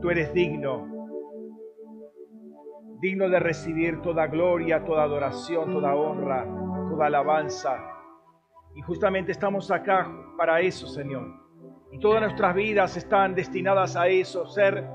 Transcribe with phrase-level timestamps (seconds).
[0.00, 0.86] tú eres digno,
[3.00, 6.46] digno de recibir toda gloria, toda adoración, toda honra,
[6.88, 7.78] toda alabanza.
[8.74, 11.26] Y justamente estamos acá para eso, Señor.
[11.92, 14.86] Y todas nuestras vidas están destinadas a eso, ser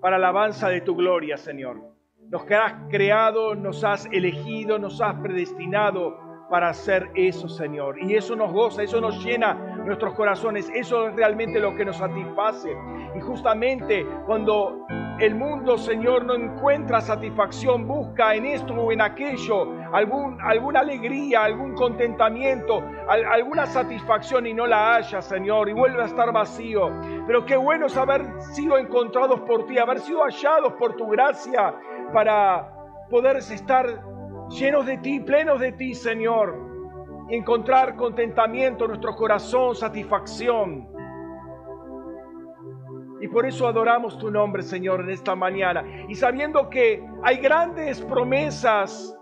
[0.00, 1.80] para alabanza de tu gloria, Señor.
[2.28, 6.18] Nos has creado, nos has elegido, nos has predestinado
[6.50, 8.02] para hacer eso, Señor.
[8.02, 11.96] Y eso nos goza, eso nos llena nuestros corazones, eso es realmente lo que nos
[11.96, 12.76] satisface.
[13.14, 14.86] Y justamente cuando
[15.20, 21.44] el mundo, Señor, no encuentra satisfacción, busca en esto o en aquello algún, alguna alegría,
[21.44, 26.90] algún contentamiento, alguna satisfacción y no la haya, Señor, y vuelve a estar vacío.
[27.26, 31.74] Pero qué bueno es haber sido encontrados por ti, haber sido hallados por tu gracia
[32.12, 32.70] para
[33.08, 33.86] poder estar
[34.50, 36.73] llenos de ti, plenos de ti, Señor,
[37.28, 40.88] encontrar contentamiento en nuestro corazón, satisfacción.
[43.20, 45.84] Y por eso adoramos tu nombre, Señor, en esta mañana.
[46.08, 49.16] Y sabiendo que hay grandes promesas,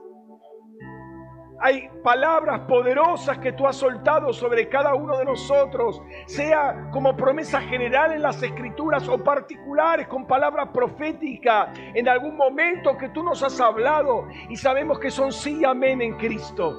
[1.64, 7.60] hay palabras poderosas que tú has soltado sobre cada uno de nosotros, sea como promesa
[7.60, 13.44] general en las escrituras o particulares con palabra profética en algún momento que tú nos
[13.44, 16.76] has hablado y sabemos que son sí amén en Cristo.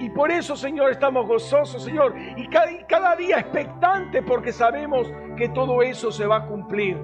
[0.00, 5.82] Y por eso, Señor, estamos gozosos, Señor, y cada, día expectante porque sabemos que todo
[5.82, 6.98] eso se va a cumplir.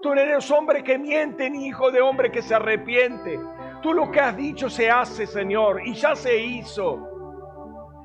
[0.00, 3.38] Tú eres hombre que miente ni hijo de hombre que se arrepiente.
[3.82, 7.06] Tú lo que has dicho se hace, Señor, y ya se hizo.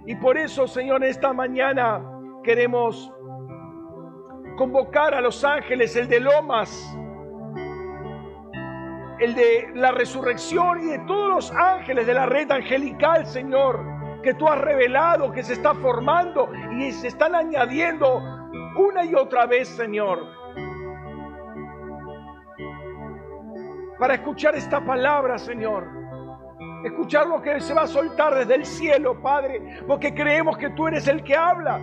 [0.06, 2.04] Y por eso, Señor, esta mañana
[2.44, 3.10] queremos
[4.58, 6.98] convocar a los ángeles, el de Lomas,
[9.20, 13.80] el de la resurrección y de todos los ángeles de la red angelical, Señor,
[14.22, 18.18] que tú has revelado, que se está formando y se están añadiendo
[18.78, 20.20] una y otra vez, Señor.
[24.00, 25.88] Para escuchar esta palabra, Señor.
[26.84, 30.88] Escuchar lo que se va a soltar desde el cielo, Padre, porque creemos que tú
[30.88, 31.80] eres el que habla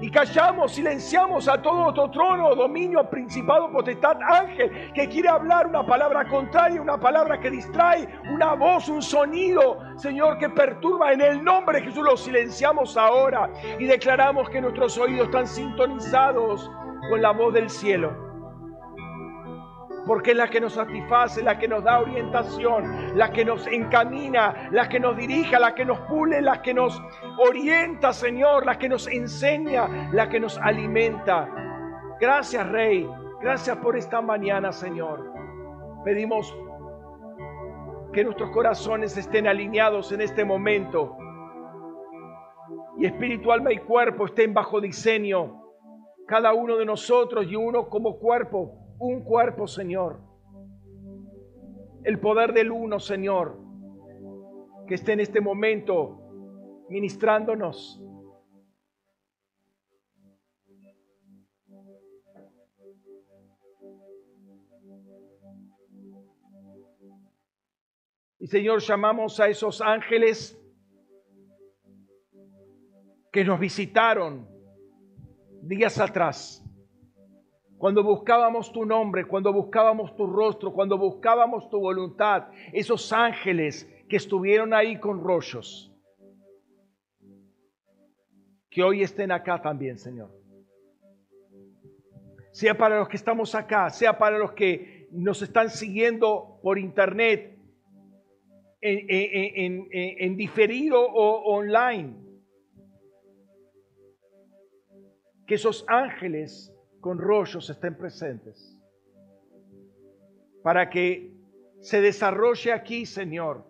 [0.00, 5.84] y callamos, silenciamos a todo otro trono, dominio, principado, potestad, ángel, que quiere hablar una
[5.84, 11.12] palabra contraria, una palabra que distrae, una voz, un sonido, Señor, que perturba.
[11.12, 16.70] En el nombre de Jesús lo silenciamos ahora y declaramos que nuestros oídos están sintonizados
[17.10, 18.27] con la voz del cielo
[20.08, 24.70] porque es la que nos satisface, la que nos da orientación, la que nos encamina,
[24.72, 26.98] la que nos dirige, la que nos pule, la que nos
[27.36, 31.46] orienta, Señor, la que nos enseña, la que nos alimenta.
[32.18, 33.06] Gracias, Rey.
[33.42, 35.30] Gracias por esta mañana, Señor.
[36.06, 36.56] Pedimos
[38.14, 41.18] que nuestros corazones estén alineados en este momento
[42.96, 45.62] y espíritu, alma y cuerpo estén bajo diseño,
[46.26, 50.20] cada uno de nosotros y uno como cuerpo un cuerpo, Señor.
[52.04, 53.58] El poder del uno, Señor,
[54.86, 58.02] que esté en este momento ministrándonos.
[68.40, 70.56] Y Señor, llamamos a esos ángeles
[73.32, 74.48] que nos visitaron
[75.60, 76.64] días atrás
[77.78, 84.16] cuando buscábamos tu nombre, cuando buscábamos tu rostro, cuando buscábamos tu voluntad, esos ángeles que
[84.16, 85.94] estuvieron ahí con rollos,
[88.68, 90.36] que hoy estén acá también, Señor.
[92.50, 97.56] Sea para los que estamos acá, sea para los que nos están siguiendo por internet,
[98.80, 102.16] en, diferido o online.
[105.46, 108.74] Que esos ángeles con rollos estén presentes.
[110.62, 111.32] Para que
[111.80, 113.64] se desarrolle aquí, Señor,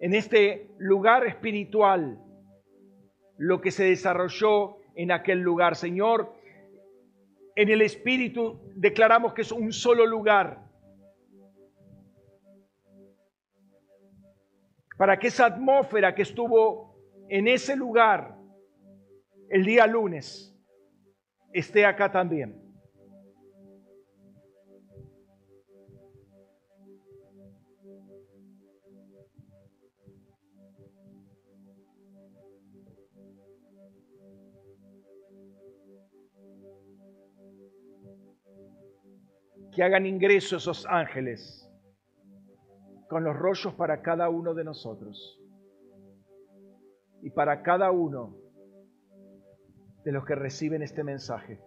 [0.00, 2.22] en este lugar espiritual,
[3.38, 5.76] lo que se desarrolló en aquel lugar.
[5.76, 6.32] Señor,
[7.54, 10.64] en el Espíritu declaramos que es un solo lugar.
[14.96, 16.96] Para que esa atmósfera que estuvo
[17.28, 18.38] en ese lugar
[19.50, 20.55] el día lunes,
[21.52, 22.66] esté acá también.
[39.76, 41.70] que hagan ingreso esos ángeles
[43.10, 45.38] con los rollos para cada uno de nosotros
[47.20, 48.45] y para cada uno
[50.06, 51.58] de los que reciben este mensaje.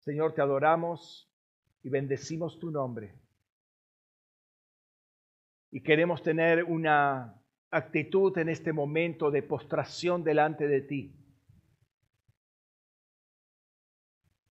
[0.00, 1.30] Señor, te adoramos
[1.84, 3.21] y bendecimos tu nombre.
[5.72, 11.16] Y queremos tener una actitud en este momento de postración delante de ti.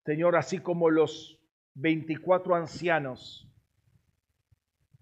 [0.04, 1.40] Señor, así como los
[1.76, 3.48] 24 ancianos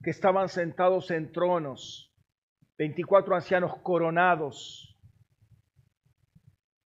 [0.04, 2.14] que estaban sentados en tronos,
[2.78, 4.98] 24 ancianos coronados,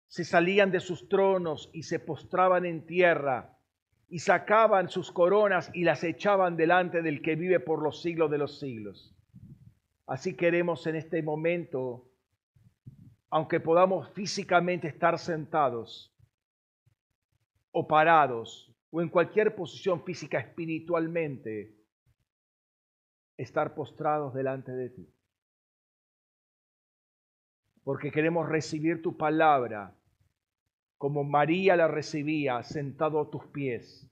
[0.08, 3.56] se salían de sus tronos y se postraban en tierra
[4.12, 8.36] y sacaban sus coronas y las echaban delante del que vive por los siglos de
[8.36, 9.16] los siglos.
[10.06, 12.10] Así queremos en este momento,
[13.30, 16.14] aunque podamos físicamente estar sentados
[17.70, 21.74] o parados o en cualquier posición física espiritualmente,
[23.38, 25.10] estar postrados delante de ti.
[27.82, 29.96] Porque queremos recibir tu palabra
[31.02, 34.08] como María la recibía sentado a tus pies,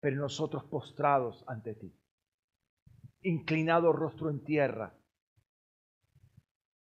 [0.00, 1.96] pero nosotros postrados ante ti,
[3.22, 4.98] inclinado rostro en tierra,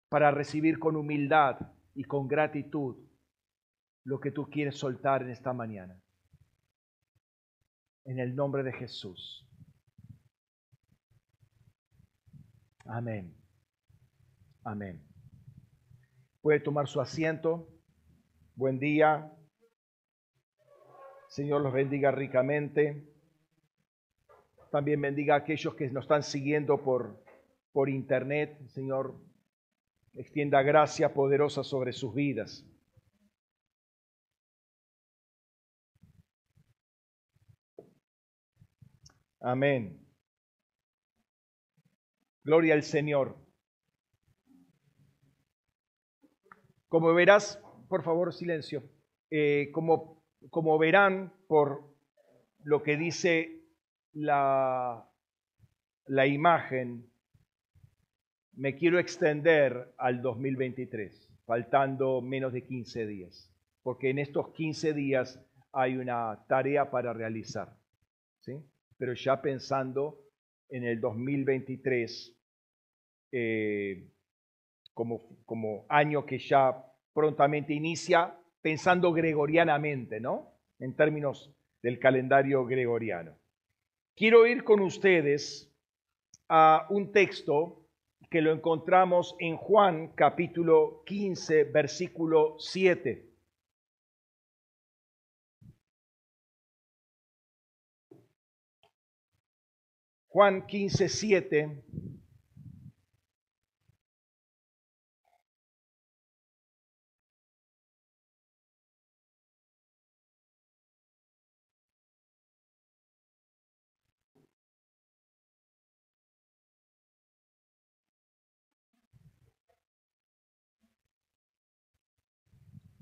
[0.10, 1.60] para recibir con humildad
[1.94, 2.98] y con gratitud
[4.04, 6.02] lo que tú quieres soltar en esta mañana.
[8.04, 9.48] En el nombre de Jesús.
[12.86, 13.38] Amén.
[14.64, 15.08] Amén.
[16.42, 17.77] Puede tomar su asiento.
[18.58, 19.32] Buen día.
[21.28, 23.08] Señor los bendiga ricamente.
[24.72, 27.24] También bendiga a aquellos que nos están siguiendo por,
[27.72, 28.60] por internet.
[28.70, 29.14] Señor,
[30.16, 32.66] extienda gracia poderosa sobre sus vidas.
[39.40, 40.04] Amén.
[42.44, 43.38] Gloria al Señor.
[46.88, 48.84] Como verás, por favor, silencio.
[49.30, 51.84] Eh, como, como verán por
[52.64, 53.62] lo que dice
[54.14, 55.10] la,
[56.06, 57.10] la imagen,
[58.54, 63.54] me quiero extender al 2023, faltando menos de 15 días,
[63.84, 65.40] porque en estos 15 días
[65.72, 67.78] hay una tarea para realizar,
[68.40, 68.54] ¿sí?
[68.98, 70.20] Pero ya pensando
[70.70, 72.36] en el 2023
[73.32, 74.10] eh,
[74.94, 76.87] como, como año que ya
[77.18, 80.54] prontamente inicia, pensando gregorianamente, ¿no?
[80.78, 83.36] En términos del calendario gregoriano.
[84.16, 85.76] Quiero ir con ustedes
[86.48, 87.88] a un texto
[88.30, 93.28] que lo encontramos en Juan capítulo 15, versículo 7.
[100.28, 101.84] Juan 15, 7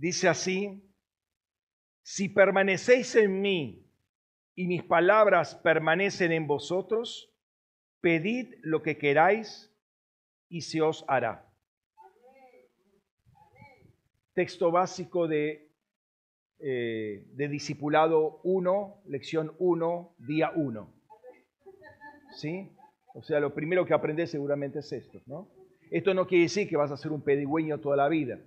[0.06, 0.88] Dice así,
[2.04, 3.92] si permanecéis en mí
[4.54, 7.34] y mis palabras permanecen en vosotros,
[8.02, 9.76] pedid lo que queráis
[10.48, 11.52] y se os hará.
[14.36, 15.72] Texto básico de,
[16.60, 20.94] eh, de Discipulado 1, lección 1, día 1.
[22.36, 22.78] ¿Sí?
[23.16, 25.50] O sea, lo primero que aprendes seguramente es esto, ¿no?
[25.90, 28.40] Esto no quiere decir que vas a ser un pedigüeño toda la vida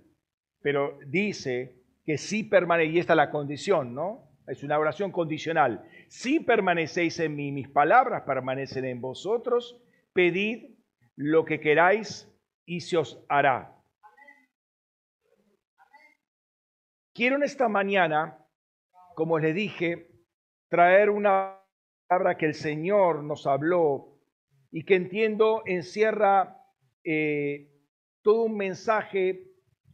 [0.61, 1.75] pero dice
[2.05, 4.29] que si permanecéis, y esta es la condición, ¿no?
[4.47, 5.87] Es una oración condicional.
[6.07, 9.79] Si permanecéis en mí, mis palabras permanecen en vosotros,
[10.11, 10.75] pedid
[11.15, 12.27] lo que queráis
[12.65, 13.75] y se os hará.
[17.13, 18.37] Quiero en esta mañana,
[19.13, 20.09] como les dije,
[20.69, 21.59] traer una
[22.07, 24.17] palabra que el Señor nos habló
[24.71, 26.63] y que entiendo encierra
[27.03, 27.69] eh,
[28.21, 29.48] todo un mensaje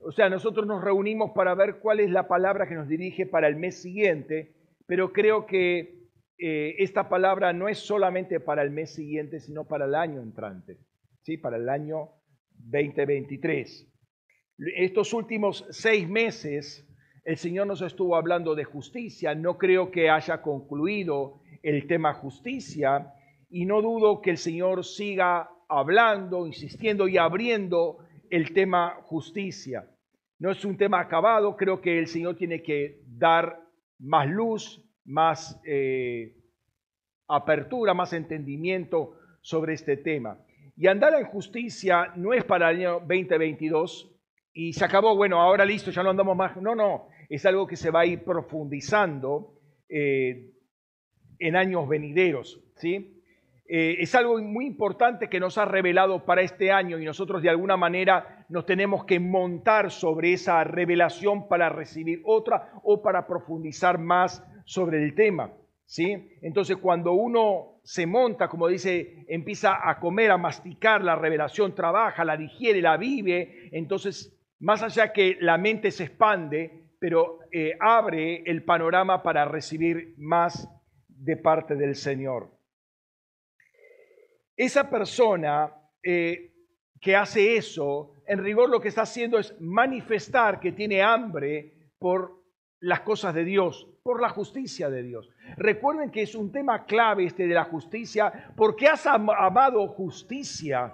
[0.07, 3.47] o sea, nosotros nos reunimos para ver cuál es la palabra que nos dirige para
[3.47, 4.53] el mes siguiente,
[4.85, 9.85] pero creo que eh, esta palabra no es solamente para el mes siguiente, sino para
[9.85, 10.77] el año entrante,
[11.23, 11.37] ¿sí?
[11.37, 12.11] para el año
[12.51, 13.91] 2023.
[14.77, 16.87] Estos últimos seis meses,
[17.23, 19.33] el Señor nos estuvo hablando de justicia.
[19.33, 23.11] No creo que haya concluido el tema justicia
[23.49, 29.89] y no dudo que el Señor siga hablando, insistiendo y abriendo el tema justicia.
[30.39, 33.59] No es un tema acabado, creo que el Señor tiene que dar
[33.99, 36.35] más luz, más eh,
[37.27, 40.37] apertura, más entendimiento sobre este tema.
[40.75, 44.11] Y andar en justicia no es para el año 2022
[44.53, 46.57] y se acabó, bueno, ahora listo, ya no andamos más.
[46.57, 49.53] No, no, es algo que se va a ir profundizando.
[49.87, 50.51] eh,
[51.39, 52.61] en años venideros.
[52.77, 53.14] ¿sí?
[53.67, 57.49] Eh, es algo muy importante que nos ha revelado para este año y nosotros de
[57.49, 63.97] alguna manera nos tenemos que montar sobre esa revelación para recibir otra o para profundizar
[63.97, 65.51] más sobre el tema.
[65.85, 66.29] ¿sí?
[66.43, 72.23] Entonces cuando uno se monta, como dice, empieza a comer, a masticar la revelación, trabaja,
[72.23, 78.43] la digiere, la vive, entonces más allá que la mente se expande, pero eh, abre
[78.45, 80.69] el panorama para recibir más
[81.07, 82.54] de parte del Señor.
[84.57, 86.53] Esa persona eh,
[87.01, 92.43] que hace eso, en rigor lo que está haciendo es manifestar que tiene hambre por
[92.79, 95.29] las cosas de Dios, por la justicia de Dios.
[95.57, 100.93] Recuerden que es un tema clave este de la justicia, porque has amado justicia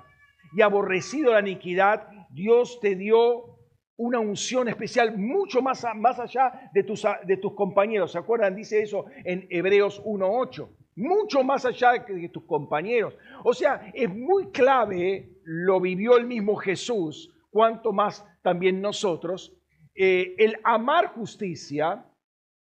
[0.53, 3.57] y aborrecido la iniquidad, Dios te dio
[3.97, 8.11] una unción especial mucho más, más allá de tus, de tus compañeros.
[8.11, 8.55] ¿Se acuerdan?
[8.55, 10.67] Dice eso en Hebreos 1.8.
[10.95, 13.15] Mucho más allá de tus compañeros.
[13.43, 19.53] O sea, es muy clave, lo vivió el mismo Jesús, cuanto más también nosotros,
[19.95, 22.05] eh, el amar justicia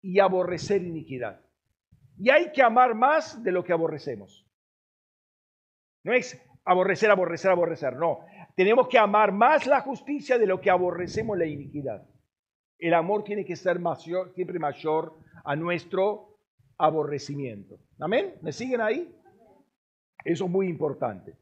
[0.01, 1.41] y aborrecer iniquidad.
[2.17, 4.45] Y hay que amar más de lo que aborrecemos.
[6.03, 8.19] No es aborrecer, aborrecer, aborrecer, no.
[8.55, 12.07] Tenemos que amar más la justicia de lo que aborrecemos la iniquidad.
[12.77, 16.32] El amor tiene que ser mayor, siempre mayor a nuestro
[16.77, 17.79] aborrecimiento.
[17.99, 18.35] ¿Amén?
[18.41, 19.13] ¿Me siguen ahí?
[20.23, 21.35] Eso es muy importante.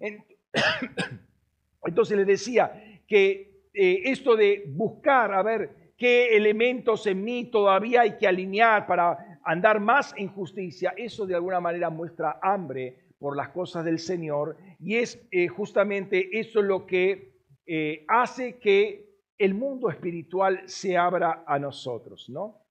[1.84, 8.02] Entonces les decía que eh, esto de buscar, a ver, qué elementos en mí todavía
[8.02, 13.36] hay que alinear para andar más en justicia, eso de alguna manera muestra hambre por
[13.36, 17.34] las cosas del Señor y es eh, justamente eso lo que
[17.66, 22.63] eh, hace que el mundo espiritual se abra a nosotros, ¿no?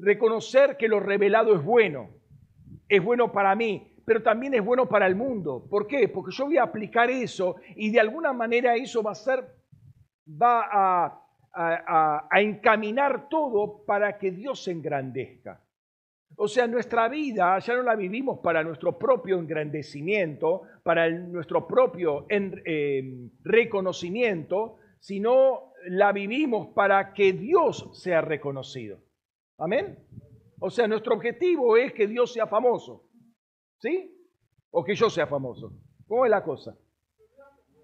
[0.00, 2.10] Reconocer que lo revelado es bueno,
[2.88, 5.66] es bueno para mí, pero también es bueno para el mundo.
[5.68, 6.08] ¿Por qué?
[6.08, 9.44] Porque yo voy a aplicar eso y de alguna manera eso va a ser,
[10.26, 15.60] va a, a encaminar todo para que Dios se engrandezca.
[16.42, 22.24] O sea, nuestra vida ya no la vivimos para nuestro propio engrandecimiento, para nuestro propio
[22.30, 29.00] em, reconocimiento, sino la vivimos para que Dios sea reconocido.
[29.60, 29.98] Amén.
[30.58, 33.04] O sea, nuestro objetivo es que Dios sea famoso.
[33.78, 34.16] ¿Sí?
[34.70, 35.72] O que yo sea famoso.
[36.06, 36.76] ¿Cómo es la cosa?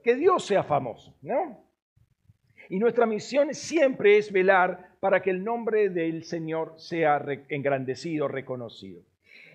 [0.02, 1.64] Que Dios sea famoso, ¿no?
[2.68, 9.02] Y nuestra misión siempre es velar para que el nombre del Señor sea engrandecido, reconocido.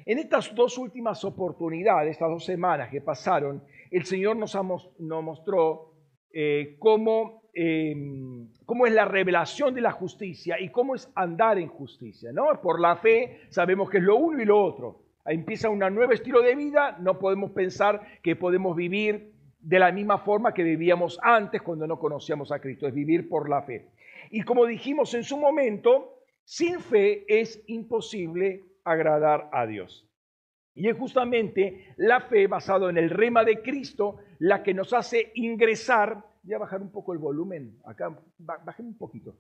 [0.06, 4.56] En estas dos últimas oportunidades, estas dos semanas que pasaron, el Señor nos,
[5.00, 5.94] mostró
[6.32, 11.68] eh, cómo, em, cómo, es la revelación de la justicia y cómo es andar en
[11.68, 12.32] justicia.
[12.32, 12.62] ¿no?
[12.62, 15.04] Por la fe sabemos que es lo uno y lo otro.
[15.26, 20.18] empieza un nuevo estilo de vida, no podemos pensar que podemos vivir de la misma
[20.18, 23.90] forma que vivíamos antes cuando no conocíamos a Cristo, es vivir por la fe.
[24.32, 30.08] Y como dijimos en su momento, sin fe es imposible agradar a Dios.
[30.74, 35.32] Y es justamente la fe basada en el rema de Cristo la que nos hace
[35.36, 39.36] ingresar, voy a bajar un poco el volumen, acá bajé un poquito,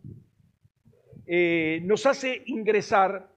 [1.25, 3.29] eh, nos hace ingresar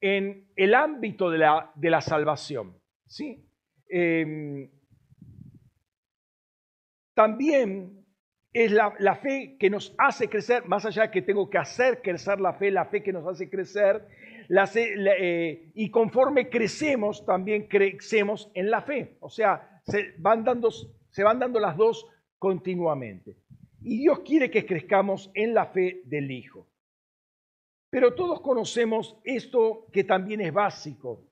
[0.00, 2.76] en el ámbito de la, de la salvación.
[3.06, 3.46] ¿sí?
[3.88, 4.70] Em,
[7.14, 8.04] también
[8.52, 12.40] es la, fe que nos hace crecer, más allá de que tengo que hacer crecer
[12.40, 14.06] la fe, la fe que nos hace crecer,
[14.48, 19.16] eh, y conforme crecemos, también crecemos en la fe.
[19.20, 22.06] O sea, se van, dando, se van dando las dos
[22.40, 23.36] continuamente.
[23.82, 26.66] Y Dios quiere que crezcamos en la fe del Hijo.
[27.90, 31.22] Pero todos conocemos esto que también es básico.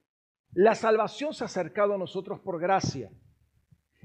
[0.53, 3.11] La salvación se ha acercado a nosotros por gracia.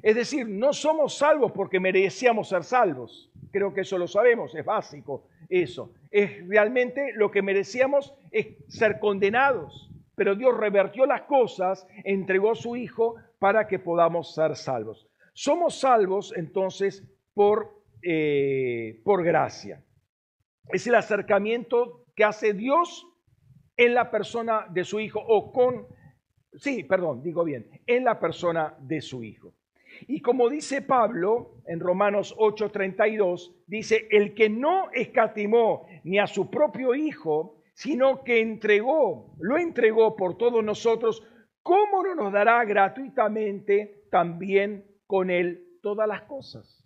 [0.01, 3.31] Es decir, no somos salvos porque merecíamos ser salvos.
[3.51, 5.93] Creo que eso lo sabemos, es básico eso.
[6.09, 9.89] Es realmente lo que merecíamos es ser condenados.
[10.15, 15.07] Pero Dios revertió las cosas, entregó su Hijo para que podamos ser salvos.
[15.33, 19.83] Somos salvos entonces por, eh, por gracia.
[20.69, 23.07] Es el acercamiento que hace Dios
[23.75, 25.87] en la persona de su Hijo o con,
[26.53, 29.53] sí, perdón, digo bien, en la persona de su Hijo.
[30.07, 36.49] Y como dice Pablo en Romanos 8:32, dice, el que no escatimó ni a su
[36.49, 41.23] propio Hijo, sino que entregó, lo entregó por todos nosotros,
[41.63, 46.83] ¿cómo no nos dará gratuitamente también con él todas las cosas?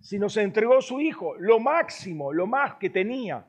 [0.00, 3.46] Si nos entregó su Hijo, lo máximo, lo más que tenía,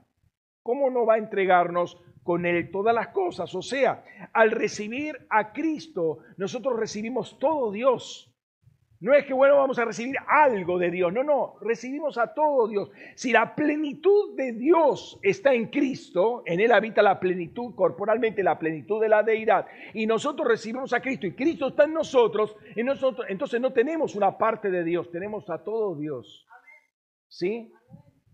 [0.63, 3.53] ¿cómo no va a entregarnos con Él todas las cosas.
[3.53, 4.03] O sea,
[4.34, 8.35] al recibir a Cristo, nosotros recibimos todo Dios.
[9.02, 11.12] No es que, bueno, vamos a recibir algo de Dios.
[11.12, 12.90] No, no, recibimos a todo Dios.
[13.16, 18.58] Si la plenitud de Dios está en Cristo, en Él habita la plenitud, corporalmente la
[18.58, 22.86] plenitud de la deidad, y nosotros recibimos a Cristo y Cristo está en nosotros, en
[22.86, 26.48] nosotros entonces no tenemos una parte de Dios, tenemos a todo Dios.
[27.28, 27.72] ¿Sí?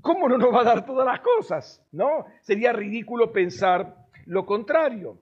[0.02, 1.84] ¿Cómo no nos va a dar todas las cosas?
[1.92, 2.26] ¿No?
[2.42, 5.20] Sería ridículo pensar lo contrario.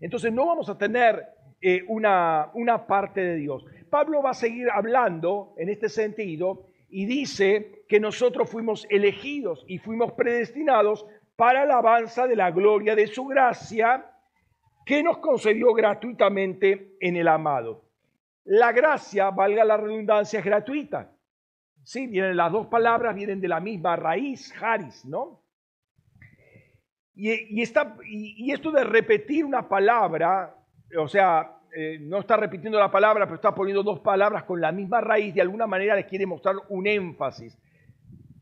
[0.00, 1.22] Entonces no vamos a tener
[1.60, 3.64] eh, una, una parte de Dios.
[3.92, 9.76] Pablo va a seguir hablando en este sentido y dice que nosotros fuimos elegidos y
[9.76, 11.04] fuimos predestinados
[11.36, 14.10] para la alabanza de la gloria de su gracia
[14.86, 17.84] que nos concedió gratuitamente en el amado.
[18.44, 21.12] La gracia, valga la redundancia, es gratuita.
[21.84, 25.44] Sí, vienen las dos palabras, vienen de la misma raíz, haris, ¿no?
[27.14, 30.56] Y, y, esto de repetir una palabra,
[30.98, 34.72] o sea, eh, no está repitiendo la palabra, pero está poniendo dos palabras con la
[34.72, 37.58] misma raíz, de alguna manera les quiere mostrar un énfasis.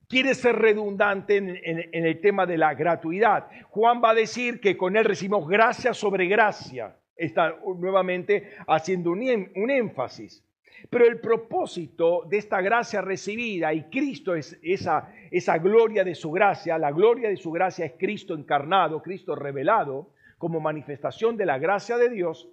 [0.08, 3.46] Quiere ser redundante en, el tema de la gratuidad.
[3.68, 6.96] Juan va a decir que con él recibimos gracia sobre gracia.
[7.14, 9.20] Está nuevamente haciendo un,
[9.54, 10.44] un énfasis.
[10.88, 16.76] Pero el propósito de esta gracia recibida, y Cristo es esa gloria de su gracia,
[16.78, 21.98] la gloria de su gracia es Cristo encarnado, Cristo revelado como manifestación de la gracia
[21.98, 22.48] de Dios,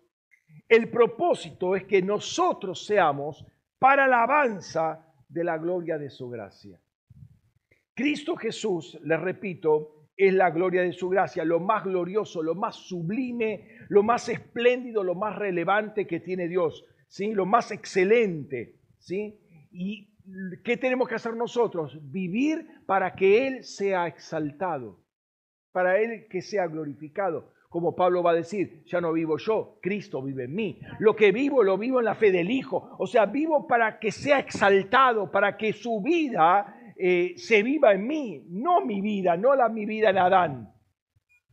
[0.69, 3.45] el propósito es que nosotros seamos
[3.79, 6.79] para la alabanza de la gloria de su gracia.
[7.93, 12.75] Cristo Jesús, les repito, es la gloria de su gracia, lo más glorioso, lo más
[12.75, 17.33] sublime, lo más espléndido, lo más relevante que tiene Dios ¿sí?
[17.33, 18.75] lo más excelente.
[18.97, 19.39] ¿sí?
[19.71, 20.09] ¿Y
[20.63, 21.97] qué tenemos que hacer nosotros?
[22.11, 25.03] Vivir para que Él sea exaltado,
[25.71, 27.53] para Él que sea glorificado.
[27.69, 30.79] Como Pablo va a decir, ya no vivo yo, Cristo vive en mí.
[30.99, 32.95] Lo que vivo, lo vivo en la fe del Hijo.
[32.97, 38.07] O sea, vivo para que sea exaltado, para que su vida eh, se viva en
[38.07, 40.73] mí, no mi vida, no la mi vida en Adán.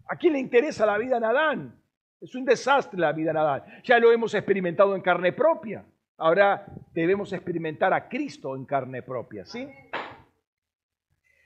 [0.09, 1.81] ¿A quién le interesa la vida en Adán?
[2.21, 3.63] Es un desastre la vida en Adán.
[3.83, 5.85] Ya lo hemos experimentado en carne propia.
[6.17, 9.69] Ahora debemos experimentar a Cristo en carne propia, ¿sí?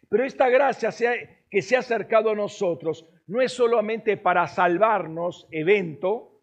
[0.08, 0.90] Pero esta gracia
[1.50, 6.42] que se ha acercado a nosotros no es solamente para salvarnos, evento,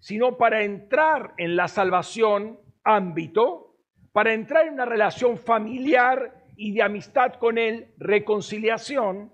[0.00, 3.76] sino para entrar en la salvación, ámbito,
[4.12, 9.32] para entrar en una relación familiar y de amistad con Él, reconciliación,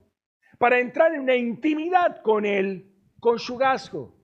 [0.58, 4.14] para entrar en una intimidad con Él, conyugazgo.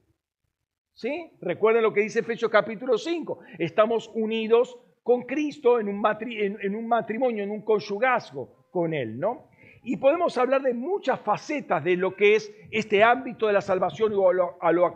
[0.95, 1.33] ¿Sí?
[1.41, 3.39] Recuerden lo que dice Efesios capítulo 5.
[3.59, 9.49] Estamos unidos con Cristo en un, en un matrimonio, en un conyugazgo con Él, ¿no?
[9.83, 14.13] Y podemos hablar de muchas facetas de lo que es este ámbito de la salvación
[14.15, 14.95] o a lo,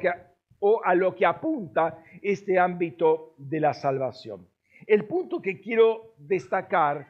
[1.15, 4.47] que, apunta este ámbito de la salvación.
[4.87, 7.09] El punto que quiero destacar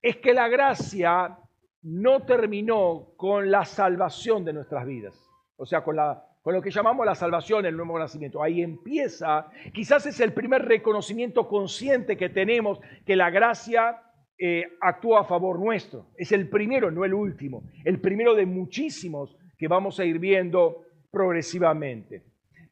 [0.00, 1.36] es que la gracia
[1.82, 5.20] no terminó con la salvación de nuestras vidas,
[5.56, 5.96] o sea, con
[6.42, 8.42] con lo que llamamos la salvación, el nuevo nacimiento.
[8.42, 14.00] Ahí empieza, quizás es el primer reconocimiento consciente que tenemos que la gracia
[14.38, 16.06] eh, actúa a favor nuestro.
[16.16, 20.84] Es el primero, no el último, el primero de muchísimos que vamos a ir viendo
[21.10, 22.22] progresivamente.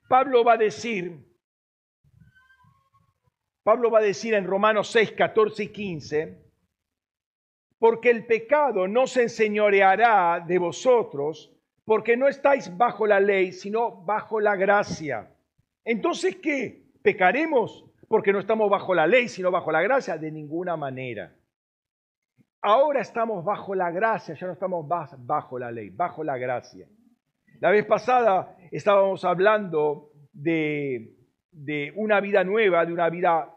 [0.09, 1.18] Pablo va a decir,
[3.64, 6.46] Pablo va a decir en Romanos 6, 14 y 15,
[7.79, 11.52] porque el pecado no se enseñoreará de vosotros,
[11.85, 15.35] porque no estáis bajo la ley, sino bajo la gracia.
[15.85, 16.85] Entonces, ¿qué?
[17.02, 20.16] ¿Pecaremos porque no estamos bajo la ley, sino bajo la gracia?
[20.16, 21.36] De ninguna manera.
[22.68, 26.88] Ahora estamos bajo la gracia, ya no estamos bajo la ley, bajo la gracia.
[27.61, 31.14] La vez pasada estábamos hablando de,
[31.52, 33.55] de una vida nueva, de una vida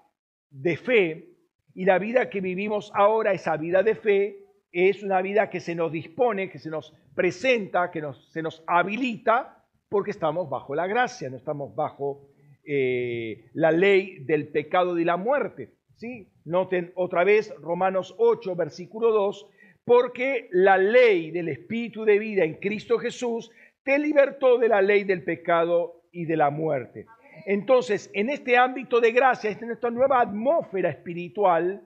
[0.52, 1.30] de fe,
[1.74, 5.74] y la vida que vivimos ahora, esa vida de fe, es una vida que se
[5.74, 11.32] nos dispone, que se nos presenta, que se nos habilita, porque estamos bajo la gracia,
[11.32, 12.30] no estamos bajo
[12.64, 15.79] eh, la ley del pecado y la muerte.
[16.46, 19.48] Noten otra vez Romanos 8, versículo 2,
[19.84, 23.52] porque la ley del Espíritu de vida en Cristo Jesús
[23.84, 27.06] te libertó de la ley del pecado y de la muerte.
[27.46, 31.84] Entonces, en este ámbito de gracia, en esta nueva atmósfera espiritual,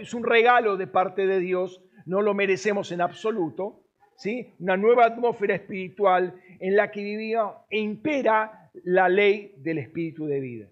[0.00, 3.84] es un regalo de parte de Dios, no lo merecemos en absoluto,
[4.16, 4.52] ¿sí?
[4.58, 10.40] una nueva atmósfera espiritual en la que vivía e impera la ley del espíritu de
[10.40, 10.68] vida.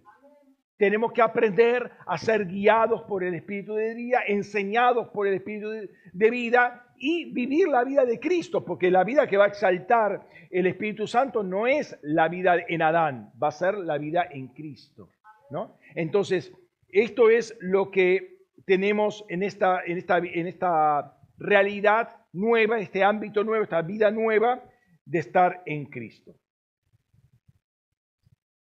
[0.80, 5.68] Tenemos que aprender a ser guiados por el Espíritu de vida, enseñados por el Espíritu
[6.10, 10.26] de vida y vivir la vida de Cristo, porque la vida que va a exaltar
[10.48, 14.48] el Espíritu Santo no es la vida en Adán, va a ser la vida en
[14.54, 15.10] Cristo.
[15.50, 15.76] ¿no?
[15.94, 16.50] Entonces,
[16.88, 23.44] esto es lo que tenemos en esta, en esta, en esta realidad nueva, este ámbito
[23.44, 24.64] nuevo, esta vida nueva
[25.04, 26.36] de estar en Cristo.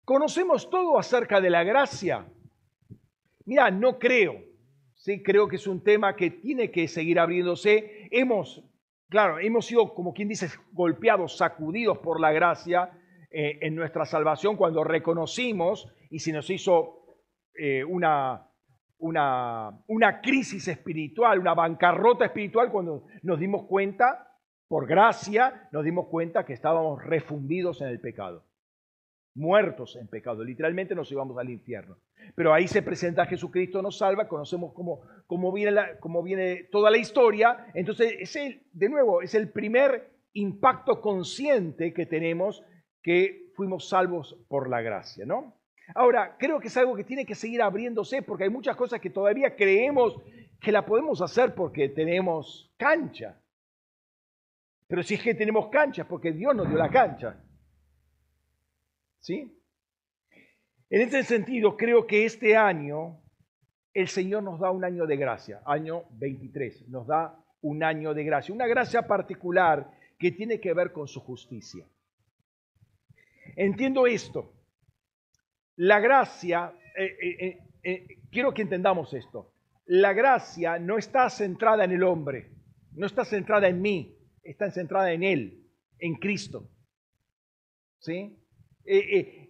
[0.10, 2.26] ¿Conocemos todo acerca de la gracia?
[3.46, 4.42] Mira, no creo.
[4.96, 8.08] Sí, creo que es un tema que tiene que seguir abriéndose.
[8.10, 8.68] Hemos,
[9.08, 12.90] claro, hemos sido, como quien dice, golpeados, sacudidos por la gracia
[13.30, 17.06] eh, en nuestra salvación cuando reconocimos y se nos hizo
[17.54, 18.48] eh, una,
[18.98, 24.28] una, una crisis espiritual, una bancarrota espiritual cuando nos dimos cuenta,
[24.68, 28.49] por gracia, nos dimos cuenta que estábamos refundidos en el pecado
[29.40, 30.44] muertos en pecado.
[30.44, 31.98] Literalmente nos íbamos al infierno.
[32.36, 36.98] Pero ahí se presenta Jesucristo, nos salva, conocemos cómo, cómo, viene, cómo viene toda la
[36.98, 37.68] historia.
[37.74, 42.64] Entonces, es el, de nuevo, es el primer impacto consciente que tenemos
[43.02, 45.56] que fuimos salvos por la gracia, ¿no?
[45.96, 49.10] Ahora, creo que es algo que tiene que seguir abriéndose porque hay muchas cosas que
[49.10, 50.16] todavía creemos
[50.62, 53.42] que la podemos hacer porque tenemos cancha.
[54.88, 57.42] Pero si es que tenemos cancha, porque Dios nos dio la cancha.
[59.20, 59.56] ¿Sí?
[60.90, 63.22] En ese sentido, creo que este año
[63.94, 68.24] el Señor nos da un año de gracia, año 23, nos da un año de
[68.24, 71.86] gracia, una gracia particular que tiene que ver con su justicia.
[73.56, 74.54] Entiendo esto.
[75.76, 79.54] La gracia, eh, eh, eh, quiero que entendamos esto,
[79.86, 82.52] la gracia no está centrada en el hombre,
[82.94, 85.68] no está centrada en mí, está centrada en Él,
[86.00, 86.70] en Cristo.
[88.00, 88.39] ¿Sí?
[88.86, 89.50] Eh, eh,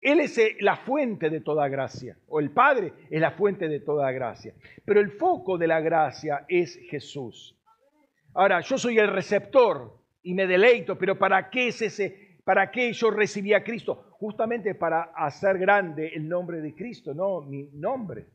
[0.00, 3.80] él es eh, la fuente de toda gracia, o el Padre es la fuente de
[3.80, 4.54] toda gracia.
[4.84, 7.56] Pero el foco de la gracia es Jesús.
[8.34, 12.38] Ahora, yo soy el receptor y me deleito, pero ¿para qué es ese?
[12.44, 14.06] ¿Para qué yo recibí a Cristo?
[14.12, 18.26] Justamente para hacer grande el nombre de Cristo, no mi nombre.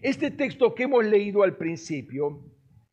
[0.00, 2.40] Este texto que hemos leído al principio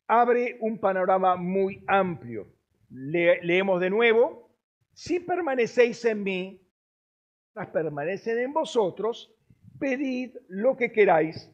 [0.06, 2.46] abre un panorama muy amplio.
[2.90, 4.49] leemos de nuevo
[4.92, 6.62] si permanecéis en mí,
[7.54, 9.34] las permanecen en vosotros,
[9.78, 11.50] pedid lo que queráis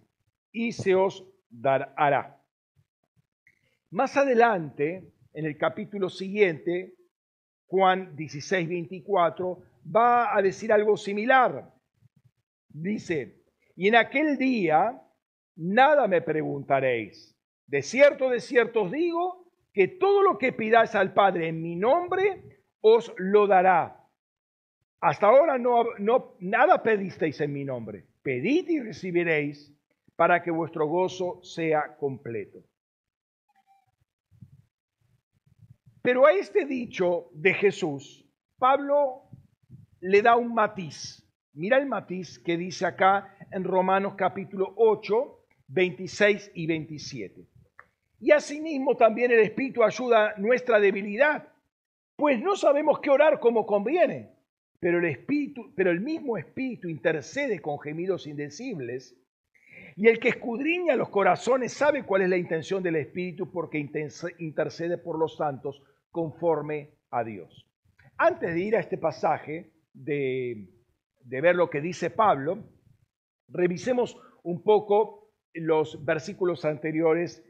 [0.53, 2.43] y se os dará.
[3.91, 6.95] Más adelante, en el capítulo siguiente,
[7.67, 9.63] Juan 16, 24,
[9.95, 11.73] va a decir algo similar.
[12.69, 13.43] Dice,
[13.75, 15.01] y en aquel día
[15.57, 17.37] nada me preguntaréis.
[17.67, 21.77] De cierto, de cierto os digo que todo lo que pidáis al Padre en mi
[21.77, 24.03] nombre, os lo dará.
[25.01, 28.07] Hasta ahora no, no, nada pedisteis en mi nombre.
[28.23, 29.73] Pedid y recibiréis
[30.17, 32.59] para que vuestro gozo sea completo.
[36.03, 38.25] Pero a este dicho de Jesús,
[38.59, 39.29] Pablo
[40.01, 41.23] le da un matiz.
[41.53, 45.15] Mira el matiz que dice acá en Romanos capítulo 8,
[45.69, 47.47] 26 y 27.
[48.21, 51.49] Y asimismo también el Espíritu ayuda nuestra debilidad
[52.17, 54.31] pues no sabemos qué orar como conviene,
[54.81, 59.17] pero el, espíritu, pero el mismo Espíritu intercede con gemidos indecibles.
[59.95, 63.79] Y el que escudriña los corazones sabe cuál es la intención del Espíritu porque
[64.39, 67.67] intercede por los santos conforme a Dios.
[68.19, 70.69] Antes de ir a este pasaje, de,
[71.23, 72.65] de ver lo que dice Pablo,
[73.49, 77.43] revisemos un poco los versículos anteriores,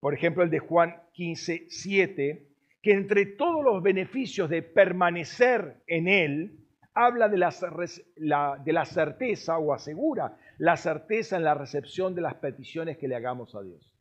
[0.00, 2.47] por ejemplo el de Juan 15, 7,
[2.88, 6.58] que entre todos los beneficios de permanecer en Él,
[6.94, 7.52] habla de la,
[8.64, 13.14] de la certeza o asegura la certeza en la recepción de las peticiones que le
[13.14, 13.94] hagamos a Dios.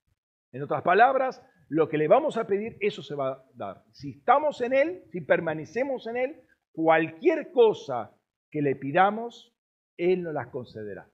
[0.53, 3.83] En otras palabras, lo que le vamos a pedir, eso se va a dar.
[3.91, 8.15] Si estamos en Él, si permanecemos en Él, cualquier cosa
[8.49, 9.53] que le pidamos,
[9.97, 11.09] Él nos las concederá.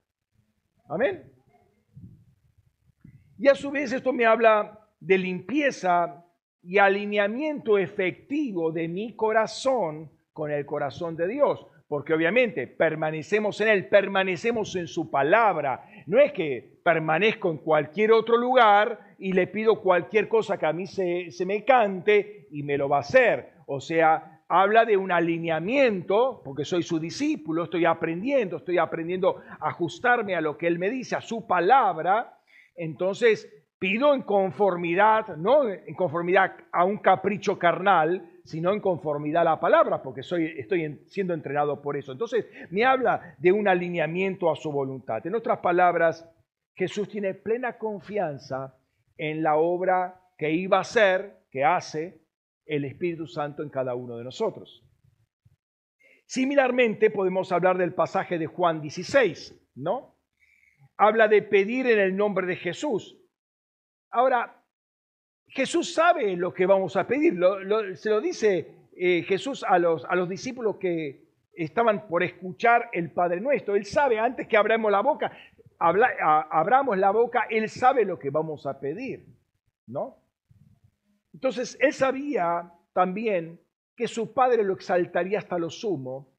[0.88, 1.24] Amén.
[3.40, 6.23] Y a su vez esto me habla de limpieza
[6.64, 11.66] y alineamiento efectivo de mi corazón con el corazón de Dios.
[11.88, 15.86] Porque obviamente permanecemos en Él, permanecemos en su palabra.
[16.08, 20.74] No es que permanezco en cualquier otro lugar y le pido cualquier cosa que a
[20.74, 23.52] mí se, se me cante y me lo va a hacer.
[23.68, 29.70] O sea, habla de un alineamiento, porque soy su discípulo, estoy aprendiendo, estoy aprendiendo a
[29.70, 32.40] ajustarme a lo que Él me dice, a su palabra.
[32.76, 39.56] Entonces, pido en conformidad, no en conformidad a un capricho carnal, sino en conformidad a
[39.56, 42.14] la palabra, porque soy, estoy siendo entrenado por eso.
[42.14, 45.28] Entonces, me habla de un alineamiento a su voluntad.
[45.28, 46.26] En otras palabras,
[46.74, 48.74] Jesús tiene plena confianza
[49.18, 52.22] en la obra que iba a hacer, que hace
[52.66, 54.82] el Espíritu Santo en cada uno de nosotros.
[56.26, 60.16] Similarmente, podemos hablar del pasaje de Juan 16, ¿no?
[60.96, 63.20] Habla de pedir en el nombre de Jesús.
[64.14, 64.64] Ahora,
[65.48, 67.34] Jesús sabe lo que vamos a pedir.
[67.96, 73.10] se lo dice eh, Jesús a los, a los discípulos que estaban por escuchar el
[73.10, 73.76] Padre Nuestro.
[73.76, 75.32] Él sabe, antes que abramos la boca,
[75.80, 79.26] abramos la boca, Él sabe lo que vamos a pedir,
[79.88, 80.18] ¿no?
[81.34, 83.60] Entonces, Él sabía también
[83.96, 86.32] que su Padre lo exaltaría hasta lo sumo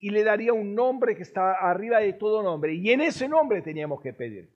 [0.00, 2.74] y le daría un nombre que está arriba de todo nombre.
[2.74, 4.50] Y en ese nombre teníamos que pedir.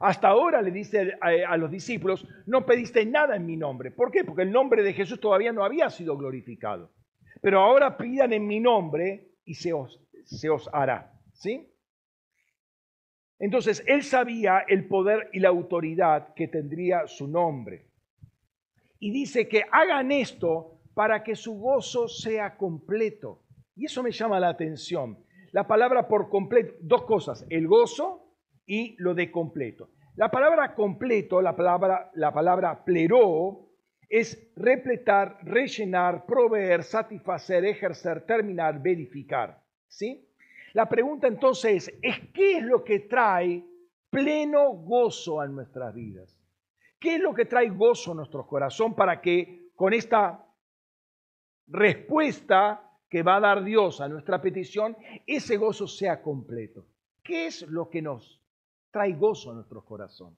[0.00, 3.90] Hasta ahora le dice a, los discípulos, no pediste nada en mi nombre.
[3.90, 4.24] ¿Por qué?
[4.24, 6.90] Porque el nombre de Jesús todavía no había sido glorificado.
[7.42, 11.12] Pero ahora pidan en mi nombre y se os, se os hará.
[11.34, 11.70] ¿Sí?
[13.38, 17.90] Entonces, él sabía el poder y la autoridad que tendría su nombre.
[18.98, 23.42] Y dice que hagan esto para que su gozo sea completo.
[23.76, 25.22] Y eso me llama la atención.
[25.52, 28.19] La palabra por completo, dos cosas, el gozo
[28.70, 29.90] y lo de completo.
[30.14, 33.68] La palabra completo, la palabra, la palabra pleró,
[34.08, 39.60] es repletar, rellenar, proveer, satisfacer, ejercer, terminar, verificar.
[39.88, 40.24] ¿sí?
[40.72, 43.64] La pregunta entonces es, ¿qué es lo que trae
[44.08, 46.40] pleno gozo a nuestras vidas?
[47.00, 50.46] ¿Qué es lo que trae gozo a nuestro corazón para que con esta
[51.66, 56.86] respuesta que va a dar Dios a nuestra petición, ese gozo sea completo?
[57.24, 58.39] ¿Qué es lo que nos
[58.90, 60.36] trae gozo a nuestro corazón.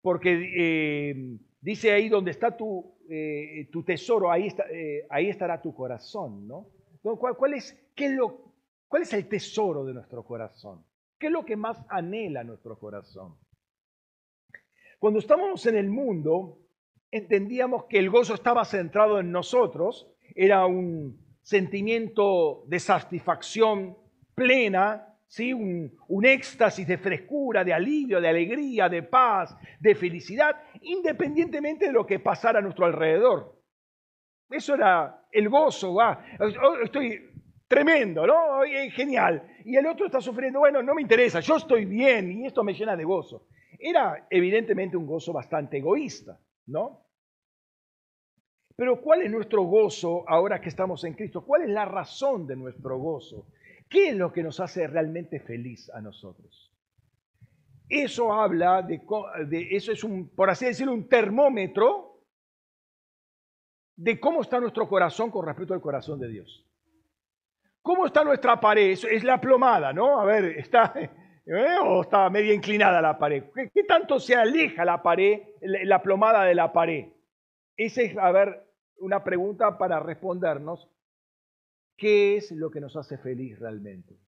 [0.00, 6.46] Porque eh, dice ahí donde está tu, eh, tesoro, ahí, eh, ahí estará tu corazón,
[6.46, 6.68] ¿no?
[7.02, 8.52] ¿Cuál, es, qué lo,
[8.88, 10.84] ¿Cuál es el tesoro de nuestro corazón?
[11.18, 13.36] ¿Qué es lo que más anhela nuestro corazón?
[14.98, 16.58] Cuando estábamos en el mundo,
[17.10, 23.96] entendíamos que el gozo estaba centrado en nosotros, era un sentimiento de satisfacción
[24.34, 25.52] plena ¿sí?
[25.52, 32.06] Un, éxtasis de frescura, de alivio, de alegría, de paz, de felicidad, independientemente de lo
[32.06, 33.60] que pasara a nuestro alrededor.
[34.50, 35.96] Eso era el gozo,
[36.82, 37.30] estoy
[37.66, 38.62] tremendo, ¿no?
[38.92, 39.42] Genial.
[39.64, 42.74] Y el otro está sufriendo, bueno, no me interesa, yo estoy bien y esto me
[42.74, 43.48] llena de gozo.
[43.78, 47.02] Era evidentemente un gozo bastante egoísta, ¿no?
[48.76, 51.44] Pero ¿cuál es nuestro gozo ahora que estamos en Cristo?
[51.44, 53.46] ¿Cuál es la razón de nuestro gozo?
[53.88, 56.72] ¿Qué es lo que nos hace realmente feliz a nosotros?
[57.88, 59.00] Eso habla de,
[59.70, 62.20] eso es un, por así decirlo, un termómetro
[63.94, 66.66] de cómo está nuestro corazón con respecto al corazón de Dios.
[67.82, 68.90] ¿Cómo está nuestra pared?
[68.90, 70.20] es la plomada, ¿no?
[70.20, 70.92] A ver, está
[71.46, 71.76] ¿eh?
[71.82, 73.44] o está medio inclinada la pared.
[73.72, 77.06] ¿Qué, tanto se aleja la pared, la plomada de la pared?
[77.76, 78.66] Esa es, a ver,
[78.98, 80.88] una pregunta para respondernos
[81.96, 84.18] ¿Qué es lo que nos hace feliz realmente?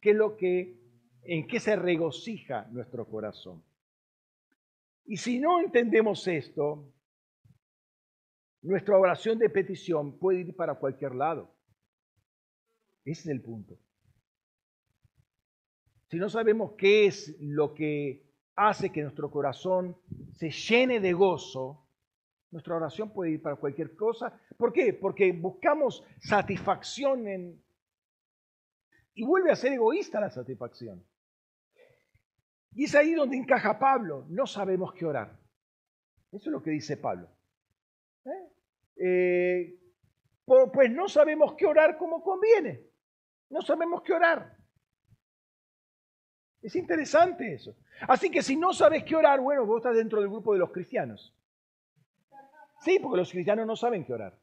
[0.00, 0.78] ¿Qué es lo que,
[1.22, 3.64] en qué se regocija nuestro corazón?
[5.04, 6.92] Y si no entendemos esto,
[8.62, 11.54] nuestra oración de petición puede ir para cualquier lado.
[13.04, 13.78] Ese es el punto.
[16.08, 19.96] Si no sabemos qué es lo que hace que nuestro corazón
[20.32, 21.88] se llene de gozo,
[22.50, 24.40] nuestra oración puede ir para cualquier cosa.
[24.56, 24.92] ¿Por qué?
[24.94, 27.62] Porque buscamos satisfacción en...
[29.14, 31.04] Y vuelve a ser egoísta la satisfacción.
[32.72, 34.26] Y es ahí donde encaja Pablo.
[34.28, 35.38] No sabemos qué orar.
[36.32, 37.28] Eso es lo que dice Pablo.
[38.26, 38.52] ¿Eh?
[38.96, 39.80] Eh,
[40.44, 42.84] pues no sabemos qué orar como conviene.
[43.48, 44.56] No sabemos qué orar.
[46.60, 47.76] Es interesante eso.
[48.08, 50.72] Así que si no sabes qué orar, bueno, vos estás dentro del grupo de los
[50.72, 51.34] cristianos.
[52.80, 54.38] Sí, porque los cristianos no saben qué orar.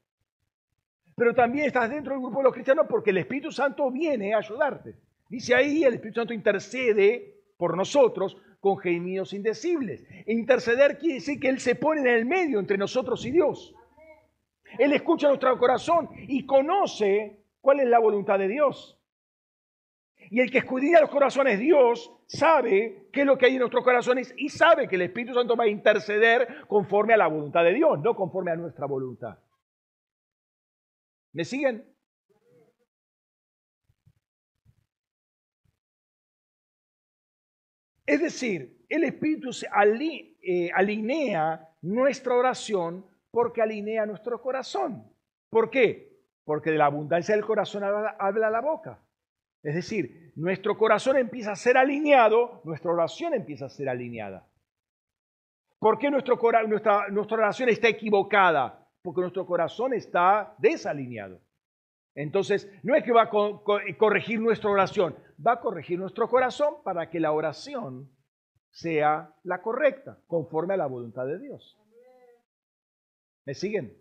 [1.15, 4.39] Pero también estás dentro del grupo de los cristianos porque el Espíritu Santo viene a
[4.39, 4.95] ayudarte.
[5.29, 10.05] Dice ahí, el Espíritu Santo intercede por nosotros con gemidos indecibles.
[10.25, 13.75] E interceder quiere decir que Él se pone en el medio entre nosotros y Dios.
[14.77, 18.97] Él escucha nuestro corazón y conoce cuál es la voluntad de Dios.
[20.29, 23.83] Y el que escudriña los corazones, Dios, sabe qué es lo que hay en nuestros
[23.83, 27.73] corazones y sabe que el Espíritu Santo va a interceder conforme a la voluntad de
[27.73, 29.37] Dios, no conforme a nuestra voluntad.
[31.33, 31.83] ¿Me siguen?
[38.05, 39.67] Es decir, el Espíritu se
[40.41, 45.11] eh, alinea nuestra oración porque alinea nuestro corazón.
[45.49, 46.21] ¿Por qué?
[46.43, 48.99] Porque de la abundancia del corazón habla, la boca.
[49.63, 54.47] Es decir, nuestro corazón empieza a ser alineado, nuestra oración empieza a ser alineada.
[55.79, 56.35] ¿Por qué nuestra,
[57.09, 58.82] nuestra oración está equivocada?
[59.03, 61.39] Porque nuestro corazón está desalineado.
[62.15, 63.29] Entonces, no es que va a
[63.97, 68.09] corregir nuestra oración, va a corregir nuestro corazón para que la oración
[68.71, 71.77] sea la correcta, conforme a la voluntad de Dios.
[73.45, 73.95] ¿Me siguen?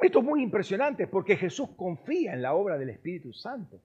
[0.00, 3.82] Esto es muy impresionante porque Jesús confía en la obra del Espíritu Santo.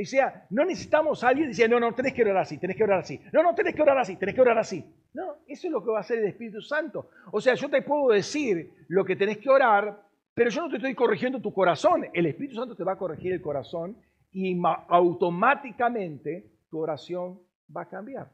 [0.00, 2.84] O sea, no necesitamos a alguien diciendo, no, no, tenés que orar así, tenés que
[2.84, 3.20] orar así.
[3.32, 4.84] No, no, tenés que orar así, tenés que orar así.
[5.12, 7.10] No, eso es lo que va a hacer el Espíritu Santo.
[7.32, 10.02] O sea, yo te puedo decir lo que tenés que orar,
[10.34, 12.06] pero yo no te estoy corrigiendo tu corazón.
[12.12, 13.96] El Espíritu Santo te va a corregir el corazón
[14.32, 17.40] y automáticamente tu oración
[17.74, 18.30] va a cambiar.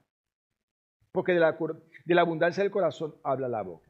[1.13, 1.57] Porque de la,
[2.05, 3.89] de la abundancia del corazón habla la boca.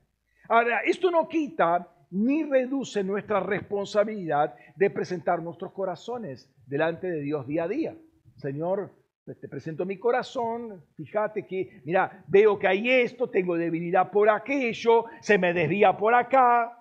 [0.49, 7.47] Ahora, esto no quita ni reduce nuestra responsabilidad de presentar nuestros corazones delante de Dios
[7.47, 7.97] día a día.
[8.37, 8.93] Señor,
[9.25, 15.07] te presento mi corazón, fíjate que, mira, veo que hay esto, tengo debilidad por aquello,
[15.21, 16.81] se me desvía por acá.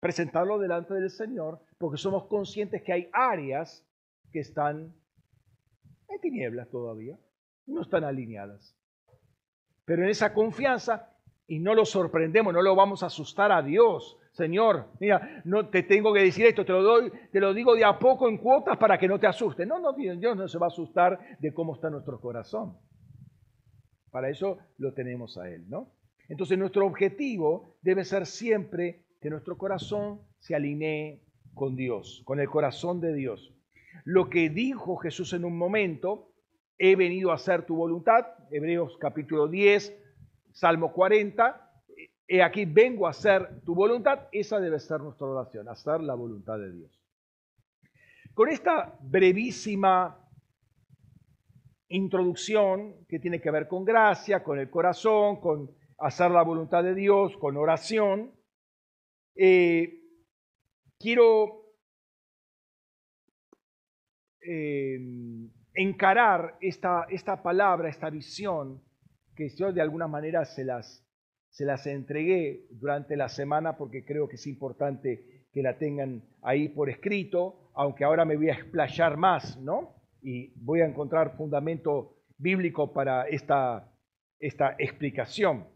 [0.00, 3.86] Presentarlo delante del Señor, porque somos conscientes que hay áreas
[4.30, 4.94] que están
[6.08, 7.18] en tinieblas todavía,
[7.66, 8.76] no están alineadas.
[9.84, 14.18] Pero en esa confianza, y no lo sorprendemos, no lo vamos a asustar a Dios.
[14.36, 17.86] Señor, mira, no te tengo que decir esto, te lo doy, te lo digo de
[17.86, 19.64] a poco en cuotas para que no te asuste.
[19.64, 22.76] No, no, Dios no se va a asustar de cómo está nuestro corazón.
[24.10, 25.90] Para eso lo tenemos a Él, ¿no?
[26.28, 31.22] Entonces nuestro objetivo debe ser siempre que nuestro corazón se alinee
[31.54, 33.54] con Dios, con el corazón de Dios.
[34.04, 36.30] Lo que dijo Jesús en un momento,
[36.76, 39.96] he venido a hacer tu voluntad, Hebreos capítulo 10,
[40.52, 41.65] Salmo 40,
[42.28, 46.58] he aquí vengo a hacer tu voluntad, esa debe ser nuestra oración, hacer la voluntad
[46.58, 47.00] de Dios.
[48.34, 50.22] Con esta brevísima
[51.88, 56.94] introducción que tiene que ver con gracia, con el corazón, con hacer la voluntad de
[56.94, 58.32] Dios, con oración,
[59.36, 60.02] eh,
[60.98, 61.66] quiero
[64.40, 64.98] eh,
[65.74, 68.82] encarar esta, esta palabra, esta visión,
[69.34, 71.05] que yo de alguna manera se las,
[71.56, 76.68] se las entregué durante la semana porque creo que es importante que la tengan ahí
[76.68, 79.94] por escrito, aunque ahora me voy a explayar más, ¿no?
[80.20, 83.90] Y voy a encontrar fundamento bíblico para esta,
[84.38, 85.66] esta explicación.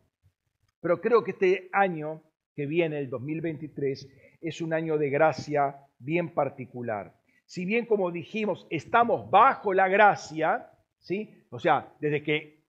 [0.83, 4.07] Pero creo que este año que viene, el 2023,
[4.43, 7.15] es un año de gracia bien particular
[7.51, 11.45] si bien como dijimos, estamos bajo la gracia, ¿sí?
[11.51, 12.60] O sea, desde que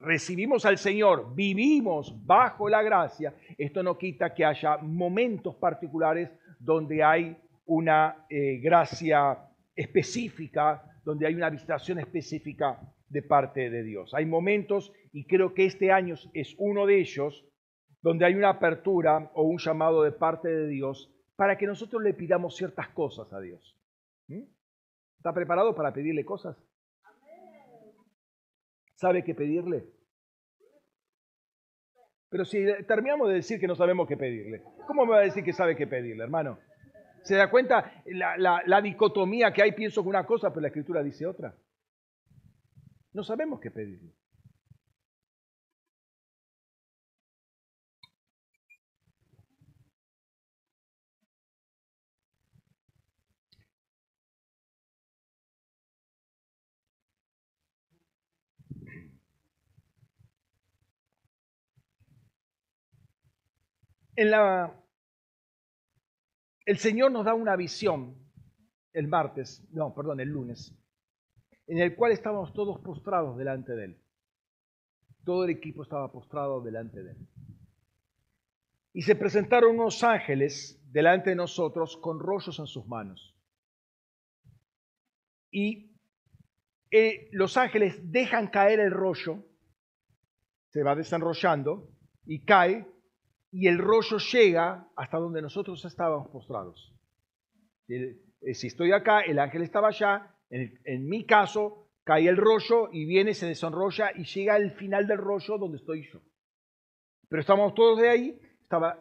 [0.00, 7.02] recibimos al Señor, vivimos bajo la gracia, esto no quita que haya momentos particulares donde
[7.02, 9.38] hay una eh, gracia
[9.74, 14.12] específica, donde hay una visitación específica de parte de Dios.
[14.14, 17.44] Hay momentos, y creo que este año es uno de ellos,
[18.02, 22.14] donde hay una apertura o un llamado de parte de Dios para que nosotros le
[22.14, 23.76] pidamos ciertas cosas a Dios.
[24.28, 24.42] ¿Mm?
[25.16, 26.56] ¿Está preparado para pedirle cosas?
[28.94, 29.86] ¿Sabe qué pedirle?
[32.28, 35.44] Pero si terminamos de decir que no sabemos qué pedirle, ¿cómo me va a decir
[35.44, 36.58] que sabe qué pedirle, hermano?
[37.22, 39.72] ¿Se da cuenta la, dicotomía que hay?
[39.72, 41.56] Pienso que una cosa, pero la escritura dice otra.
[43.12, 44.12] No sabemos qué pedirle.
[64.16, 64.80] En la,
[66.66, 68.16] el Señor nos da una visión
[68.92, 70.72] el martes, no, perdón, el lunes,
[71.66, 74.00] en el cual estábamos todos postrados delante de Él.
[75.24, 77.28] Todo el equipo estaba postrado delante de Él.
[78.92, 83.34] Y se presentaron unos ángeles delante de nosotros con rollos en sus manos.
[85.50, 85.92] Y
[86.92, 89.44] eh, los ángeles dejan caer el rollo,
[90.68, 91.90] se va desenrollando
[92.24, 92.93] y cae
[93.54, 96.92] y el rollo llega hasta donde nosotros estábamos postrados.
[97.88, 98.18] Eh,
[98.52, 103.32] si estoy acá, el ángel estaba allá, en, mi caso, cae el rollo y viene,
[103.32, 106.20] se desenrolla y llega al final del rollo donde estoy yo.
[107.28, 108.40] Pero estábamos todos de ahí,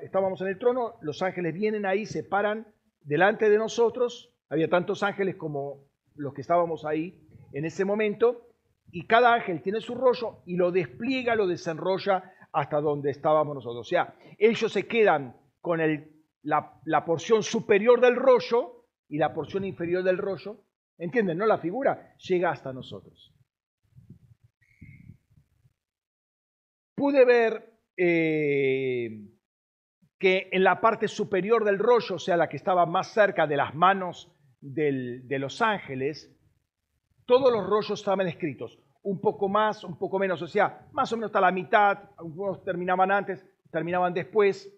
[0.02, 2.68] estábamos en el trono, los ángeles vienen ahí, se paran
[3.02, 5.84] delante de nosotros, había tantos ángeles como
[6.16, 8.50] los que estábamos ahí en ese momento,
[8.92, 13.86] y cada ángel tiene su rollo y lo despliega, lo desenrolla hasta donde estábamos nosotros.
[13.86, 15.80] O sea, ellos se quedan con
[16.44, 20.62] la, la porción superior del rollo y la porción inferior del rollo.
[20.98, 21.38] ¿Entienden?
[21.38, 21.46] ¿No?
[21.46, 23.34] La figura llega hasta nosotros.
[26.96, 29.10] Pude ver eh,
[30.20, 33.58] que en la parte superior del rollo, o sea, la que estaba más cerca de
[33.58, 34.32] las manos
[34.62, 36.34] de los ángeles,
[37.26, 41.18] todos los rollos estaban escritos, un poco más, un poco menos, o sea, más o
[41.18, 44.74] menos hasta la mitad, algunos terminaban antes, terminaban después,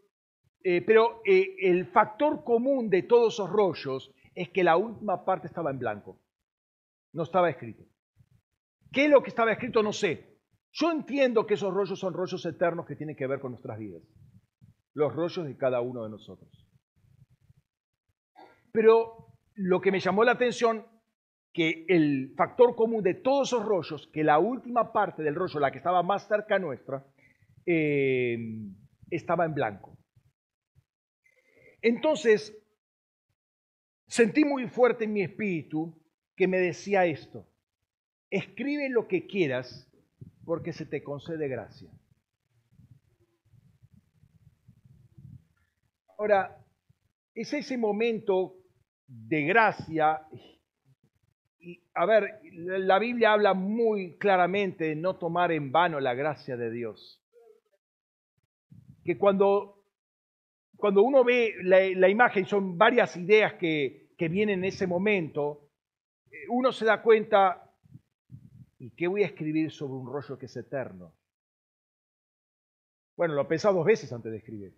[0.64, 5.48] eh, pero eh, el factor común de todos esos rollos es que la última parte
[5.48, 6.20] estaba en blanco,
[7.14, 7.84] no estaba escrito.
[8.92, 9.84] ¿Qué es lo que estaba escrito?
[9.84, 10.40] No sé.
[10.72, 14.02] Yo entiendo que esos rollos son rollos eternos que tienen que ver con nuestras vidas,
[14.94, 16.68] los rollos de cada uno de nosotros.
[18.72, 20.86] Pero lo que me llamó la atención,
[21.56, 25.72] que el factor común de todos esos rollos, que la última parte del rollo, la
[25.72, 27.06] que estaba más cerca nuestra,
[27.66, 28.38] eh,
[29.10, 29.98] estaba en blanco.
[31.82, 32.54] Entonces,
[34.06, 35.98] sentí muy fuerte en mi espíritu
[36.36, 37.48] que me decía esto,
[38.30, 39.90] escribe lo que quieras
[40.44, 41.90] porque se te concede gracia.
[46.18, 46.62] Ahora,
[47.34, 48.58] es ese momento
[49.08, 50.28] de gracia.
[51.94, 56.70] A ver, la Biblia habla muy claramente de no tomar en vano la gracia de
[56.70, 57.22] Dios.
[59.04, 59.84] Que cuando,
[60.78, 65.70] cuando uno ve la, imagen, son varias ideas que, que vienen en ese momento,
[66.32, 67.72] eh, uno se da cuenta,
[68.80, 71.14] ¿y qué voy a escribir sobre un rollo que es eterno?
[73.16, 74.76] Bueno, lo pensado dos veces antes de escribir.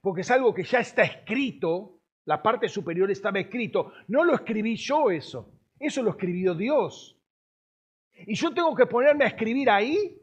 [0.00, 3.92] Porque es algo que ya está escrito la parte superior estaba escrito.
[4.08, 7.18] No lo escribí yo eso, eso lo escribió Dios.
[8.26, 10.20] Y yo tengo que ponerme a escribir ahí.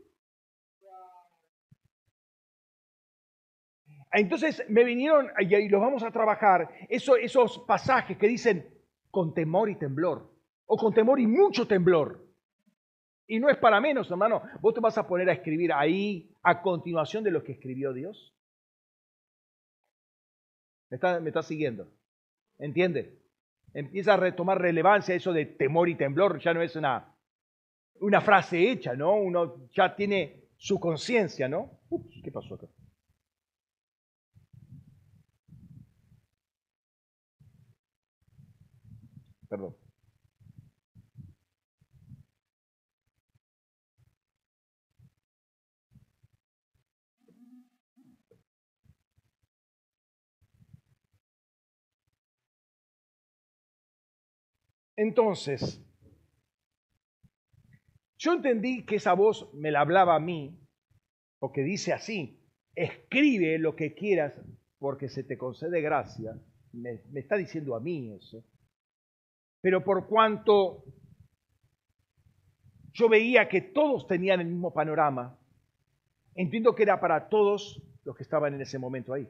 [4.13, 8.67] Entonces me vinieron, y los vamos a trabajar, esos pasajes que dicen
[9.09, 10.29] con temor y temblor,
[10.65, 12.25] o con temor y mucho temblor.
[13.27, 14.41] Y no es para menos, hermano.
[14.59, 18.35] Vos te vas a poner a escribir ahí a continuación de lo que escribió Dios.
[20.91, 21.87] ¿Me está, siguiendo?
[22.59, 23.17] ¿Entiende?
[23.73, 27.15] Empieza a retomar relevancia eso de temor y temblor, ya no es una,
[28.01, 29.15] una frase hecha, ¿no?
[29.15, 31.79] Uno ya tiene su conciencia, ¿no?
[31.89, 32.67] Ups, ¿qué pasó acá?
[39.47, 39.80] Perdón.
[54.95, 55.83] Entonces,
[58.17, 60.59] yo entendí que esa voz me la hablaba a mí,
[61.39, 62.39] porque dice así,
[62.75, 64.33] escribe lo que quieras
[64.77, 66.33] porque se te concede gracia.
[66.73, 68.43] Me, me está diciendo a mí eso.
[69.61, 70.83] Pero por cuanto
[72.93, 75.39] yo veía que todos tenían el mismo panorama,
[76.35, 79.27] entiendo que era para todos los que estaban en ese momento ahí.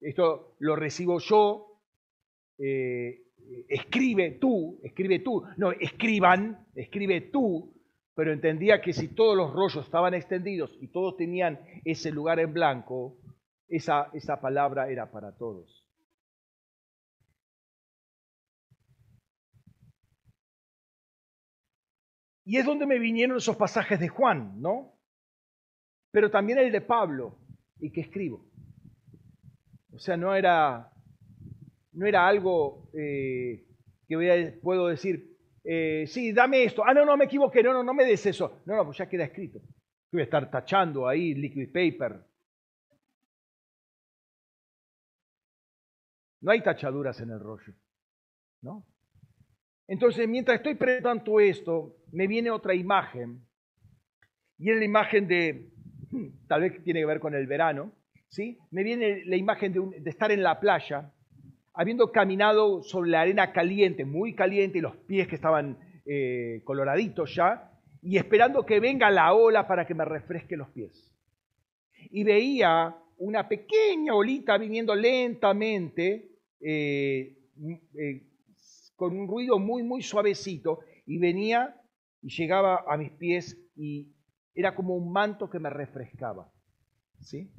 [0.00, 1.82] Esto lo recibo yo,
[2.58, 3.27] eh,
[3.68, 7.74] escribe tú, escribe tú, no, escriban, escribe tú,
[8.14, 12.52] pero entendía que si todos los rollos estaban extendidos y todos tenían ese lugar en
[12.52, 13.16] blanco,
[13.68, 15.84] esa, esa palabra era para todos.
[22.44, 24.94] Y es donde me vinieron esos pasajes de Juan, ¿no?
[26.10, 27.38] Pero también el de Pablo,
[27.78, 28.46] y que escribo.
[29.92, 30.90] O sea, no era
[31.98, 33.66] no era algo eh,
[34.06, 36.84] que puedo decir, eh, sí, dame esto.
[36.86, 38.62] Ah, no, no, me equivoqué, no, no, no me des eso.
[38.66, 39.60] No, no, pues ya queda escrito.
[40.12, 42.24] Voy a estar tachando ahí liquid paper.
[46.40, 47.74] No hay tachaduras en el rollo,
[48.62, 48.86] ¿no?
[49.88, 53.44] Entonces, mientras estoy presentando esto, me viene otra imagen,
[54.56, 55.72] y es la imagen de,
[56.12, 57.92] hmm, tal vez tiene que ver con el verano,
[58.28, 58.56] ¿sí?
[58.70, 61.12] Me viene la imagen de, de estar en la playa,
[61.78, 67.36] habiendo caminado sobre la arena caliente, muy caliente, y los pies que estaban eh, coloraditos
[67.36, 67.70] ya,
[68.02, 71.14] y esperando que venga la ola para que me refresque los pies.
[72.10, 77.38] Y veía una pequeña olita viniendo lentamente, eh,
[77.96, 78.26] eh,
[78.96, 81.80] con un ruido muy, muy suavecito, y venía
[82.20, 84.16] y llegaba a mis pies y
[84.52, 86.50] era como un manto que me refrescaba.
[87.20, 87.52] ¿sí?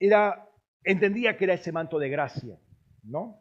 [0.00, 0.50] Era
[0.84, 2.58] entendía que era ese manto de gracia,
[3.02, 3.40] ¿no?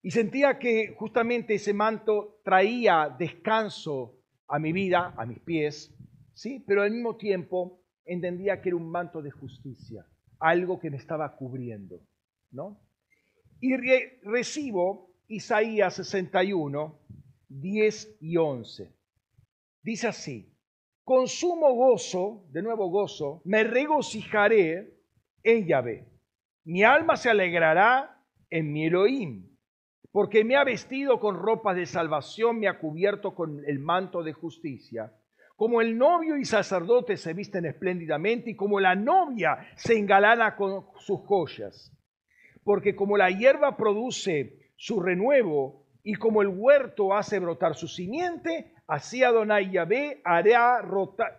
[0.00, 5.94] Y sentía que justamente ese manto traía descanso a mi vida, a mis pies,
[6.34, 6.64] ¿sí?
[6.66, 10.06] Pero al mismo tiempo entendía que era un manto de justicia,
[10.38, 12.00] algo que me estaba cubriendo,
[12.50, 12.80] ¿no?
[13.60, 13.76] Y
[14.24, 16.98] recibo Isaías 61,
[17.48, 18.92] 10 y 11.
[19.82, 20.52] Dice así,
[21.04, 24.98] con sumo gozo, de nuevo gozo, me regocijaré
[25.42, 26.11] en Yahvé.
[26.64, 29.48] Mi alma se alegrará en mi Elohim,
[30.12, 34.32] porque me ha vestido con ropas de salvación, me ha cubierto con el manto de
[34.32, 35.12] justicia.
[35.56, 40.86] Como el novio y sacerdote se visten espléndidamente y como la novia se engalana con
[40.98, 41.92] sus joyas.
[42.62, 48.74] Porque como la hierba produce su renuevo y como el huerto hace brotar su simiente,
[48.86, 50.80] así Adonai Yahvé hará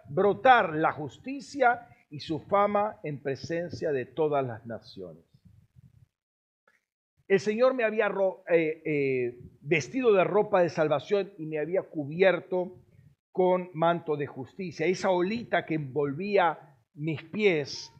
[0.10, 5.26] brotar la justicia y su fama en presencia de todas las naciones.
[7.28, 8.06] El Señor me había
[8.52, 12.78] eh, eh, vestido de ropa de salvación y me había cubierto
[13.32, 14.86] con manto de justicia.
[14.86, 17.92] Esa olita que envolvía mis pies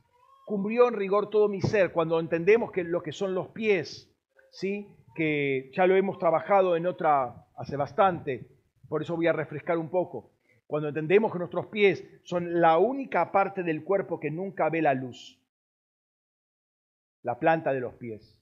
[0.46, 1.92] cubrió en rigor todo mi ser.
[1.92, 4.14] Cuando entendemos que lo que son los pies,
[4.52, 4.90] ¿sí?
[5.16, 8.48] que ya lo hemos trabajado en otra hace bastante,
[8.88, 10.33] por eso voy a refrescar un poco.
[10.74, 14.96] Cuando entendemos que nuestros pies son la única parte del cuerpo que nunca ve la
[14.96, 15.40] luz,
[17.22, 18.42] la planta de los pies.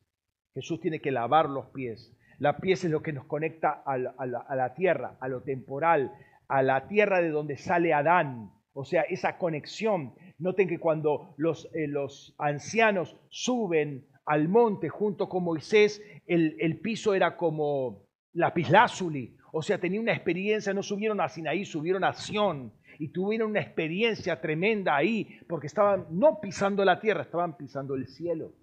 [0.53, 2.15] Jesús tiene que lavar los pies.
[2.39, 6.13] La pies es lo que nos conecta a la, tierra, a lo temporal,
[6.47, 8.53] a la tierra de donde sale Adán.
[8.71, 10.13] O sea, esa conexión.
[10.37, 11.93] Noten que cuando los, eh,
[12.37, 19.35] ancianos suben al monte junto con Moisés, el, el piso era como lapislázuli.
[19.51, 23.61] O sea, tenía una experiencia, no subieron a Sinaí, subieron a Sión y tuvieron una
[23.61, 28.53] experiencia tremenda ahí, porque estaban no pisando la tierra, estaban pisando el cielo.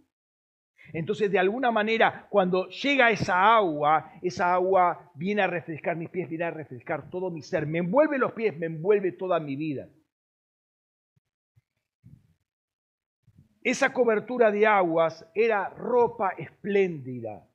[0.92, 6.28] Entonces, de alguna manera, cuando llega esa agua, esa agua viene a refrescar mis pies,
[6.28, 9.88] viene a refrescar todo mi ser, me envuelve los pies, me envuelve toda mi vida.
[13.62, 17.46] Esa cobertura de aguas era ropa espléndida,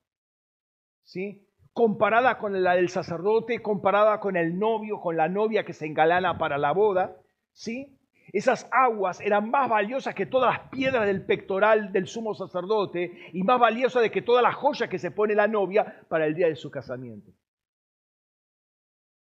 [1.02, 1.43] ¿sí?
[1.74, 6.38] Comparada con la del sacerdote, comparada con el novio, con la novia que se engalana
[6.38, 7.17] para la boda,
[7.51, 7.97] ¿sí?
[8.32, 13.43] Esas aguas eran más valiosas que todas las piedras del pectoral del sumo sacerdote y
[13.43, 16.47] más valiosas de que todas las joyas que se pone la novia para el día
[16.47, 17.32] de su casamiento.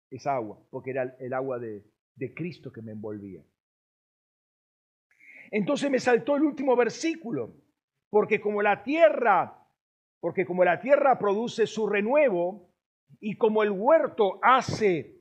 [0.10, 1.86] Esa agua, porque era el agua de,
[2.16, 3.44] de Cristo que me envolvía.
[5.52, 7.56] Entonces me saltó el último versículo,
[8.10, 9.59] porque como la tierra,
[10.20, 12.70] porque como la tierra produce su renuevo
[13.20, 15.18] y como el huerto hace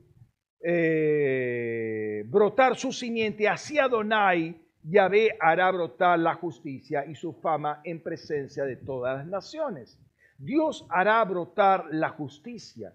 [0.61, 8.03] eh, brotar su simiente, hacia Adonai, Yahvé hará brotar la justicia y su fama en
[8.03, 10.01] presencia de todas las naciones.
[10.39, 12.95] Dios hará brotar la justicia.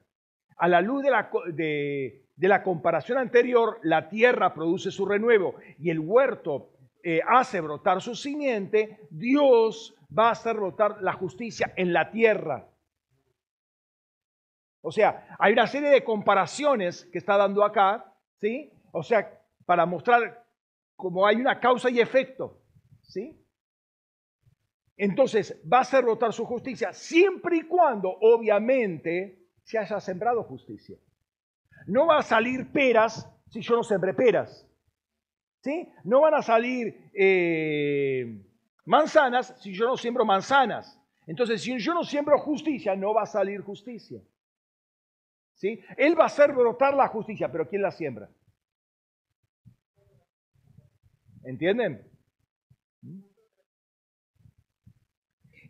[0.58, 5.90] A la luz de la, de, la comparación anterior, la tierra produce su renuevo y
[5.90, 6.73] el huerto
[7.06, 12.66] eh, hace brotar su simiente, Dios va a hacer brotar la justicia en la tierra.
[14.82, 18.72] O sea, hay una serie de comparaciones que está dando acá, ¿sí?
[18.94, 20.46] O sea, para mostrar
[20.96, 22.62] cómo hay una causa y efecto,
[23.02, 23.38] ¿sí?
[24.96, 30.98] Entonces, va a hacer rotar su justicia siempre y cuando, obviamente, se haya sembrado justicia.
[31.88, 34.66] No va a salir peras si yo no sembré peras.
[35.64, 35.90] ¿Sí?
[36.04, 38.46] No van a salir eh,
[38.84, 41.00] manzanas si yo no siembro manzanas.
[41.26, 44.22] Entonces, si yo no siembro justicia, no va a salir justicia.
[45.54, 45.80] ¿Sí?
[45.96, 48.30] Él va a hacer brotar la justicia, pero ¿quién la siembra?
[51.46, 52.12] ¿Entienden?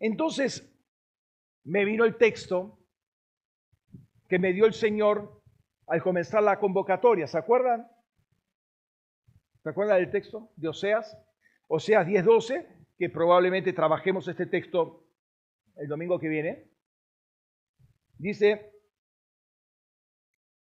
[0.00, 0.76] Entonces,
[1.62, 2.80] me vino el texto
[4.28, 5.40] que me dio el Señor
[5.86, 7.93] al comenzar la convocatoria, ¿se acuerdan?
[9.64, 11.16] ¿Se acuerdan del texto de Oseas?
[11.68, 15.06] Oseas 10:12, que probablemente trabajemos este texto
[15.76, 16.68] el domingo que viene.
[18.18, 18.70] Dice,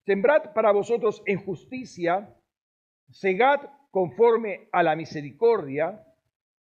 [0.05, 2.33] Sembrad para vosotros en justicia,
[3.09, 3.59] segad
[3.91, 6.01] conforme a la misericordia,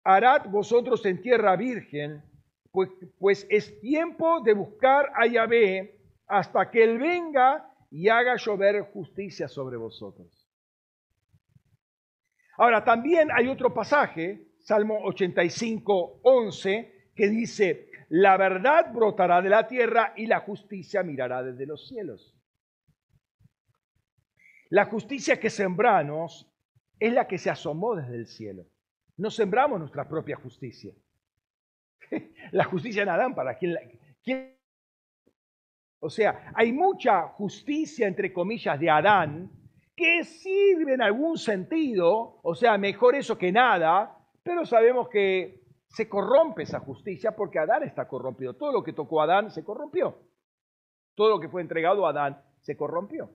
[0.03, 2.23] harad vosotros en tierra virgen,
[2.71, 2.89] pues,
[3.19, 9.47] pues, es tiempo de buscar a Yahvé hasta que Él venga y haga llover justicia
[9.47, 10.40] sobre vosotros.
[12.61, 19.65] Ahora, también hay otro pasaje, Salmo 85, 11, que dice, la verdad brotará de la
[19.65, 22.37] tierra y la justicia mirará desde los cielos.
[24.69, 26.47] La justicia que sembramos
[26.99, 28.67] es la que se asomó desde el cielo.
[29.17, 30.93] No sembramos nuestra propia justicia.
[32.51, 33.75] La justicia en Adán, ¿para quién,
[35.99, 39.60] O sea, hay mucha justicia, entre comillas, de Adán
[39.95, 46.07] que sirve en algún sentido, o sea, mejor eso que nada, pero sabemos que se
[46.07, 48.55] corrompe esa justicia porque Adán está corrompido.
[48.55, 50.17] Todo lo que tocó a Adán se corrompió.
[51.15, 53.29] Todo lo que fue entregado a Adán se corrompió.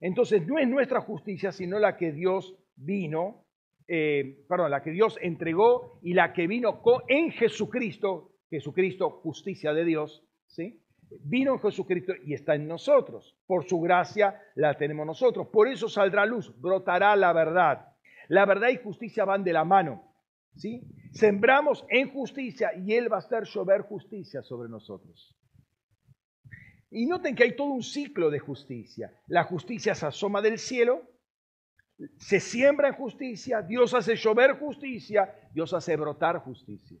[0.00, 3.44] Entonces no es nuestra justicia, sino la que Dios vino,
[3.88, 9.84] eh, perdón, la que Dios entregó y la que vino en Jesucristo, Jesucristo, justicia de
[9.84, 10.80] Dios, ¿sí?
[11.20, 13.36] Vino Jesucristo y está en nosotros.
[13.46, 15.48] Por su gracia la tenemos nosotros.
[15.48, 17.94] Por eso saldrá luz, brotará la verdad.
[18.28, 20.08] La verdad y justicia van de la mano.
[20.56, 20.82] ¿sí?
[21.12, 25.34] Sembramos en justicia y Él va a hacer llover justicia sobre nosotros.
[26.90, 29.12] Y noten que hay todo un ciclo de justicia.
[29.26, 31.02] La justicia se asoma del cielo,
[32.18, 36.98] se siembra en justicia, Dios hace llover justicia, Dios hace brotar justicia.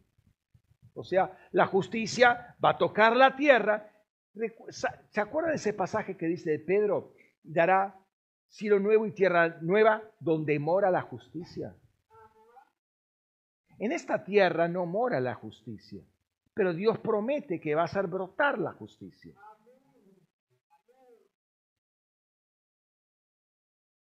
[0.94, 3.88] O sea, la justicia va a tocar la tierra.
[5.10, 7.14] ¿Se acuerdan de ese pasaje que dice de Pedro?
[7.42, 7.98] Dará
[8.48, 11.74] cielo nuevo y tierra nueva donde mora la justicia.
[13.78, 16.02] En esta tierra no mora la justicia,
[16.54, 19.34] pero Dios promete que va a hacer brotar la justicia.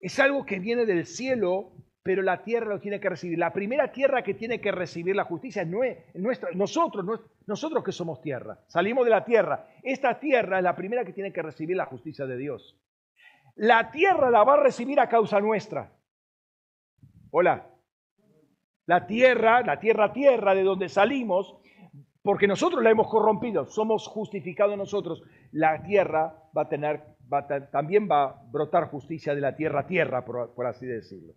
[0.01, 1.73] Es algo que viene del cielo,
[2.07, 3.37] pero la tierra lo tiene que recibir.
[3.37, 5.69] La primera tierra que tiene que recibir la justicia es
[6.15, 7.05] nuestra, nosotros,
[7.47, 8.61] nosotros que somos tierra.
[8.69, 9.67] Salimos de la tierra.
[9.83, 12.79] Esta tierra es la primera que tiene que recibir la justicia de Dios.
[13.57, 15.93] La tierra la va a recibir a causa nuestra.
[17.33, 17.67] Hola.
[18.87, 21.57] La tierra, la tierra, tierra de donde salimos,
[22.23, 25.25] porque nosotros la hemos corrompido, somos justificados nosotros.
[25.51, 27.17] La tierra va a tener
[27.73, 31.35] también va a brotar justicia de la tierra tierra, por, así decirlo.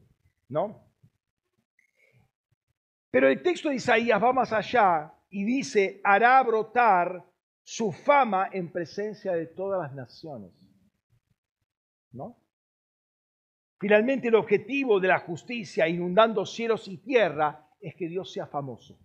[0.50, 0.86] ¿No?
[3.12, 7.26] Pero el texto de Isaías va más allá y dice, hará brotar
[7.64, 10.52] su fama en presencia de todas las naciones.
[12.12, 12.38] ¿No?
[13.80, 19.00] Finalmente el objetivo de la justicia inundando cielos y tierra es que Dios sea famoso,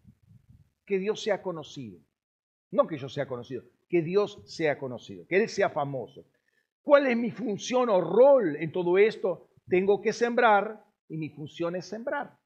[0.85, 2.01] que Dios sea conocido.
[2.73, 6.27] No que yo sea conocido, que Dios sea conocido, que Él sea famoso.
[6.83, 9.49] ¿Cuál es mi función o rol en todo esto?
[9.69, 12.37] Tengo que sembrar y mi función es sembrar.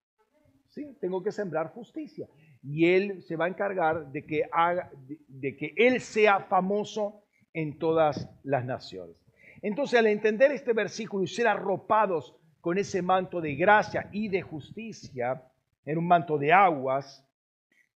[0.69, 0.97] ¿Sí?
[1.01, 2.29] Tengo que sembrar justicia.
[2.63, 4.91] Y Él se va a encargar de que, haga,
[5.29, 9.17] de, que Él sea famoso en todas las naciones.
[9.63, 14.43] Entonces, al entender este versículo y ser arropados con ese manto de gracia y de
[14.43, 15.43] justicia,
[15.85, 17.27] en un manto de aguas,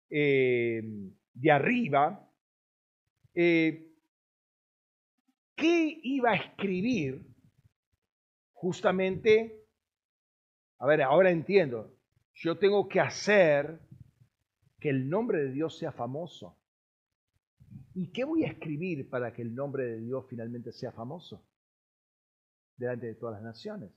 [0.09, 0.83] eh,
[1.35, 2.29] de arriba,
[3.35, 3.93] eh,
[5.55, 7.27] ¿qué iba a escribir
[8.53, 9.62] justamente?
[10.83, 11.95] A ver, ahora entiendo.
[12.35, 13.79] Yo tengo que hacer
[14.81, 16.59] que el nombre de Dios sea famoso.
[17.95, 21.47] ¿Y qué voy a escribir para que el nombre de Dios finalmente sea famoso?
[22.77, 23.93] Delante de todas las naciones.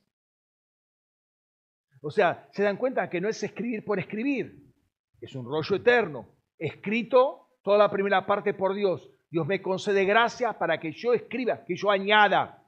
[2.01, 4.71] O sea, se dan cuenta que no es escribir por escribir,
[5.19, 6.27] es un rollo eterno,
[6.59, 11.65] escrito toda la primera parte por Dios, Dios me concede gracia para que yo escriba,
[11.65, 12.63] que yo añada.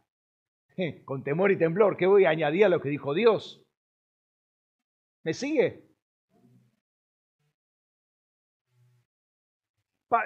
[1.06, 3.64] Con temor y temblor, ¿qué voy a añadir a lo que dijo Dios?
[5.28, 5.84] ¿Me sigue?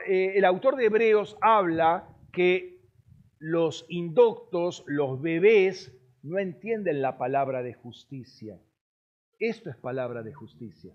[0.08, 2.86] Eh, el autor de Hebreos habla que
[3.40, 5.92] los indoctos, los bebés,
[6.22, 8.62] no entienden la palabra de justicia.
[9.40, 10.94] Esto es palabra de justicia.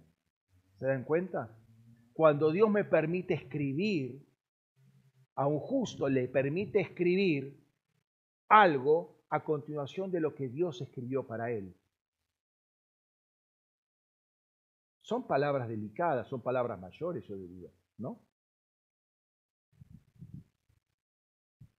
[0.78, 1.58] ¿Se dan cuenta?
[2.12, 4.24] Cuando Dios me permite escribir,
[5.34, 7.60] a un justo le permite escribir
[8.48, 11.74] algo a continuación de lo que Dios escribió para él.
[15.06, 18.20] Son palabras delicadas, son palabras mayores, yo diría, ¿no?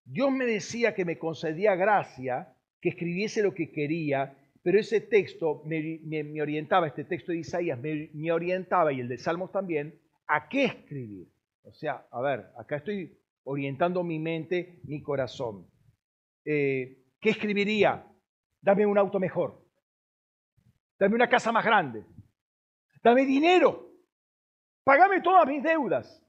[0.05, 5.61] Dios me decía que me concedía gracia, que escribiese lo que quería, pero ese texto
[5.65, 10.63] me, orientaba, este texto de Isaías me orientaba, y el de Salmos también, a qué
[10.63, 11.27] escribir.
[11.63, 15.67] O sea, a ver, acá estoy orientando mi mente, mi corazón.
[16.45, 18.07] Eh, ¿Qué escribiría?
[18.61, 19.67] Dame un auto mejor.
[20.97, 22.05] Dame una casa más grande.
[23.07, 23.89] Dame dinero.
[24.83, 26.21] Pagame todas mis deudas.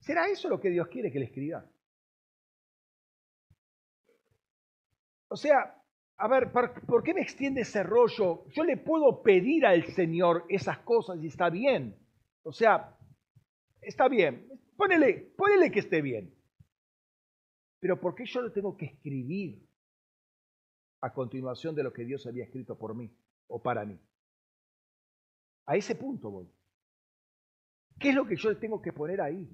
[0.00, 1.62] ¿Será eso lo que Dios quiere que le escriba?
[5.28, 5.78] O sea,
[6.16, 8.46] a ver, ¿por, qué me extiende ese rollo?
[8.48, 11.94] Yo le puedo pedir al Señor esas cosas y está bien.
[12.44, 12.96] O sea,
[13.82, 14.48] está bien.
[14.78, 16.34] Ponele, ponele que esté bien.
[17.78, 19.68] Pero ¿por qué yo lo tengo que escribir
[21.02, 23.14] a continuación de lo que Dios había escrito por mí
[23.48, 24.00] o para mí?
[25.66, 26.48] A ese punto voy.
[27.98, 29.48] ¿Qué es lo que yo tengo que poner ahí?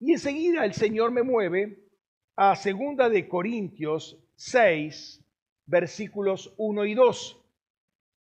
[0.00, 1.88] Y enseguida el Señor me mueve
[2.36, 5.24] a segunda de Corintios 6,
[5.66, 7.42] versículos 1 y 2.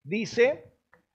[0.05, 0.73] Dice,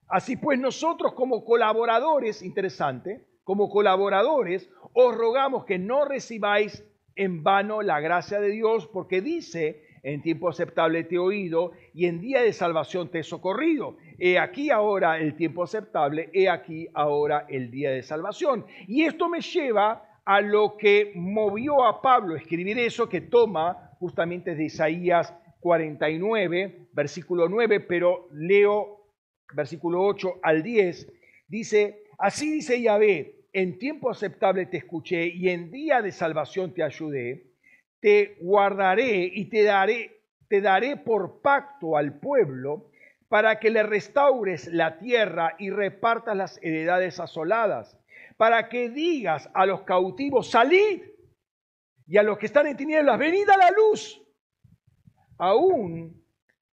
[0.08, 6.84] así pues nosotros como colaboradores, interesante, como colaboradores, os rogamos que no recibáis
[7.16, 12.06] en vano la gracia de Dios, porque dice, en tiempo aceptable te he oído y
[12.06, 13.96] en día de salvación te he socorrido.
[14.18, 18.66] He aquí ahora el tiempo aceptable, he aquí ahora el día de salvación.
[18.86, 23.90] Y esto me lleva a lo que movió a Pablo a escribir eso que toma
[23.98, 29.08] justamente de Isaías 49, versículo 9, pero leo
[29.54, 31.12] versículo 8 al 10.
[31.48, 36.82] Dice, así dice Yahvé, en tiempo aceptable te escuché y en día de salvación te
[36.82, 37.53] ayudé,
[38.04, 42.90] te guardaré y te daré, te daré por pacto al pueblo
[43.30, 47.98] para que le restaures la tierra y repartas las heredades asoladas,
[48.36, 51.00] para que digas a los cautivos, salid,
[52.06, 54.22] y a los que están en tinieblas, venid a la luz.
[55.38, 56.22] Aún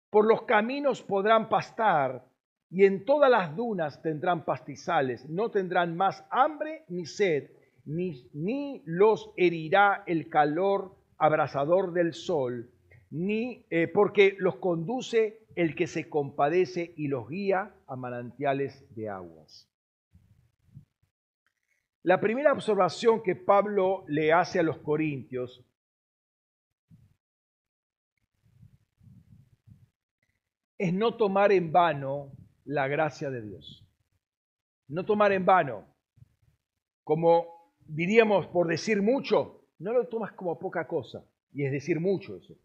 [0.09, 2.24] por los caminos podrán pastar
[2.70, 7.51] y en todas las dunas tendrán pastizales, no tendrán más hambre ni sed,
[7.85, 12.71] ni, ni los herirá el calor abrasador del sol,
[13.11, 19.09] ni eh, porque los conduce el que se compadece y los guía a manantiales de
[19.09, 19.69] aguas.
[22.03, 25.64] La primera observación que Pablo le hace a los corintios
[30.79, 32.33] es no tomar en vano
[32.64, 33.85] la gracia de Dios.
[34.87, 35.85] No tomar en vano,
[37.05, 42.37] como diríamos por decir mucho, no lo tomas como poca cosa, y es decir mucho
[42.37, 42.57] eso.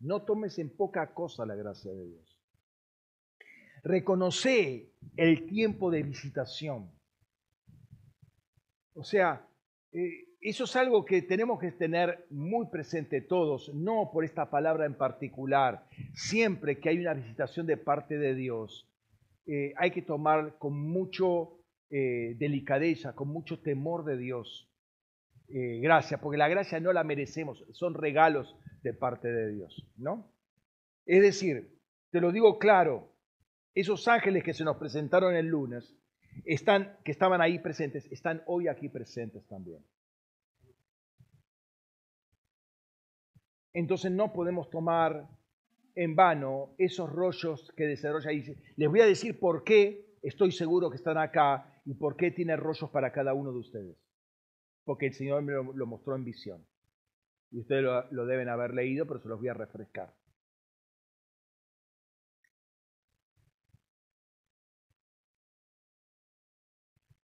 [0.00, 2.38] No tomes en poca cosa la gracia de Dios.
[3.82, 6.90] Reconoce el tiempo de visitación.
[8.94, 9.46] O sea,
[9.92, 14.86] eh, eso es algo que tenemos que tener muy presente todos, no por esta palabra
[14.86, 15.86] en particular.
[16.14, 18.88] Siempre que hay una visitación de parte de Dios,
[19.46, 21.58] eh, hay que tomar con mucho
[21.90, 24.68] eh, delicadeza, con mucho temor de Dios.
[25.48, 30.28] Eh, gracia, porque la gracia no la merecemos, son regalos de parte de Dios, ¿no?
[31.04, 31.78] Es decir,
[32.10, 33.12] te lo digo claro,
[33.72, 35.94] esos ángeles que se nos presentaron el lunes,
[36.44, 39.84] están, que estaban ahí presentes, están hoy aquí presentes también.
[43.72, 45.28] Entonces no podemos tomar
[45.94, 48.42] en vano esos rollos que desarrolla ahí.
[48.76, 52.56] Les voy a decir por qué estoy seguro que están acá y por qué tiene
[52.56, 54.05] rollos para cada uno de ustedes.
[54.86, 56.64] Porque el Señor me lo, mostró en visión.
[57.50, 60.14] Y ustedes lo, lo deben haber leído, pero se los voy a refrescar.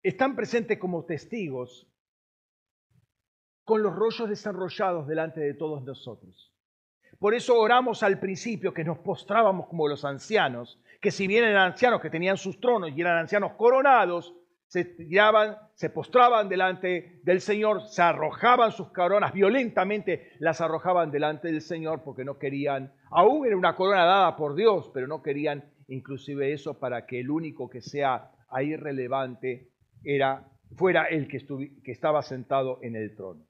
[0.02, 1.88] Están presentes como testigos
[3.64, 6.54] con los rollos desarrollados delante de todos nosotros.
[7.18, 11.72] Por eso oramos al principio que nos postrábamos como los ancianos, que si bien eran
[11.72, 14.34] ancianos que tenían sus tronos y eran ancianos coronados,
[14.70, 21.48] se tiraban, se postraban delante del Señor, se arrojaban sus coronas, violentamente las arrojaban delante
[21.48, 25.64] del Señor porque no querían, aún era una corona dada por Dios, pero no querían
[25.88, 29.72] inclusive eso para que el único que sea ahí relevante
[30.04, 31.44] era, fuera el que,
[31.82, 33.44] que estaba sentado en el trono.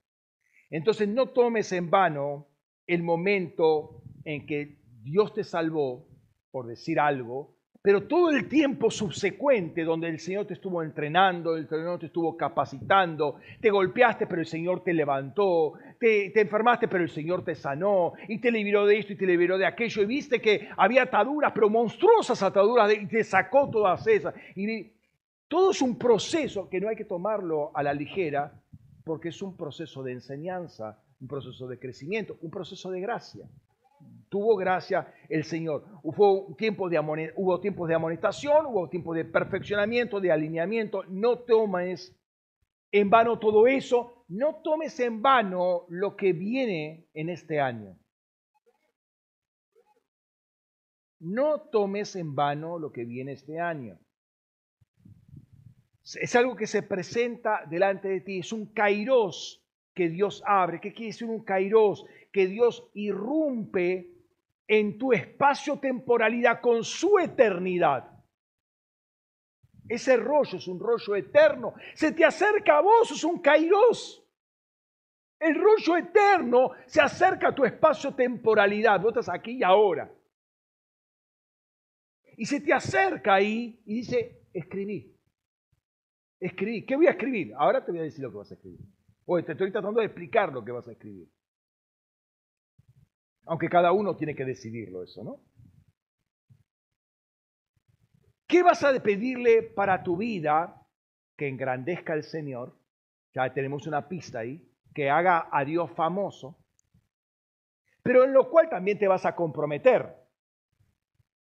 [0.71, 2.49] Entonces no tomes en vano
[2.87, 6.09] el momento en que Dios te salvó,
[6.51, 11.67] por decir algo, pero todo el tiempo subsecuente donde el Señor te estuvo entrenando, el
[11.67, 17.11] Señor te estuvo capacitando, te golpeaste pero el Señor te levantó, te, enfermaste pero el
[17.11, 20.43] Señor te sanó y te liberó de esto y te liberó de aquello y viste
[20.43, 24.35] que había ataduras, pero monstruosas ataduras y te sacó todas esas.
[24.55, 24.93] Y
[25.49, 28.53] todo es un proceso que no hay que tomarlo a la ligera
[29.05, 33.47] porque es un proceso de enseñanza, un proceso de crecimiento, un proceso de gracia.
[34.31, 35.85] Tuvo gracia el Señor.
[36.05, 37.01] Hubo, tiempo de
[37.61, 41.03] tiempos de amonestación, hubo tiempos de perfeccionamiento, de alineamiento.
[41.09, 42.17] No tomes
[42.93, 44.25] en vano todo eso.
[44.29, 47.99] No tomes en vano lo que viene en este año.
[51.19, 53.99] No tomes en vano lo que viene este año.
[56.03, 59.61] Es algo que se presenta delante de ti, es un kairos
[59.93, 60.81] que Dios abre.
[60.81, 62.07] ¿Qué quiere decir un kairos?
[62.33, 64.20] Que Dios irrumpe
[64.73, 68.09] en tu espacio-temporalidad con su eternidad.
[69.89, 71.75] Ese rollo es un rollo eterno.
[71.95, 74.25] Se te acerca a vos, es un kairos.
[75.41, 79.01] El rollo eterno se acerca a tu espacio-temporalidad.
[79.01, 80.09] Vos estás aquí y ahora.
[82.37, 85.19] Y se te acerca ahí y dice, escribí.
[86.39, 86.87] Escribí.
[86.87, 87.55] ¿Qué voy a escribir?
[87.57, 88.87] Ahora te voy a decir lo que vas a escribir.
[89.25, 91.29] Oye, te estoy tratando de explicar lo que vas a escribir.
[93.51, 95.41] Aunque cada uno tiene que decidirlo eso, ¿no?
[98.47, 100.87] ¿Qué vas a pedirle para tu vida
[101.37, 102.79] que engrandezca el Señor?
[103.35, 106.65] Ya tenemos una pista ahí, que haga a Dios famoso,
[108.05, 110.15] pero en lo cual también te vas a comprometer.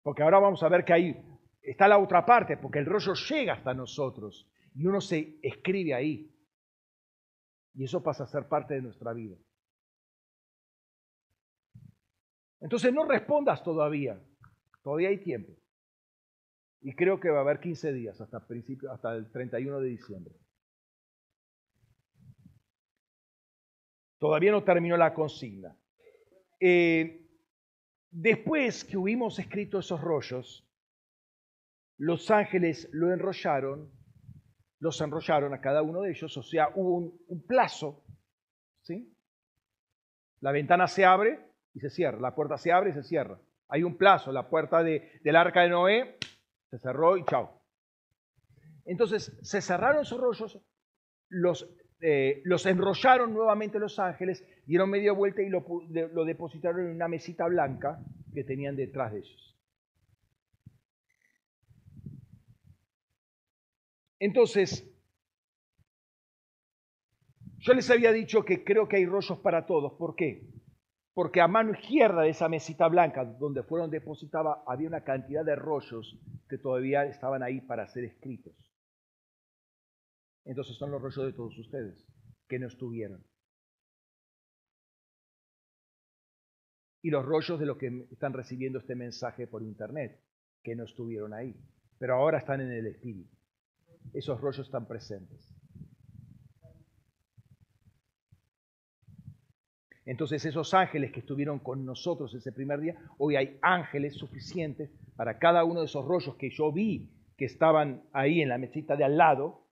[0.03, 1.24] Porque ahora vamos a ver que ahí
[1.62, 6.28] está la otra parte, porque el rollo llega hasta nosotros y uno se escribe ahí.
[7.72, 9.36] Y eso pasa a ser parte de nuestra vida.
[12.64, 14.18] Entonces no respondas todavía,
[14.82, 15.52] todavía hay tiempo.
[16.80, 20.34] Y creo que va a haber 15 días hasta, principio, hasta el 31 de diciembre.
[24.18, 25.76] Todavía no terminó la consigna.
[26.58, 27.28] Eh,
[28.10, 30.66] después que hubimos escrito esos rollos,
[31.98, 33.92] los ángeles lo enrollaron,
[34.78, 38.06] los enrollaron a cada uno de ellos, o sea, hubo un, plazo,
[38.80, 39.14] ¿sí?
[40.40, 43.38] La ventana se abre y se cierra, la puerta se abre y se cierra.
[43.68, 46.16] Hay un plazo, la puerta del arca de Noé
[46.70, 47.60] se cerró y chao.
[48.84, 50.60] Entonces se cerraron esos rollos,
[51.28, 51.68] los,
[52.00, 57.08] eh, los enrollaron nuevamente los ángeles, dieron media vuelta y lo, lo depositaron en una
[57.08, 57.98] mesita blanca
[58.32, 59.56] que tenían detrás de ellos.
[64.20, 64.88] Entonces,
[67.58, 69.94] yo les había dicho que creo que hay rollos para todos.
[69.94, 70.53] ¿Por qué?
[71.14, 75.54] Porque a mano izquierda de esa mesita blanca donde fueron depositadas había una cantidad de
[75.54, 78.54] rollos que todavía estaban ahí para ser escritos.
[80.44, 82.04] Entonces son los rollos de todos ustedes
[82.48, 83.24] que no estuvieron.
[87.00, 90.20] Y los rollos de los que están recibiendo este mensaje por internet,
[90.62, 91.54] que no estuvieron ahí,
[91.98, 93.34] pero ahora están en el espíritu
[94.12, 95.53] esos rollos están presentes.
[100.07, 105.38] Entonces esos ángeles que estuvieron con nosotros ese primer día, hoy hay ángeles suficientes para
[105.38, 109.05] cada uno de esos rollos que yo vi que estaban ahí en la mesita de
[109.05, 109.66] al lado,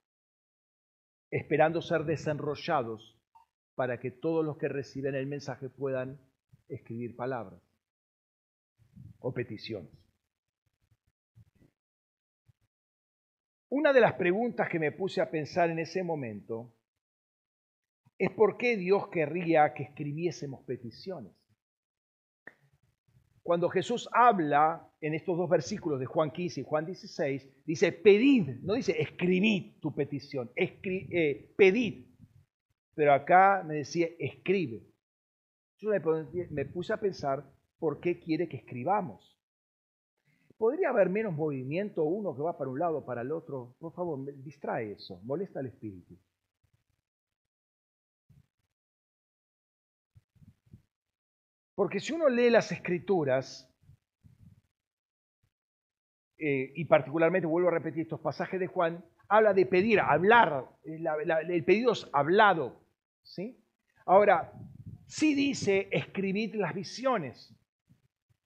[1.29, 3.17] esperando ser desenrollados
[3.75, 6.19] para que todos los que reciben el mensaje puedan
[6.67, 7.61] escribir palabras
[9.19, 9.91] o peticiones.
[13.69, 16.73] Una de las preguntas que me puse a pensar en ese momento
[18.25, 21.33] es por qué Dios querría que escribiésemos peticiones.
[23.41, 28.61] Cuando Jesús habla en estos dos versículos de Juan 15 y Juan 16, dice pedid,
[28.61, 32.07] no dice escribid tu petición, eh, pedid.
[32.95, 34.87] Pero acá me decía escribe.
[35.79, 35.89] Yo
[36.51, 37.43] me puse a pensar
[37.77, 39.37] por qué quiere que escribamos.
[40.57, 43.75] ¿Podría haber menos movimiento, uno que va para un lado, para el otro?
[43.79, 46.17] Por favor, distrae eso, molesta al espíritu.
[51.83, 53.69] Porque si uno lee las escrituras,
[56.37, 61.65] eh, y particularmente vuelvo a repetir estos pasajes de Juan, habla de pedir, hablar, el
[61.65, 62.79] pedido es hablado.
[63.23, 63.61] ¿sí?
[64.05, 64.53] Ahora,
[65.07, 67.53] sí dice escribir las visiones,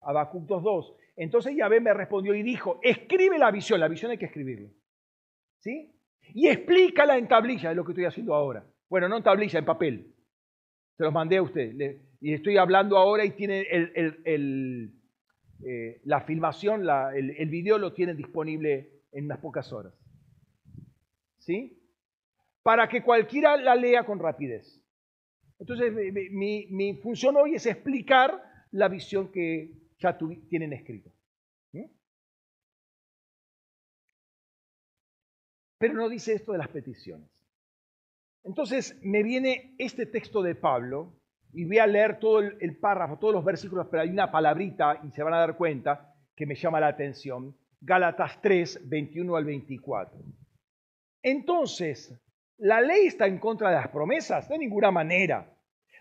[0.01, 4.25] Habacuc 2.2, entonces Yahvé me respondió y dijo, escribe la visión, la visión hay que
[4.25, 4.71] escribirla.
[5.59, 5.95] ¿Sí?
[6.33, 8.65] Y explícala en tablilla, es lo que estoy haciendo ahora.
[8.89, 10.15] Bueno, no en tablilla, en papel.
[10.97, 12.06] Se los mandé a usted.
[12.19, 13.65] Y estoy hablando ahora y tiene
[15.63, 19.93] eh, la filmación, el, video lo tienen disponible en unas pocas horas.
[21.37, 21.81] ¿Sí?
[22.63, 24.81] Para que cualquiera la lea con rapidez.
[25.59, 25.93] Entonces,
[26.31, 30.17] mi, mi función hoy es explicar la visión que ya
[30.49, 31.11] tienen escrito.
[35.77, 37.29] Pero no dice esto de las peticiones.
[38.43, 41.16] Entonces me viene este texto de Pablo
[41.57, 45.09] y voy a leer todo el, párrafo, todos los versículos, pero hay una palabrita y
[45.09, 47.57] se van a dar cuenta que me llama la atención.
[47.81, 50.19] Gálatas 3, 21 al 24.
[51.23, 52.15] Entonces,
[52.57, 54.47] ¿la ley está en contra de las promesas?
[54.47, 55.51] De ninguna manera.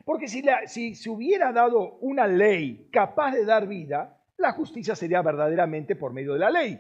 [0.05, 5.23] Porque si, si se hubiera dado una ley capaz de dar vida, la justicia sería
[5.23, 6.79] verdaderamente por medio de la ley.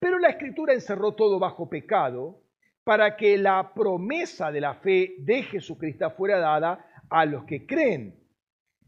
[0.00, 2.42] Pero la escritura encerró todo bajo pecado
[2.82, 8.14] para que la promesa de la fe de Jesucristo fuera dada a los que creen.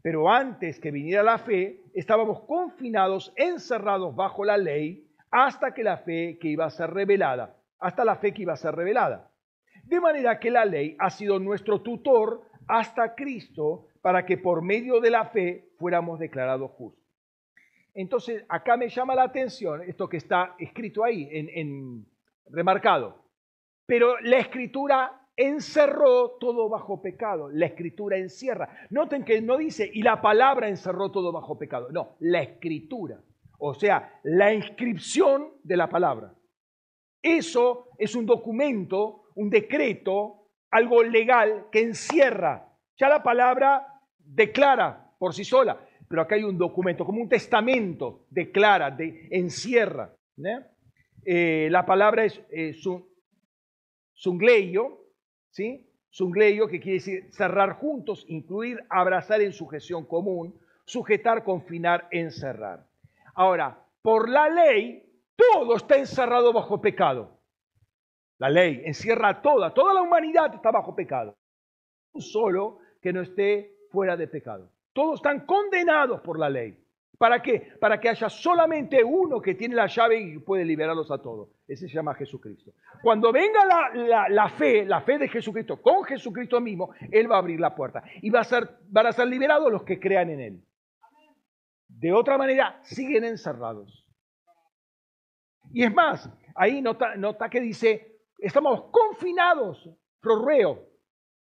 [0.01, 5.97] Pero antes que viniera la fe, estábamos confinados, encerrados bajo la ley, hasta que la
[5.97, 9.31] fe que iba a ser revelada, hasta la fe que iba a ser revelada.
[9.83, 14.99] De manera que la ley ha sido nuestro tutor hasta Cristo para que por medio
[14.99, 17.01] de la fe fuéramos declarados justos.
[17.93, 22.05] Entonces, acá me llama la atención esto que está escrito ahí, en,
[22.49, 23.25] remarcado.
[23.85, 27.49] Pero la escritura encerró todo bajo pecado.
[27.49, 28.87] La escritura encierra.
[28.89, 31.89] Noten que no dice, y la palabra encerró todo bajo pecado.
[31.91, 33.21] No, la escritura.
[33.59, 36.33] O sea, la inscripción de la palabra.
[37.21, 42.67] Eso es un documento, un decreto, algo legal que encierra.
[42.97, 48.25] Ya la palabra declara por sí sola, pero acá hay un documento, como un testamento,
[48.29, 50.15] declara, de, encierra.
[51.23, 52.73] Eh, la palabra es eh,
[54.13, 55.00] sungleio,
[55.51, 55.87] ¿sí?
[56.09, 62.85] Sungleio, que quiere decir cerrar juntos, incluir, abrazar en sujeción común, sujetar, confinar, encerrar.
[63.33, 65.03] Ahora, por la ley,
[65.35, 67.39] todo está encerrado bajo pecado.
[68.39, 71.37] La ley encierra toda, toda la humanidad está bajo pecado.
[72.13, 74.69] Un solo que no esté fuera de pecado.
[74.93, 76.80] Todos están condenados por la ley.
[77.21, 77.73] ¿Para qué?
[77.79, 81.49] Para que haya solamente uno que tiene la llave y puede liberarlos a todos.
[81.67, 82.71] Ese se llama Jesucristo.
[83.03, 83.63] Cuando venga
[84.27, 88.01] la, fe, la fe de Jesucristo, con Jesucristo mismo, Él va a abrir la puerta.
[88.23, 90.63] Y va a ser, van a ser liberados los que crean en Él.
[91.89, 94.03] De otra manera, siguen encerrados.
[95.71, 99.87] Y es más, ahí nota, nota que dice, estamos confinados,
[100.21, 100.87] prorreo,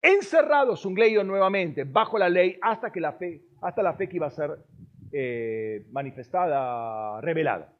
[0.02, 4.28] encerrados, un nuevamente, bajo la ley, hasta que la fe, hasta la fe que iba
[4.28, 4.58] a ser
[5.16, 7.72] eh, manifestada, revelada.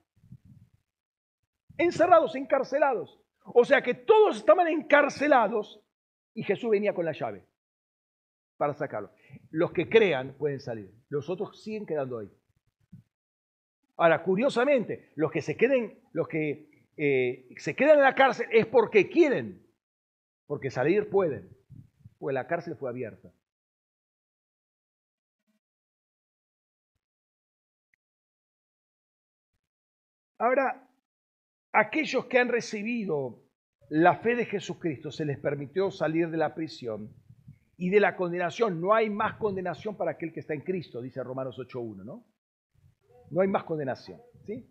[1.80, 3.20] Encerrados, encarcelados.
[3.44, 5.82] O sea que todos estaban encarcelados
[6.36, 7.44] y Jesús venía con la llave
[8.58, 9.10] para sacarlo.
[9.50, 12.30] Los que crean pueden salir, los otros siguen quedando ahí.
[13.98, 18.68] Ahora, curiosamente, los que se queden, los que eh, se quedan en la cárcel es
[18.68, 19.66] porque quieren,
[20.46, 21.50] porque salir pueden,
[22.20, 23.32] pues la cárcel fue abierta.
[30.44, 30.90] Ahora,
[31.72, 33.46] aquellos que han recibido
[33.88, 37.16] la fe de Jesucristo se les permitió salir de la prisión
[37.78, 38.82] y de la condenación.
[38.82, 42.26] No hay más condenación para aquel que está en Cristo, dice Romanos 8.1, ¿no?
[43.32, 44.70] No hay más condenación, ¿sí?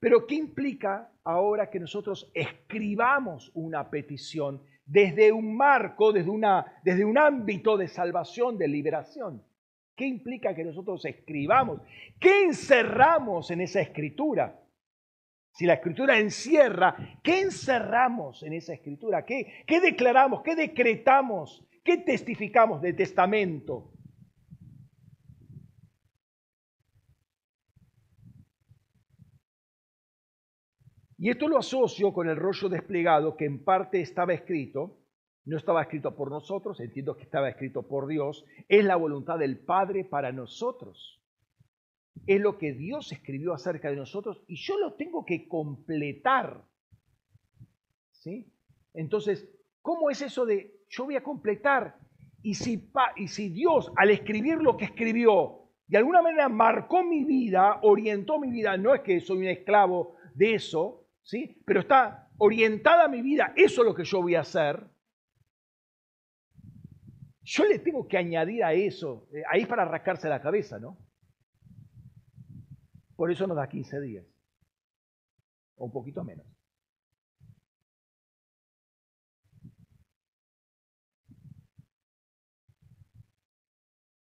[0.00, 7.04] Pero ¿qué implica ahora que nosotros escribamos una petición desde un marco, desde, una, desde
[7.04, 9.44] un ámbito de salvación, de liberación?
[9.94, 11.82] ¿Qué implica que nosotros escribamos?
[12.18, 14.58] ¿Qué encerramos en esa escritura?
[15.52, 19.24] Si la escritura encierra, ¿qué encerramos en esa escritura?
[19.26, 20.42] ¿Qué, qué declaramos?
[20.42, 21.62] ¿Qué decretamos?
[21.84, 23.92] ¿Qué testificamos de testamento?
[31.18, 34.98] Y esto lo asocio con el rollo desplegado que en parte estaba escrito,
[35.44, 39.58] no estaba escrito por nosotros, entiendo que estaba escrito por Dios, es la voluntad del
[39.58, 41.21] Padre para nosotros
[42.26, 46.64] es lo que Dios escribió acerca de nosotros y yo lo tengo que completar.
[48.10, 48.52] ¿Sí?
[48.94, 49.48] Entonces,
[49.80, 51.98] ¿cómo es eso de yo voy a completar?
[52.42, 57.24] Y si, y si Dios al escribir lo que escribió, de alguna manera marcó mi
[57.24, 61.62] vida, orientó mi vida, no es que soy un esclavo de eso, ¿sí?
[61.64, 64.88] Pero está orientada mi vida, eso es lo que yo voy a hacer.
[67.44, 70.98] Yo le tengo que añadir a eso, eh, ahí para rascarse la cabeza, ¿no?
[73.22, 74.26] Por eso nos da 15 días.
[75.76, 76.44] O un poquito menos.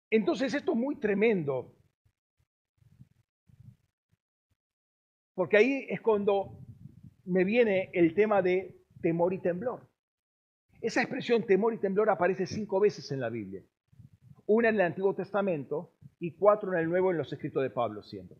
[0.10, 1.76] Entonces esto es muy tremendo.
[5.36, 6.58] Porque ahí es cuando
[7.26, 9.88] me viene el tema de temor y temblor.
[10.82, 13.62] Esa expresión temor y temblor aparece cinco veces en la Biblia.
[14.48, 18.02] Una en el Antiguo Testamento y cuatro en el Nuevo en los escritos de Pablo
[18.02, 18.40] siempre.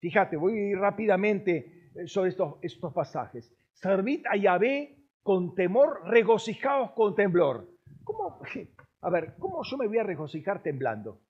[0.00, 3.52] Fíjate, voy a ir rápidamente eh, sobre estos, estos pasajes.
[3.72, 7.68] Servid a Yahvé con temor, regocijaos con temblor.
[8.04, 8.40] ¿Cómo?
[9.00, 11.20] A ver, ¿cómo yo me voy a regocijar temblando?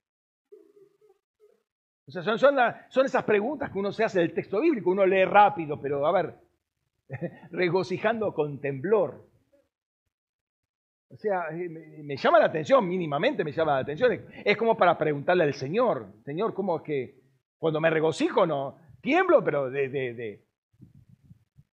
[2.07, 5.25] O sea, son, son, esas preguntas que uno se hace del texto bíblico, uno lee
[5.25, 6.33] rápido, pero a ver,
[7.51, 9.27] regocijando con temblor.
[11.09, 14.25] O sea, eh, me, me, llama la atención, mínimamente me llama la atención.
[14.43, 17.18] Es como para preguntarle al Señor, Señor, ¿cómo es que
[17.59, 20.49] cuando me regocijo, no, tiemblo, pero de, de,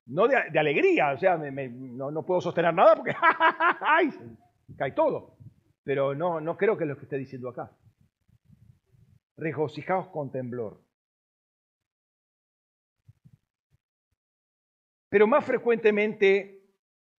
[0.07, 3.14] no de, alegría, o sea, no, puedo sostener nada porque
[4.76, 5.37] cae todo.
[5.84, 7.70] Pero no, no creo que es lo que esté diciendo acá.
[9.37, 10.82] Regocijaos con temblor.
[15.09, 16.64] Pero más frecuentemente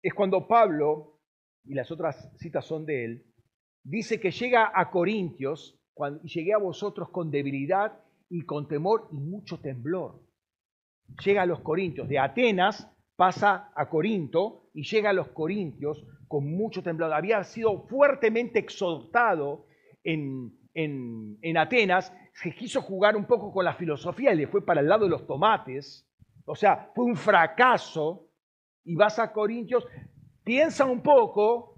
[0.01, 1.21] es cuando Pablo,
[1.63, 3.33] y las otras citas son de él,
[3.83, 5.79] dice que llega a Corintios
[6.23, 10.21] y llegué a vosotros con debilidad y con temor y mucho temblor.
[11.23, 16.55] Llega a los Corintios, de Atenas pasa a Corinto y llega a los Corintios con
[16.55, 17.11] mucho temblor.
[17.11, 19.65] Había sido fuertemente exhortado
[20.03, 24.81] en, en, Atenas, se quiso jugar un poco con la filosofía y le fue para
[24.81, 26.07] el lado de los tomates.
[26.45, 28.29] O sea, fue un fracaso.
[28.85, 29.85] Y vas a Corintios,
[30.43, 31.76] piensa un poco.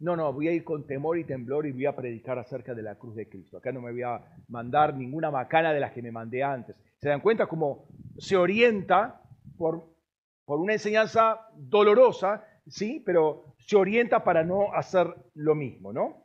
[0.00, 2.82] No, no, voy a ir con temor y temblor y voy a predicar acerca de
[2.82, 3.58] la cruz de Cristo.
[3.58, 6.74] Acá no me voy a mandar ninguna macana de las que me mandé antes.
[6.98, 7.86] ¿Se dan cuenta cómo
[8.16, 9.20] se orienta
[9.58, 9.94] por,
[10.46, 16.24] por una enseñanza dolorosa, sí, pero se orienta para no hacer lo mismo, ¿no?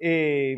[0.00, 0.56] Eh,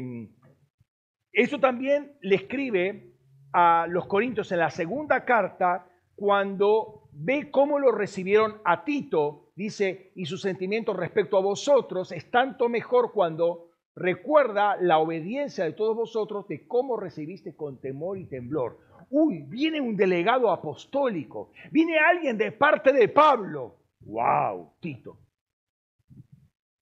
[1.32, 3.12] eso también le escribe
[3.53, 10.12] a los Corintios en la segunda carta cuando ve cómo lo recibieron a Tito, dice,
[10.14, 15.96] y su sentimiento respecto a vosotros es tanto mejor cuando recuerda la obediencia de todos
[15.96, 18.78] vosotros de cómo recibiste con temor y temblor.
[19.11, 23.76] Uy, viene un delegado apostólico, viene alguien de parte de Pablo.
[24.00, 24.74] ¡Wow!
[24.80, 25.18] Tito.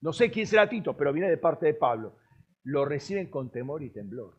[0.00, 2.14] No sé quién será Tito, pero viene de parte de Pablo
[2.68, 4.37] lo reciben con temor y temblor.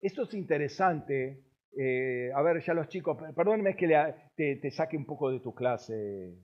[0.00, 1.44] Esto es interesante.
[1.76, 3.88] Eh, a ver, ya los chicos, perdónenme que
[4.34, 6.34] te, saque un poco de tu clase,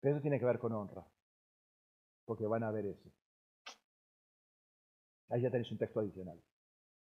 [0.00, 1.06] pero eso tiene que ver con honra,
[2.24, 3.10] porque van a ver eso.
[5.28, 6.38] Ahí ya tenéis un texto adicional.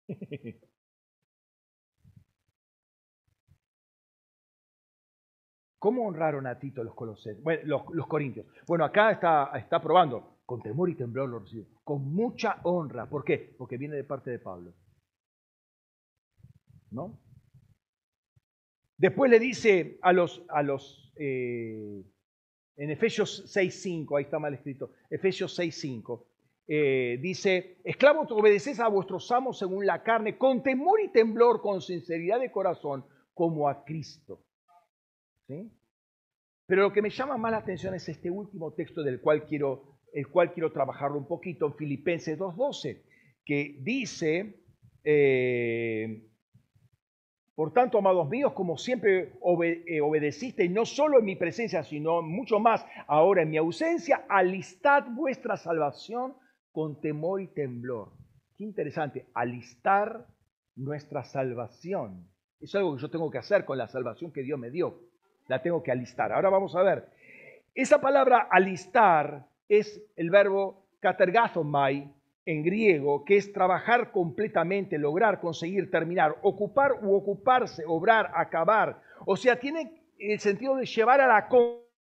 [5.78, 6.94] ¿Cómo honraron a Tito los,
[7.64, 8.46] los, corintios?
[8.66, 13.08] Bueno, acá está, está probando, con temor y temblor lo recibió, con mucha honra.
[13.08, 13.54] ¿Por qué?
[13.56, 14.74] Porque viene de parte de Pablo.
[16.90, 17.20] ¿No?
[18.98, 22.04] Después le dice a los, a los eh,
[22.74, 26.26] en Efesios 6.5, ahí está mal escrito, Efesios 6.5,
[26.66, 31.80] eh, dice, esclavos, obedeces a vuestros amos según la carne, con temor y temblor, con
[31.80, 34.44] sinceridad de corazón, como a Cristo.
[36.66, 39.99] Pero lo que me llama más la atención es este último texto del cual quiero,
[40.12, 43.02] el cual quiero trabajarlo un poquito, en Filipenses 2.12,
[43.44, 44.62] que dice,
[45.04, 46.28] eh,
[47.54, 49.32] por tanto, amados míos, como siempre
[49.86, 55.04] eh, obedeciste, no solo en mi presencia, sino mucho más ahora en mi ausencia, alistad
[55.10, 56.34] vuestra salvación
[56.72, 58.12] con temor y temblor.
[58.56, 60.26] Qué interesante, alistar
[60.76, 62.28] nuestra salvación.
[62.60, 65.10] Es algo que yo tengo que hacer con la salvación que Dios me dio
[65.50, 66.32] la tengo que alistar.
[66.32, 67.10] Ahora vamos a ver.
[67.74, 72.12] Esa palabra alistar es el verbo katergazomai
[72.44, 79.00] en griego, que es trabajar completamente, lograr, conseguir, terminar, ocupar u ocuparse, obrar, acabar.
[79.24, 81.48] O sea, tiene el sentido de llevar a la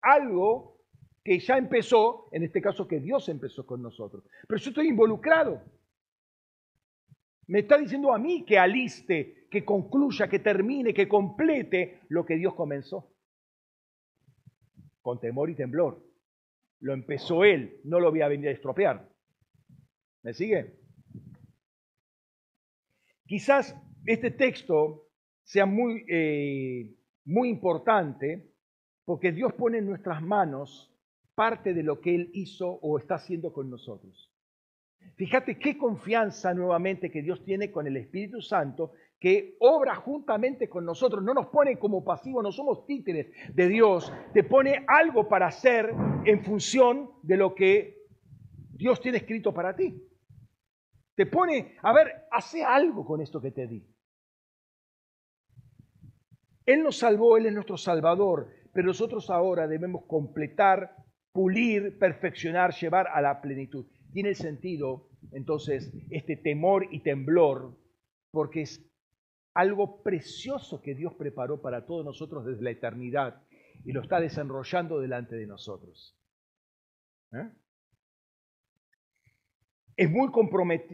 [0.01, 0.81] algo
[1.23, 4.25] que ya empezó, en este caso que Dios empezó con nosotros.
[4.47, 5.63] Pero yo estoy involucrado.
[7.47, 12.35] Me está diciendo a mí que aliste, que concluya, que termine, que complete lo que
[12.35, 13.09] Dios comenzó
[15.01, 16.03] con temor y temblor.
[16.79, 19.09] Lo empezó él, no lo voy a venir a estropear.
[20.23, 20.79] ¿Me sigue?
[23.25, 25.09] Quizás este texto
[25.43, 26.95] sea muy, eh,
[27.25, 28.51] muy importante
[29.03, 30.91] porque Dios pone en nuestras manos
[31.35, 34.31] parte de lo que Él hizo o está haciendo con nosotros.
[35.15, 40.85] Fíjate qué confianza nuevamente que Dios tiene con el Espíritu Santo que obra juntamente con
[40.85, 45.47] nosotros, no nos pone como pasivos, no somos títeres de Dios, te pone algo para
[45.47, 45.93] hacer
[46.25, 48.05] en función de lo que
[48.71, 50.01] Dios tiene escrito para ti.
[51.15, 53.87] Te pone, a ver, hace algo con esto que te di.
[56.65, 60.95] Él nos salvó, Él es nuestro Salvador, pero nosotros ahora debemos completar,
[61.31, 63.85] pulir, perfeccionar, llevar a la plenitud.
[64.11, 67.77] Tiene sentido, entonces, este temor y temblor,
[68.31, 68.85] porque es
[69.55, 73.41] algo precioso que Dios preparó para todos nosotros desde la eternidad
[73.85, 76.15] y lo está desenrollando delante de nosotros.
[77.31, 77.49] ¿Eh?
[79.95, 80.29] Es muy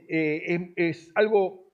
[0.07, 1.71] eh, es, algo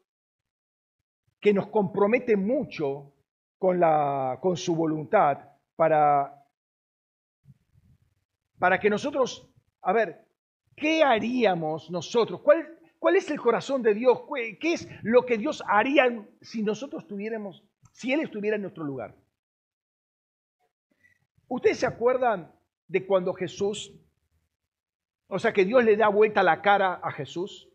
[1.41, 3.13] que nos compromete mucho
[3.57, 5.39] con, la, con su voluntad
[5.75, 6.41] para,
[8.57, 10.25] para que nosotros, a ver,
[10.73, 12.41] ¿qué haríamos nosotros?
[12.41, 14.21] ¿Cuál, ¿Cuál es el corazón de Dios?
[14.59, 19.15] ¿Qué es lo que Dios haría si nosotros tuviéramos, si Él estuviera en nuestro lugar?
[21.47, 22.51] ¿Ustedes se acuerdan
[22.87, 23.93] de cuando Jesús,
[25.27, 27.69] o sea, que Dios le da vuelta la cara a Jesús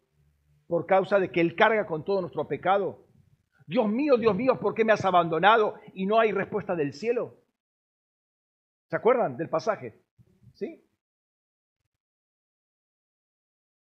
[0.66, 3.06] por causa de que Él carga con todo nuestro pecado?
[3.66, 7.38] Dios mío, Dios mío, ¿por qué me has abandonado y no hay respuesta del cielo?
[8.88, 10.02] ¿Se acuerdan del pasaje?
[10.52, 10.84] ¿Sí?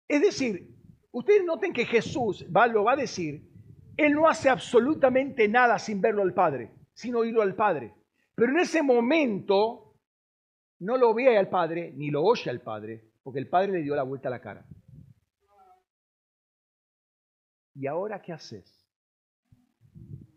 [0.07, 0.74] Es decir,
[1.15, 3.49] Ustedes noten que Jesús va, lo va a decir,
[3.97, 7.95] Él no hace absolutamente nada sin verlo al Padre, sin oírlo al Padre.
[8.35, 9.95] Pero en ese momento
[10.81, 13.95] no lo ve al Padre, ni lo oye al Padre, porque el Padre le dio
[13.95, 14.67] la vuelta a la cara.
[17.77, 18.85] ¿Y ahora qué haces?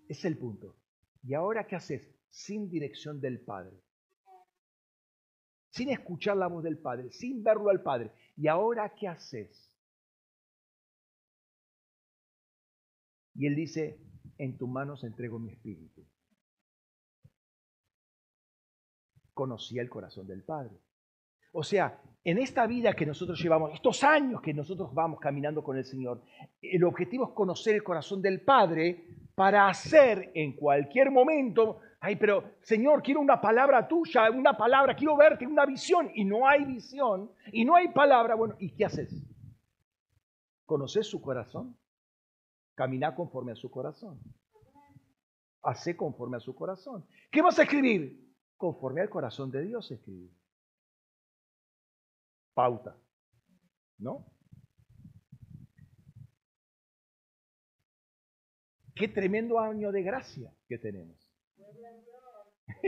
[0.07, 0.75] Es el punto.
[1.23, 2.07] ¿Y ahora qué haces?
[2.29, 3.81] Sin dirección del Padre.
[5.71, 8.11] Sin escuchar la voz del Padre, sin verlo al Padre.
[8.35, 9.66] ¿Y ahora qué haces?
[13.37, 13.99] Y él dice,
[14.39, 16.03] en tus manos entrego mi espíritu.
[19.33, 20.75] Conocía el corazón del Padre.
[21.51, 25.77] O sea, en esta vida que nosotros llevamos, estos años que nosotros vamos caminando con
[25.77, 26.23] el Señor,
[26.61, 29.05] el objetivo es conocer el corazón del Padre
[29.35, 35.15] para hacer en cualquier momento, ay, pero Señor, quiero una palabra tuya, una palabra, quiero
[35.15, 39.23] verte, una visión, y no hay visión, y no hay palabra, bueno, ¿y qué haces?
[40.65, 41.77] ¿Conoces su corazón?
[42.77, 44.19] Camina conforme a su corazón.
[45.63, 47.07] Hace conforme a su corazón.
[47.31, 48.23] ¿Qué vas a escribir?
[48.55, 50.31] Conforme al corazón de Dios escribir
[52.57, 52.97] pauta.
[53.99, 54.25] ¿No?
[58.95, 61.31] Qué tremendo año de gracia que tenemos.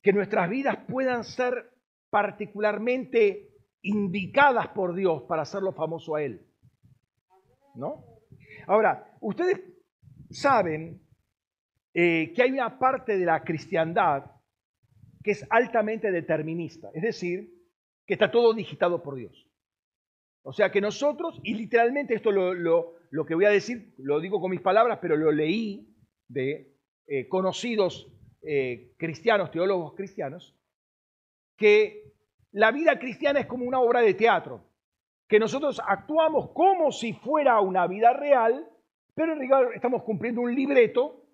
[0.00, 1.72] que nuestras vidas puedan ser
[2.08, 3.50] particularmente
[3.82, 6.46] indicadas por Dios para hacerlo famoso a Él.
[7.74, 8.04] ¿No?
[8.66, 9.60] Ahora, ustedes
[10.30, 11.00] saben
[11.92, 14.30] eh, que hay una parte de la cristiandad
[15.22, 17.50] que es altamente determinista, es decir,
[18.06, 19.48] que está todo digitado por Dios.
[20.42, 24.40] O sea que nosotros, y literalmente esto lo, lo, que voy a decir, lo digo
[24.40, 25.88] con mis palabras, pero lo leí
[26.28, 26.76] de
[27.06, 30.54] eh, conocidos eh, cristianos, teólogos cristianos,
[31.56, 32.12] que
[32.52, 34.68] la vida cristiana es como una obra de teatro,
[35.34, 38.70] que nosotros actuamos como si fuera una vida real,
[39.16, 41.24] pero en realidad estamos cumpliendo un libreto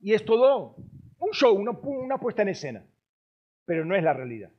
[0.00, 0.74] y es todo
[1.20, 2.84] un show, una, una puesta en escena
[3.64, 4.50] pero no es la realidad.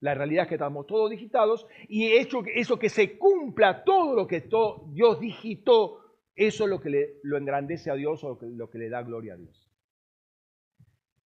[0.00, 4.46] La realidad es que estamos todos digitados y eso que se cumpla todo lo que
[4.90, 8.90] Dios digitó, eso es lo que le, lo engrandece a Dios o lo que, le
[8.90, 9.72] da gloria a Dios.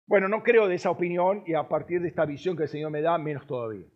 [0.06, 2.92] Bueno, no creo de esa opinión y a partir de esta visión que el Señor
[2.92, 3.88] me da, menos todavía.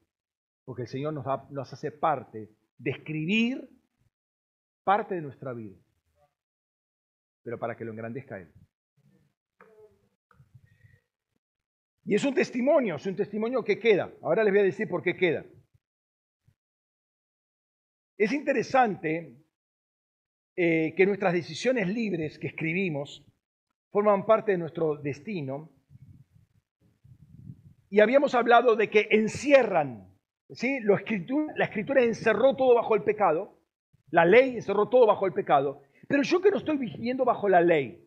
[0.65, 2.49] Porque el Señor nos, nos hace parte
[2.81, 3.69] de escribir
[4.83, 5.77] parte de nuestra vida,
[7.43, 8.51] pero para que lo engrandezca Él.
[12.03, 14.11] Y es un testimonio, es un testimonio que queda.
[14.23, 15.45] Ahora les voy a decir por qué queda.
[18.17, 19.37] Es interesante
[20.55, 23.23] eh, que nuestras decisiones libres que escribimos
[23.91, 25.71] forman parte de nuestro destino.
[27.89, 30.10] Y habíamos hablado de que encierran,
[30.51, 30.79] ¿sí?
[30.81, 33.57] la escritura encerró todo bajo el pecado,
[34.09, 37.61] la ley encerró todo bajo el pecado, pero yo que no estoy viviendo bajo la
[37.61, 38.05] ley,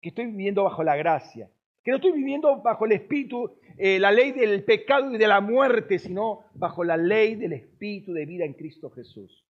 [0.00, 1.50] que estoy viviendo bajo la gracia,
[1.82, 5.40] que no estoy viviendo bajo el espíritu, eh, la ley del pecado y de la
[5.40, 9.46] muerte, sino bajo la ley del espíritu de vida en Cristo Jesús.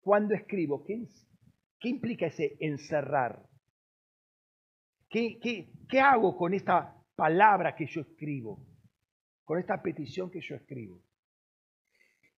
[0.00, 1.04] Cuando escribo, ¿qué,
[1.78, 3.44] qué implica ese encerrar?
[5.08, 8.66] ¿Qué, qué, qué hago con esta palabra que yo escribo?
[9.44, 11.02] Con esta petición que yo escribo.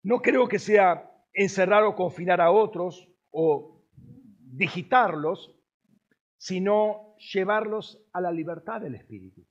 [0.04, 3.82] No creo que sea encerrar o confinar a otros o
[4.38, 5.58] digitarlos,
[6.36, 9.46] sino llevarlos a la libertad del Espíritu.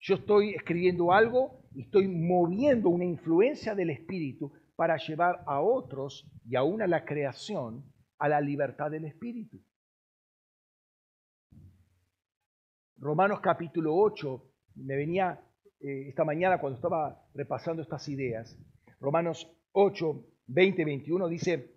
[0.00, 6.26] Yo estoy escribiendo algo y estoy moviendo una influencia del Espíritu para llevar a otros
[6.46, 7.84] y aún a la creación
[8.18, 9.62] a la libertad del Espíritu.
[12.96, 15.44] Romanos capítulo 8, me venía
[15.78, 18.58] eh, esta mañana cuando estaba repasando estas ideas,
[18.98, 21.74] Romanos 8, 20, 21 dice,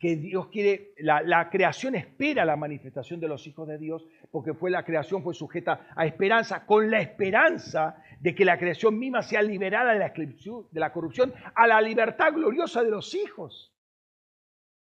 [0.00, 4.70] que Dios quiere, la, creación espera la manifestación de los hijos de Dios, porque fue
[4.70, 9.42] la creación fue sujeta a esperanza, con la esperanza de que la creación misma sea
[9.42, 13.74] liberada de la, de la corrupción a la libertad gloriosa de los hijos.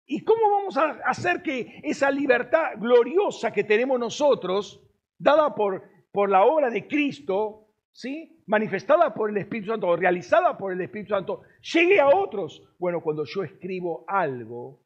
[0.05, 4.83] ¿Y cómo vamos a hacer que esa libertad gloriosa que tenemos nosotros,
[5.17, 7.66] dada por, por la obra de Cristo,
[7.97, 8.43] ¿sí?
[8.45, 11.41] manifestada por el Espíritu Santo, o realizada por el Espíritu Santo,
[11.73, 12.63] llegue a otros?
[12.77, 14.83] Bueno, cuando yo escribo algo,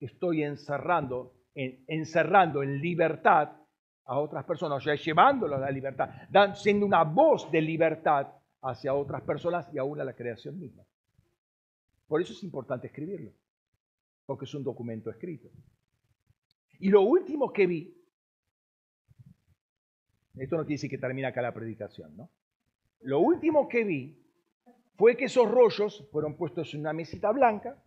[0.00, 3.52] estoy encerrando, en, encerrando en libertad
[4.06, 6.08] a otras personas, o sea, llevándolos a la libertad,
[6.54, 8.28] siendo una voz de libertad
[8.62, 10.84] hacia otras personas y aún a la creación misma.
[12.06, 13.32] Por eso es importante escribirlo,
[14.24, 15.50] porque es un documento escrito.
[16.78, 17.94] Y lo último que vi,
[20.36, 22.30] esto no quiere decir que termina acá la predicación, ¿no?
[23.00, 24.22] Lo último que vi
[24.96, 27.82] fue que esos rollos fueron puestos en una mesita blanca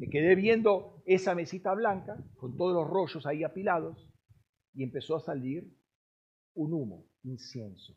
[0.00, 4.08] me quedé viendo esa mesita blanca con todos los rollos ahí apilados
[4.72, 5.70] y empezó a salir
[6.54, 7.94] un humo, incienso.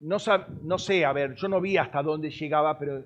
[0.00, 0.16] No,
[0.62, 3.04] no, sé, a ver, yo no vi hasta dónde llegaba, pero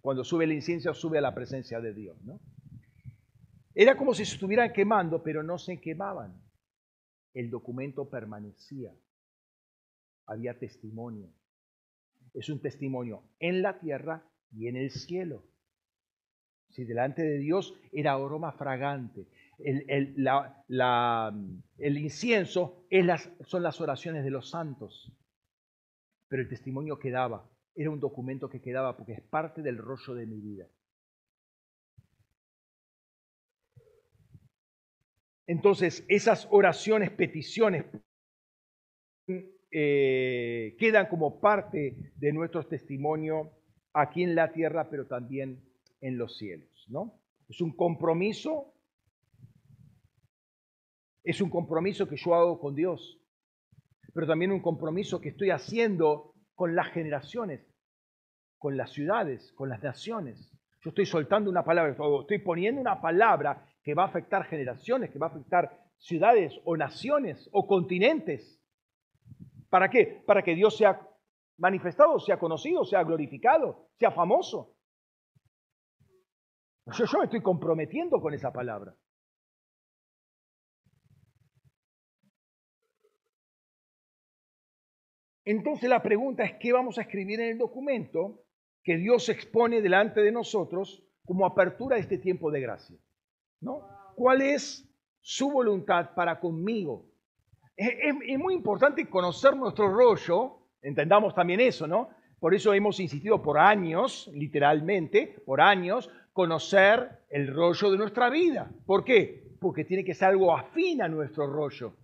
[0.00, 2.40] cuando sube el incienso sube a la presencia de Dios, ¿no?
[3.80, 6.38] Era como si se estuvieran quemando, pero no se quemaban.
[7.32, 8.92] El documento permanecía.
[10.26, 11.32] Había testimonio.
[12.34, 15.46] Es un testimonio en la tierra y en el cielo.
[16.68, 19.26] Si delante de Dios era aroma fragante.
[19.58, 19.86] El,
[21.78, 25.10] el incienso es las, son las oraciones de los santos.
[26.28, 27.50] Pero el testimonio quedaba.
[27.74, 30.66] Era un documento que quedaba porque es parte del rollo de mi vida.
[35.50, 37.84] Entonces, esas oraciones, peticiones,
[39.72, 43.50] eh, quedan como parte de nuestro testimonio
[43.92, 45.60] aquí en la tierra, pero también
[46.00, 46.86] en los cielos.
[46.88, 47.20] ¿no?
[47.48, 48.72] Es un compromiso,
[51.24, 53.20] es un compromiso que yo hago con Dios,
[54.14, 57.66] pero también un compromiso que estoy haciendo con las generaciones,
[58.56, 60.52] con las ciudades, con las naciones.
[60.84, 65.18] Yo estoy soltando una palabra, estoy poniendo una palabra que va a afectar generaciones, que
[65.18, 65.68] va a afectar
[65.98, 68.62] ciudades o naciones o continentes.
[69.68, 70.22] ¿Para qué?
[70.24, 71.04] Para que Dios sea
[71.58, 74.76] manifestado, sea conocido, sea glorificado, sea famoso.
[76.86, 78.94] Yo, yo me estoy comprometiendo con esa palabra.
[85.44, 88.44] Entonces la pregunta es, ¿qué vamos a escribir en el documento
[88.84, 92.96] que Dios expone delante de nosotros como apertura de este tiempo de gracia?
[94.14, 94.86] ¿Cuál es
[95.20, 97.06] su voluntad para conmigo?
[97.76, 102.10] Es, muy importante conocer nuestro rollo, entendamos también eso, ¿no?
[102.38, 108.70] Por eso hemos insistido por años, literalmente, por años, conocer el rollo de nuestra vida.
[108.84, 109.56] ¿Por qué?
[109.60, 111.94] Porque tiene que ser algo afín a nuestro rollo,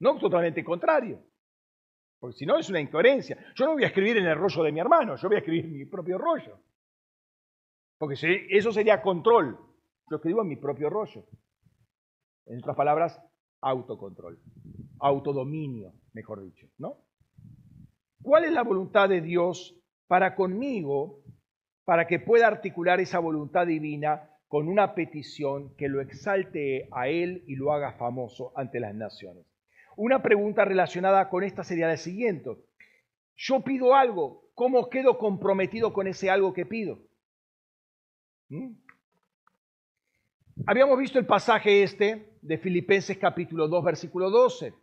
[0.00, 1.20] no totalmente contrario.
[2.20, 3.36] Porque si no es una incoherencia.
[3.56, 5.64] Yo no voy a escribir en el rollo de mi hermano, yo voy a escribir
[5.64, 6.56] en mi propio rollo.
[7.98, 9.58] Porque eso sería control.
[10.12, 11.24] Yo escribo en mi propio rollo.
[12.44, 13.18] En otras palabras,
[13.62, 14.38] autocontrol,
[15.00, 16.98] autodominio, mejor dicho, ¿no?
[18.20, 19.74] ¿Cuál es la voluntad de Dios
[20.08, 21.22] para conmigo,
[21.86, 27.42] para que pueda articular esa voluntad divina con una petición que lo exalte a Él
[27.46, 29.46] y lo haga famoso ante las naciones?
[29.96, 32.50] Una pregunta relacionada con esta sería la siguiente.
[33.34, 36.98] Yo pido algo, ¿cómo quedo comprometido con ese algo que pido?
[38.50, 38.82] ¿Mm?
[40.66, 44.74] Habíamos visto el pasaje este de Filipenses capítulo 2, versículo 12.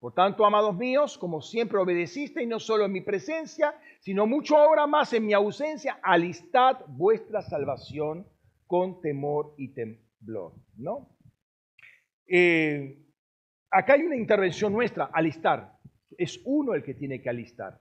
[0.00, 4.56] Por tanto, amados míos, como siempre obedeciste, y no solo en mi presencia, sino mucho
[4.56, 8.26] ahora más en mi ausencia, alistad vuestra salvación
[8.66, 10.54] con temor y temblor.
[10.76, 11.08] ¿no?
[12.26, 12.98] Eh,
[13.70, 15.78] acá hay una intervención nuestra, alistar.
[16.18, 17.78] Es uno el que tiene que alistar.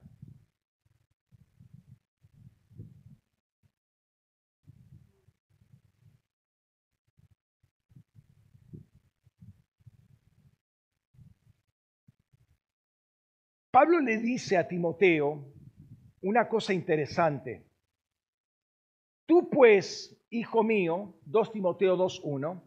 [13.71, 15.47] Pablo le dice a Timoteo
[16.21, 17.65] una cosa interesante.
[19.25, 22.61] Tú pues, hijo mío, 2 Timoteo 2.1,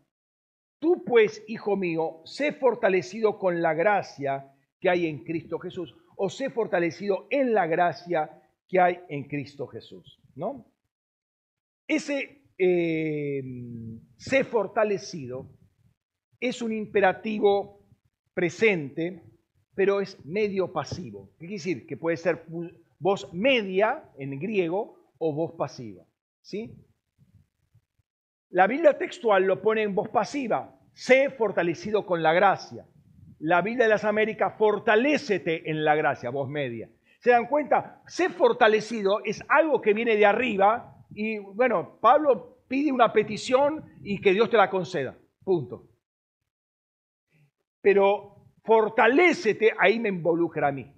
[0.81, 4.51] tú pues, hijo mío, sé fortalecido con la gracia
[4.81, 9.67] que hay en Cristo Jesús, o sé fortalecido en la gracia que hay en Cristo
[9.67, 10.67] Jesús, ¿no?
[11.87, 13.43] Ese eh,
[14.17, 15.51] sé fortalecido
[16.41, 17.87] es un imperativo
[18.33, 19.23] presente
[19.75, 21.31] pero es medio pasivo.
[21.39, 21.87] ¿Qué quiere decir?
[21.87, 22.47] Que puede ser
[22.99, 26.05] voz media en griego o voz pasiva.
[26.43, 26.75] ¿sí?
[28.51, 32.87] La Biblia textual lo pone en voz pasiva, sé fortalecido con la gracia.
[33.41, 36.89] La Biblia de las Américas, fortalécete en la gracia, voz media.
[37.19, 38.03] ¿Se dan cuenta?
[38.07, 44.21] Sé fortalecido es algo que viene de arriba y bueno, Pablo pide una petición y
[44.21, 45.17] que Dios te la conceda.
[45.43, 45.89] Punto.
[47.81, 48.34] Pero
[48.65, 50.93] fortalécete, ahí me involucra a mí.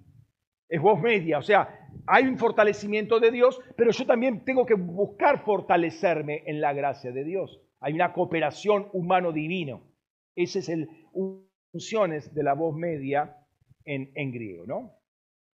[0.69, 4.73] Es voz media, o sea, hay un fortalecimiento de Dios, pero yo también tengo que
[4.73, 7.61] buscar fortalecerme en la gracia de Dios.
[7.79, 9.83] Hay una cooperación humano-divino.
[10.35, 10.89] Ese es el
[11.71, 13.35] funciones de la voz media
[13.85, 14.93] en, en griego, ¿no?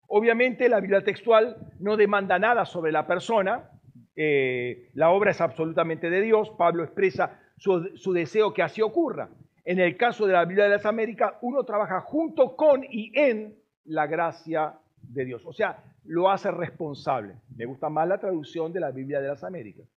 [0.07, 3.69] Obviamente la Biblia textual no demanda nada sobre la persona,
[4.15, 9.29] eh, la obra es absolutamente de Dios, Pablo expresa su, su deseo que así ocurra.
[9.65, 13.55] En el caso de la Biblia de las Américas, uno trabaja junto con y en
[13.85, 15.45] la gracia de Dios.
[15.45, 17.35] O sea, lo hace responsable.
[17.55, 19.87] Me gusta más la traducción de la Biblia de las Américas,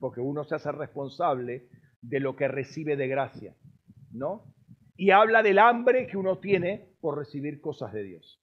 [0.00, 1.68] porque uno se hace responsable
[2.02, 3.54] de lo que recibe de gracia,
[4.12, 4.56] ¿no?
[4.96, 8.40] y habla del hambre que uno tiene por recibir cosas de Dios.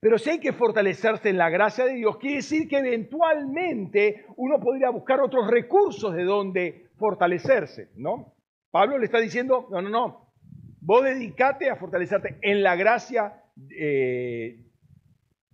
[0.00, 4.58] Pero si hay que fortalecerse en la gracia de Dios, quiere decir que eventualmente uno
[4.58, 8.34] podría buscar otros recursos de donde fortalecerse, ¿no?
[8.70, 10.32] Pablo le está diciendo, no, no, no,
[10.80, 14.66] vos dedicate a fortalecerte en la gracia eh,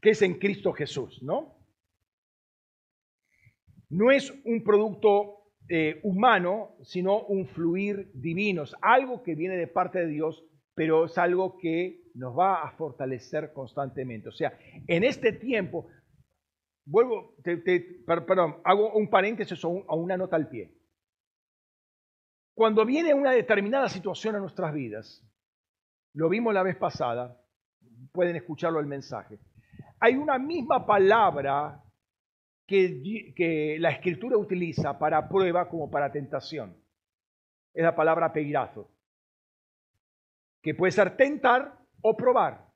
[0.00, 1.56] que es en Cristo Jesús, ¿no?
[3.88, 9.66] No es un producto eh, humano, sino un fluir divino, es algo que viene de
[9.66, 10.44] parte de Dios,
[10.74, 14.28] pero es algo que nos va a fortalecer constantemente.
[14.28, 15.88] O sea, en este tiempo,
[16.84, 17.34] vuelvo,
[18.06, 20.75] perdón, hago un paréntesis o una nota al pie.
[22.56, 25.22] Cuando viene una determinada situación a nuestras vidas,
[26.14, 27.38] lo vimos la vez pasada,
[28.12, 29.38] pueden escucharlo el mensaje,
[30.00, 31.84] hay una misma palabra
[32.66, 36.74] que, la escritura utiliza para prueba como para tentación.
[37.74, 38.90] Es la palabra peirazo,
[40.62, 42.72] que puede ser tentar o probar.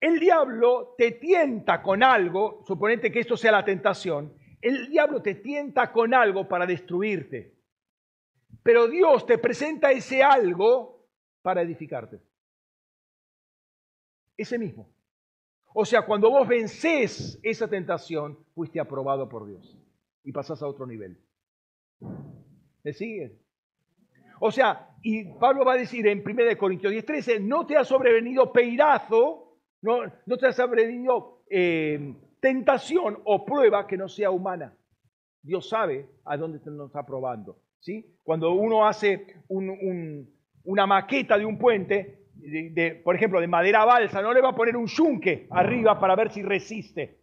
[0.00, 4.32] El diablo te tienta con algo, suponete que esto sea la tentación,
[4.62, 7.57] el diablo te tienta con algo para destruirte.
[8.62, 11.06] Pero Dios te presenta ese algo
[11.42, 12.20] para edificarte.
[14.36, 14.88] Ese mismo.
[15.74, 19.78] O sea, cuando vos vencés esa tentación, fuiste aprobado por Dios
[20.24, 21.18] y pasás a otro nivel.
[22.82, 23.32] ¿Me sigues?
[24.40, 28.52] O sea, y Pablo va a decir en 1 Corintios 10:13, no te ha sobrevenido
[28.52, 34.76] peirazo, no, no te ha sobrevenido eh, tentación o prueba que no sea humana.
[35.42, 37.58] Dios sabe a dónde nos está probando.
[37.80, 38.18] ¿Sí?
[38.22, 42.26] Cuando uno hace una maqueta de un puente,
[43.04, 46.30] por ejemplo, de madera balsa, no le va a poner un yunque arriba para ver
[46.30, 47.20] si resiste.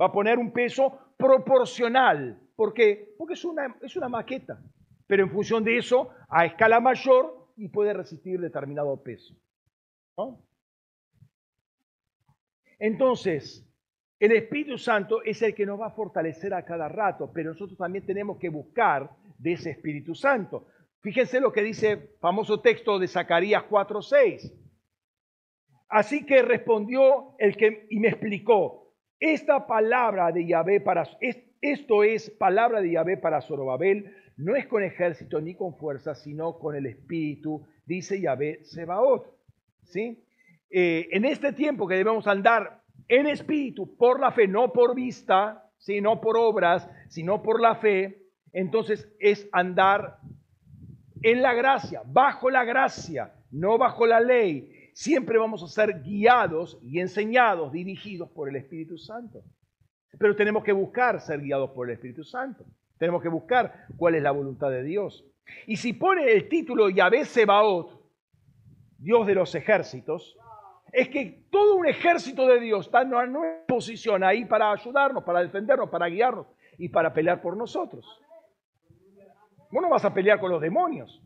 [0.00, 2.40] Va a poner un peso proporcional.
[2.56, 3.14] ¿Por qué?
[3.18, 4.60] Porque es una, es una maqueta.
[5.06, 9.34] Pero en función de eso, a escala mayor y puede resistir determinado peso.
[12.78, 13.66] Entonces,
[14.24, 17.76] el Espíritu Santo es el que nos va a fortalecer a cada rato, pero nosotros
[17.76, 20.66] también tenemos que buscar de ese Espíritu Santo.
[21.00, 24.50] Fíjense lo que dice el famoso texto de Zacarías 4:6.
[25.90, 31.06] Así que respondió el que y me explicó, esta palabra de Yahvé para
[31.60, 36.58] esto es palabra de Yahvé para Zorobabel, no es con ejército ni con fuerza, sino
[36.58, 39.26] con el espíritu, dice Yahvé Sebaot.
[39.82, 40.24] ¿Sí?
[40.70, 45.70] Eh, en este tiempo que debemos andar en espíritu, por la fe, no por vista,
[45.78, 48.22] sino por obras, sino por la fe,
[48.52, 50.18] entonces es andar
[51.22, 54.90] en la gracia, bajo la gracia, no bajo la ley.
[54.94, 59.42] Siempre vamos a ser guiados y enseñados, dirigidos por el Espíritu Santo.
[60.18, 62.64] Pero tenemos que buscar ser guiados por el Espíritu Santo.
[62.98, 65.24] Tenemos que buscar cuál es la voluntad de Dios.
[65.66, 68.00] Y si pone el título Yahvé Sebaot,
[68.98, 70.38] Dios de los ejércitos,
[70.94, 75.40] es que todo un ejército de Dios está en una posición ahí para ayudarnos, para
[75.40, 76.46] defendernos, para guiarnos
[76.78, 78.06] y para pelear por nosotros.
[79.72, 81.20] Vos no vas a pelear con los demonios.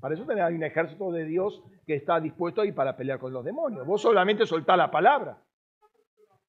[0.00, 3.44] Para eso hay un ejército de Dios que está dispuesto ahí para pelear con los
[3.44, 3.86] demonios.
[3.86, 5.38] Vos solamente soltá la palabra.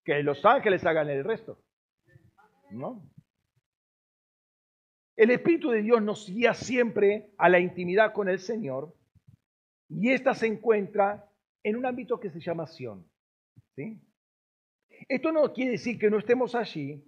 [0.05, 1.59] Que los ángeles hagan el resto.
[2.71, 3.03] ¿No?
[5.17, 8.93] El Espíritu de Dios nos guía siempre a la intimidad con el Señor
[9.89, 11.29] y esta se encuentra
[11.65, 13.03] en un ámbito que se llama Sion.
[15.09, 17.03] Esto no quiere decir que no estemos allí,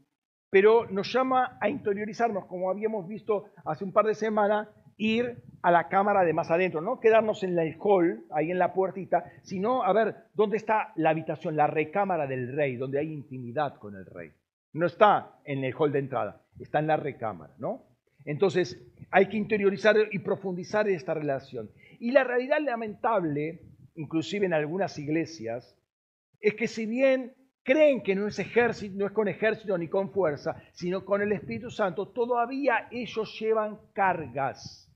[0.50, 4.68] pero nos llama a interiorizarnos, como habíamos visto hace un par de semanas,
[4.98, 8.74] ir a la cámara de más adentro, no quedarnos en el hall, ahí en la
[8.74, 13.76] puertita, sino a ver dónde está la habitación, la recámara del rey, donde hay intimidad
[13.76, 14.32] con el rey.
[14.74, 17.84] No está en el hall de entrada, está en la recámara, ¿no?
[18.26, 21.70] Entonces, hay que interiorizar y profundizar esta relación.
[22.00, 23.62] Y la realidad lamentable
[23.98, 25.76] inclusive en algunas iglesias,
[26.40, 30.12] es que si bien creen que no es ejército, no es con ejército ni con
[30.12, 34.90] fuerza, sino con el Espíritu Santo, todavía ellos llevan cargas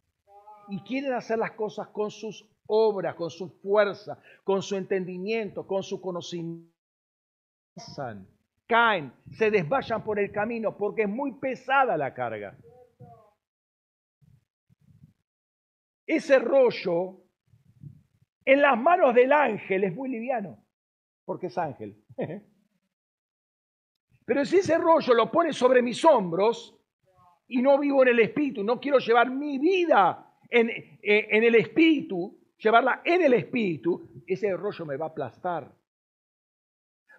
[0.70, 5.84] y quieren hacer las cosas con sus obras, con su fuerza, con su entendimiento, con
[5.84, 6.72] su conocimiento.
[8.68, 12.58] Caen, se desvayan por el camino porque es muy pesada la carga.
[16.06, 17.21] Ese rollo
[18.46, 20.64] en las manos del ángel es muy liviano,
[21.26, 22.04] porque es ángel.
[24.26, 26.78] Pero si ese rollo lo pone sobre mis hombros
[27.48, 32.40] y no vivo en el espíritu, no quiero llevar mi vida en, eh, el espíritu,
[32.58, 35.72] llevarla en el espíritu, ese rollo me va a aplastar.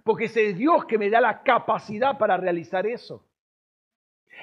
[0.05, 3.29] Porque es Dios que me da la capacidad para realizar eso.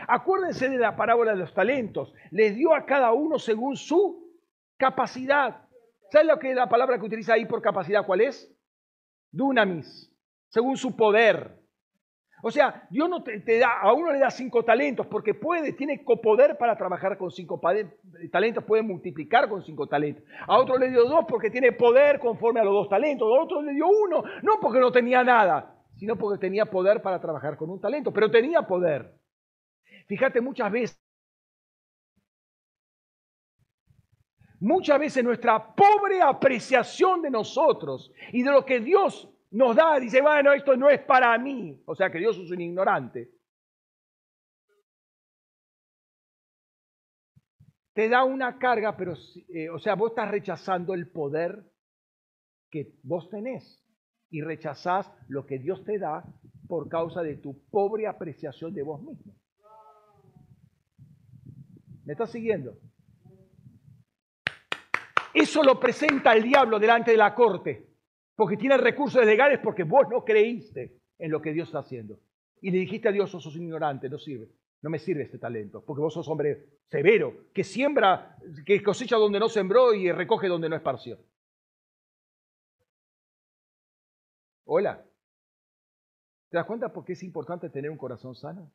[0.08, 2.14] Acuérdense de la parábola de los talentos.
[2.32, 4.38] Les dio a cada uno según su
[4.78, 5.68] capacidad.
[6.12, 8.52] ¿Sabes lo que la palabra que utiliza ahí por capacidad cuál es?
[9.32, 10.12] Dunamis,
[10.48, 11.60] según su poder.
[12.42, 16.00] O sea, Dios no te, da, a uno le da cinco talentos porque puede, tiene
[16.00, 17.60] poder para trabajar con cinco
[18.32, 20.24] talentos, puede multiplicar con cinco talentos.
[20.48, 23.28] A otro le dio dos porque tiene poder conforme a los dos talentos.
[23.28, 27.20] A otro le dio uno, no porque no tenía nada, sino porque tenía poder para
[27.20, 29.14] trabajar con un talento, pero tenía poder.
[30.08, 31.09] Fíjate, muchas veces,
[34.60, 40.22] muchas veces nuestra pobre apreciación de nosotros y de lo que Dios nos da, dice,
[40.22, 41.82] bueno, esto no es para mí.
[41.86, 43.32] O sea que Dios es un ignorante.
[47.94, 49.14] Te da una carga, pero,
[49.50, 51.66] eh, o sea, vos estás rechazando el poder
[52.70, 53.84] que vos tenés
[54.30, 56.24] y rechazás lo que Dios te da
[56.68, 59.36] por causa de tu pobre apreciación de vos mismo.
[62.06, 62.78] ¿Me estás siguiendo?
[65.34, 67.90] Eso lo presenta el diablo delante de la corte
[68.40, 72.20] porque tiene recursos legales porque vos no creíste en lo que Dios está haciendo.
[72.62, 74.50] Y le dijiste a Dios, sos un ignorante, no sirve.
[74.82, 79.42] No me sirve este talento, porque vos sos hombre severo, que siembra, que cosecha donde
[79.42, 81.20] no sembró y recoge donde no esparció.
[84.64, 85.06] Hola.
[86.50, 88.72] ¿Te das cuenta por qué es importante tener un corazón sano?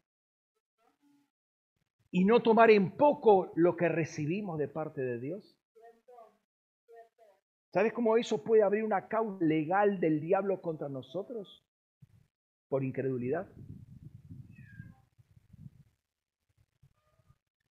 [2.10, 5.56] Y no tomar en poco lo que recibimos de parte de Dios.
[7.74, 11.66] ¿Sabes cómo eso puede abrir una causa legal del diablo contra nosotros?
[12.68, 13.48] Por incredulidad.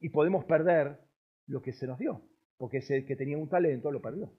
[0.02, 1.00] Y podemos perder
[1.48, 2.22] lo que se nos dio,
[2.58, 4.30] porque ese que tenía un talento lo perdió.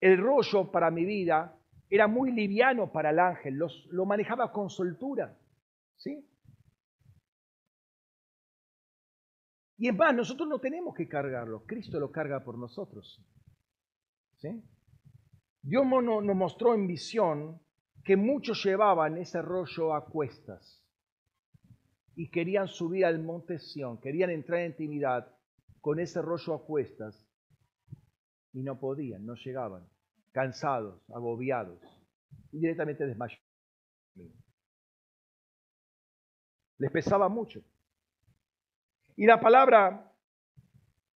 [0.00, 1.60] El rollo para mi vida
[1.90, 3.58] era muy liviano para el ángel,
[3.90, 5.36] lo manejaba con soltura.
[5.98, 6.24] ¿sí?
[9.78, 13.24] Y en más, nosotros no tenemos que cargarlo, Cristo lo carga por nosotros.
[14.36, 14.62] ¿Sí?
[15.62, 17.60] Dios nos mostró en visión
[18.04, 20.84] que muchos llevaban ese rollo a cuestas
[22.16, 25.32] y querían subir al monte Sión, querían entrar en intimidad
[25.80, 27.28] con ese rollo a cuestas
[28.52, 29.88] y no podían, no llegaban,
[30.32, 31.80] cansados, agobiados
[32.50, 33.44] y directamente desmayados.
[36.78, 37.62] Les pesaba mucho.
[39.18, 40.12] Y la palabra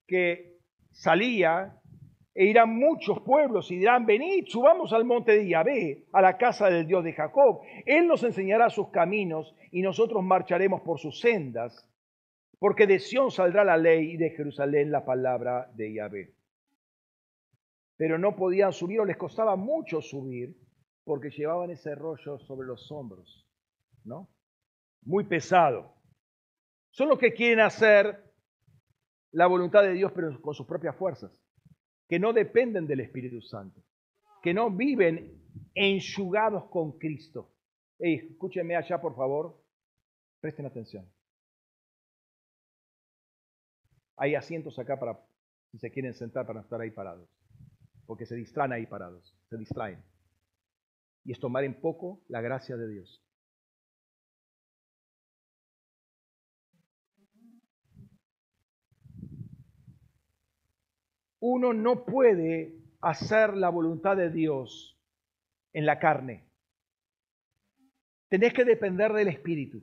[0.07, 0.57] que
[0.89, 1.79] salía,
[2.33, 6.67] e irán muchos pueblos y dirán, venid, subamos al monte de Yahvé, a la casa
[6.67, 7.61] del Dios de Jacob.
[7.85, 11.87] Él nos enseñará sus caminos y nosotros marcharemos por sus sendas,
[12.57, 16.33] porque de Sión saldrá la ley y de Jerusalén la palabra de Yahvé.
[17.97, 20.57] Pero no podían subir o les costaba mucho subir
[21.03, 23.47] porque llevaban ese rollo sobre los hombros,
[24.03, 24.27] ¿no?
[25.03, 26.00] Muy pesado.
[26.91, 28.31] Son los que quieren hacer
[29.31, 31.31] la voluntad de Dios, pero con sus propias fuerzas,
[32.07, 33.81] que no dependen del Espíritu Santo,
[34.41, 35.41] que no viven
[35.73, 37.53] enjugados con Cristo.
[37.97, 39.57] escúchenme allá, por favor.
[40.41, 41.07] Presten atención.
[44.17, 45.19] Hay asientos acá para,
[45.71, 47.29] si se quieren sentar, para estar ahí parados.
[48.05, 50.03] Porque se distraen ahí parados, se distraen.
[51.23, 53.23] Y es tomar en poco la gracia de Dios.
[61.41, 64.97] Uno no puede hacer la voluntad de Dios
[65.73, 66.45] en la carne.
[68.29, 69.81] Tenés que depender del Espíritu.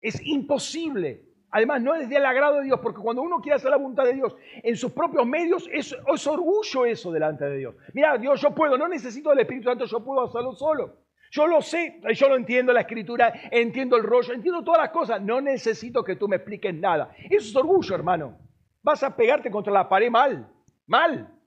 [0.00, 1.28] Es imposible.
[1.50, 4.14] Además, no es del agrado de Dios, porque cuando uno quiere hacer la voluntad de
[4.14, 7.74] Dios en sus propios medios, es, es orgullo eso delante de Dios.
[7.92, 10.96] Mira, Dios, yo puedo, no necesito del Espíritu Santo, yo puedo hacerlo solo.
[11.30, 15.22] Yo lo sé, yo lo entiendo la escritura, entiendo el rollo, entiendo todas las cosas.
[15.22, 17.14] No necesito que tú me expliques nada.
[17.30, 18.51] Eso es orgullo, hermano
[18.82, 20.50] vas a pegarte contra la pared mal,
[20.86, 21.38] mal.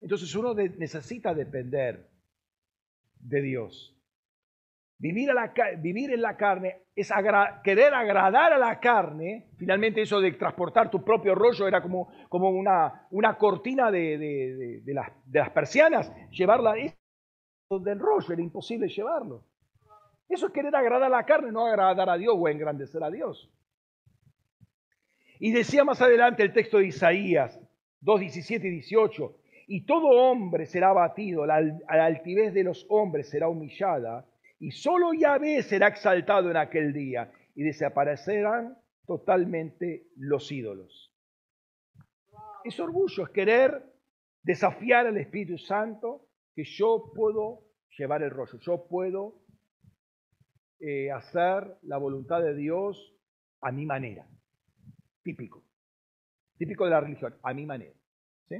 [0.00, 2.08] Entonces uno necesita depender
[3.20, 3.94] de Dios.
[5.00, 7.12] Vivir, a la, vivir en la carne es
[7.62, 9.50] querer agradar a la carne.
[9.56, 14.94] Finalmente eso de transportar tu propio rollo era como, como una, una cortina de, de,
[14.94, 16.12] las, las persianas.
[16.30, 19.44] Llevarla del rollo era imposible llevarlo.
[20.28, 23.50] Eso es querer agradar a la carne, no agradar a Dios o engrandecer a Dios.
[25.40, 27.58] Y decía más adelante el texto de Isaías
[28.00, 29.36] 2, 17 y 18,
[29.68, 34.26] y todo hombre será abatido, la, la altivez de los hombres será humillada,
[34.58, 38.76] y solo Yahvé será exaltado en aquel día, y desaparecerán
[39.06, 41.12] totalmente los ídolos.
[42.64, 43.82] Es orgullo, es querer
[44.42, 47.64] desafiar al Espíritu Santo que yo puedo
[47.96, 49.40] llevar el rollo, yo puedo
[50.80, 53.14] eh, hacer la voluntad de Dios
[53.60, 54.26] a mi manera.
[55.22, 55.64] Típico.
[56.56, 57.94] Típico de la religión, a mi manera.
[58.48, 58.56] ¿sí?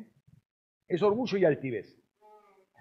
[0.88, 1.98] Es orgullo y altivez.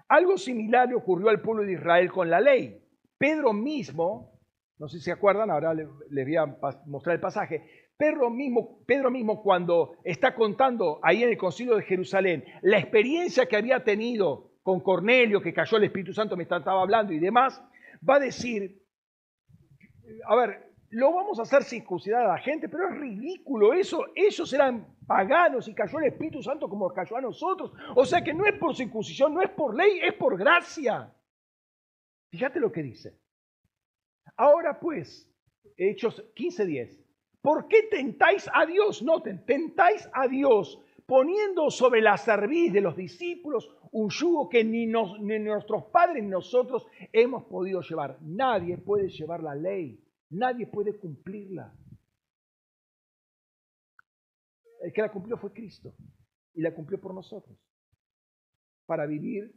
[0.08, 2.82] Algo similar le ocurrió al pueblo de Israel con la ley.
[3.18, 4.40] Pedro mismo,
[4.78, 6.46] no sé si se acuerdan, ahora les, voy a
[6.86, 7.88] mostrar el pasaje.
[7.96, 13.46] Pedro mismo, Pedro mismo cuando está contando ahí en el concilio de Jerusalén la experiencia
[13.46, 17.62] que había tenido con Cornelio, que cayó el Espíritu Santo, me estaba hablando y demás,
[18.08, 18.82] va a decir,
[20.26, 24.06] a ver, lo vamos a hacer circuncidar a la gente, pero es ridículo eso.
[24.14, 27.72] Ellos eran paganos y cayó el Espíritu Santo como cayó a nosotros.
[27.94, 31.12] O sea que no es por circuncisión, no es por ley, es por gracia.
[32.30, 33.18] Fíjate lo que dice.
[34.36, 35.30] Ahora pues,
[35.76, 37.04] Hechos 15:10.
[37.40, 39.02] ¿Por qué tentáis a Dios?
[39.02, 44.86] Noten, tentáis a Dios poniendo sobre la cerviz de los discípulos un yugo que ni,
[44.86, 48.18] ni nuestros padres ni nosotros hemos podido llevar.
[48.20, 49.98] Nadie puede llevar la ley
[50.30, 51.74] Nadie puede cumplirla.
[54.82, 55.94] El que la cumplió fue Cristo
[56.54, 57.56] y la cumplió por nosotros
[58.86, 59.52] para vivir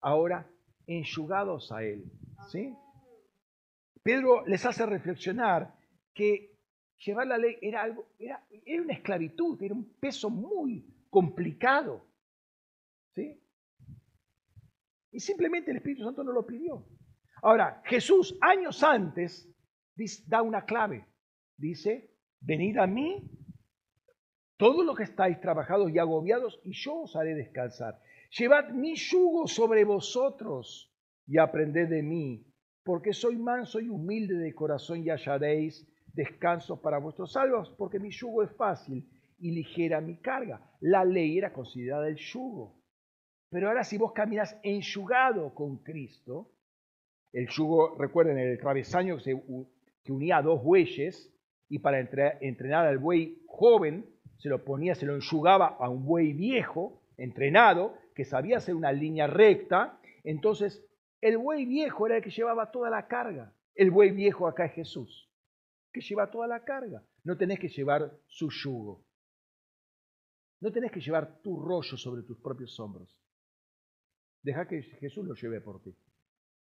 [0.00, 0.48] ahora
[0.86, 2.04] enjugados a Él.
[2.50, 2.74] ¿sí?
[4.02, 5.76] Pedro les hace reflexionar
[6.14, 6.55] que
[6.98, 12.06] llevar la ley era, algo, era, era una esclavitud, era un peso muy complicado.
[13.14, 13.40] ¿sí?
[15.12, 16.86] Y simplemente el Espíritu Santo no lo pidió.
[17.42, 19.48] Ahora, Jesús años antes
[20.26, 21.06] da una clave.
[21.56, 22.10] Dice,
[22.40, 23.30] venid a mí,
[24.56, 28.00] todos los que estáis trabajados y agobiados, y yo os haré descansar.
[28.38, 30.92] Llevad mi yugo sobre vosotros
[31.26, 32.46] y aprended de mí,
[32.82, 35.86] porque soy manso y humilde de corazón y hallaréis
[36.16, 40.60] descanso para vuestros salvos, porque mi yugo es fácil y ligera mi carga.
[40.80, 42.74] La ley era considerada el yugo.
[43.50, 46.50] Pero ahora si vos caminas enjugado con Cristo,
[47.32, 51.32] el yugo, recuerden, el travesaño que unía a dos bueyes
[51.68, 54.06] y para entrenar al buey joven
[54.38, 58.92] se lo ponía, se lo enjugaba a un buey viejo, entrenado, que sabía hacer una
[58.92, 59.98] línea recta.
[60.24, 60.84] Entonces,
[61.20, 63.52] el buey viejo era el que llevaba toda la carga.
[63.74, 65.25] El buey viejo acá es Jesús,
[65.96, 67.02] que lleva toda la carga.
[67.24, 69.02] No tenés que llevar su yugo.
[70.60, 73.18] No tenés que llevar tu rollo sobre tus propios hombros.
[74.42, 75.96] Deja que Jesús lo lleve por ti.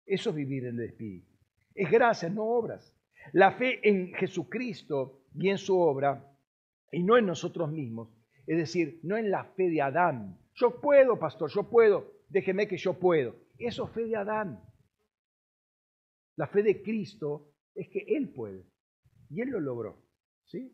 [0.07, 1.31] Eso es vivir en el Espíritu.
[1.76, 2.95] Es gracia, no obras.
[3.34, 6.35] La fe en Jesucristo y en su obra,
[6.91, 8.10] y no en nosotros mismos.
[8.48, 10.39] Es decir, no en la fe de Adán.
[10.56, 12.11] Yo puedo, pastor, yo puedo.
[12.27, 13.35] Déjeme que yo puedo.
[13.60, 14.60] Eso es fe de Adán.
[16.38, 18.72] La fe de Cristo es que Él puede.
[19.32, 20.03] Y Él lo logró.
[20.45, 20.72] ¿sí?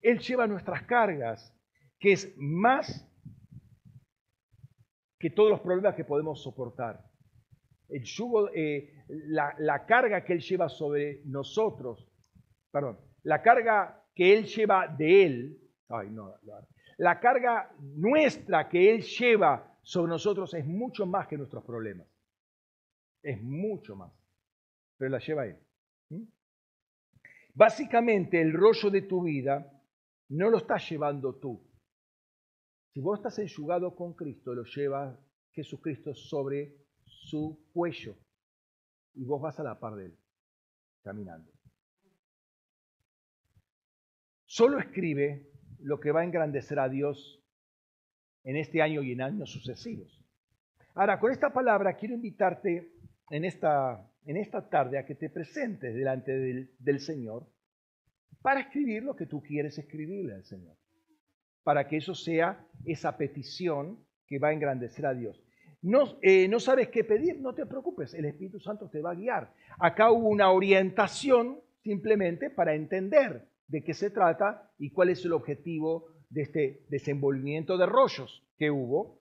[0.00, 1.54] Él lleva nuestras cargas,
[1.98, 3.06] que es más
[5.18, 7.10] que todos los problemas que podemos soportar
[7.90, 12.08] el yugo, eh, la, carga que Él lleva sobre nosotros,
[12.70, 16.34] perdón, la carga que Él lleva de Él, ay, no,
[16.98, 22.06] la carga nuestra que Él lleva sobre nosotros es mucho más que nuestros problemas.
[23.22, 24.12] Es mucho más.
[24.96, 25.58] Pero la lleva Él.
[27.54, 29.70] Básicamente el rollo de tu vida
[30.28, 31.60] no lo estás llevando tú.
[32.92, 35.18] Si vos estás enjugado con Cristo, lo lleva
[35.52, 38.16] Jesucristo sobre su cuello
[39.14, 40.18] y vos vas a la par de él,
[41.02, 41.52] caminando.
[44.44, 47.40] Solo escribe lo que va a engrandecer a Dios
[48.42, 50.20] en este año y en años sucesivos.
[50.94, 52.92] Ahora, con esta palabra quiero invitarte
[53.30, 56.30] en esta, en esta tarde a que te presentes delante
[56.78, 57.48] del, Señor
[58.40, 60.76] para escribir lo que tú quieres escribirle al Señor,
[61.64, 65.42] para que eso sea esa petición que va a engrandecer a Dios.
[66.22, 69.52] Eh, no, sabes qué pedir, no te preocupes, el Espíritu Santo te va a guiar.
[69.80, 75.32] Acá hubo una orientación simplemente para entender de qué se trata y cuál es el
[75.32, 79.18] objetivo de este desenvolvimiento de rollos que hubo.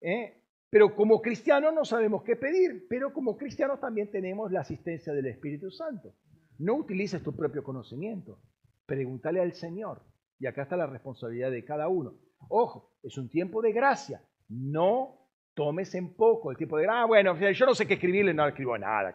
[0.00, 0.43] ¿eh?
[0.74, 5.26] Pero como cristianos no sabemos qué pedir, pero como cristianos también tenemos la asistencia del
[5.26, 6.16] Espíritu Santo.
[6.58, 8.40] No utilices tu propio conocimiento,
[8.84, 10.02] pregúntale al Señor.
[10.40, 12.14] Y acá está la responsabilidad de cada uno.
[12.48, 14.20] Ojo, es un tiempo de gracia.
[14.48, 18.48] No tomes en poco el tipo de, ah, bueno, yo no sé qué escribirle, no
[18.48, 19.14] escribo nada.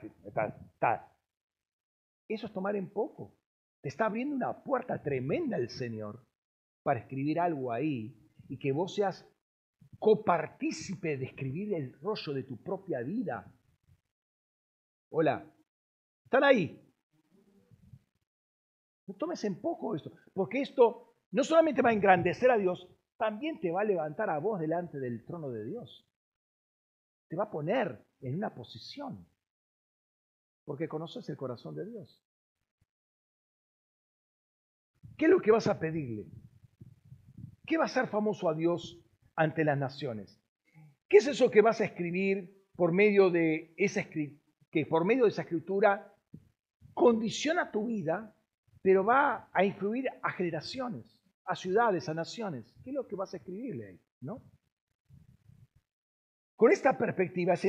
[2.30, 3.36] Eso es tomar en poco.
[3.82, 6.26] Te está abriendo una puerta tremenda el Señor
[6.84, 8.16] para escribir algo ahí
[8.48, 9.30] y que vos seas
[10.00, 13.54] copartícipe de escribir el rollo de tu propia vida.
[15.12, 15.46] Hola,
[16.24, 16.82] ¿están ahí?
[19.08, 23.60] No tomes en poco esto, porque esto no solamente va a engrandecer a Dios, también
[23.60, 26.08] te va a levantar a vos delante del trono de Dios.
[27.28, 29.28] Te va a poner en una posición,
[30.64, 32.24] porque conoces el corazón de Dios.
[35.18, 36.28] ¿Qué es lo que vas a pedirle?
[37.66, 39.04] ¿Qué va a ser famoso a Dios
[39.40, 40.38] ante las naciones?
[41.08, 45.30] ¿Qué es eso que vas a escribir por medio de esa que por medio de
[45.30, 46.14] esa escritura
[46.94, 48.36] condiciona tu vida,
[48.82, 52.76] pero va a influir a generaciones, a ciudades, a naciones?
[52.84, 54.02] ¿Qué es lo que vas a escribirle ahí?
[54.20, 54.44] ¿No?
[56.58, 57.66] Con esta perspectiva es,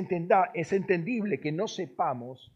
[0.54, 2.52] es entendible que no sepamos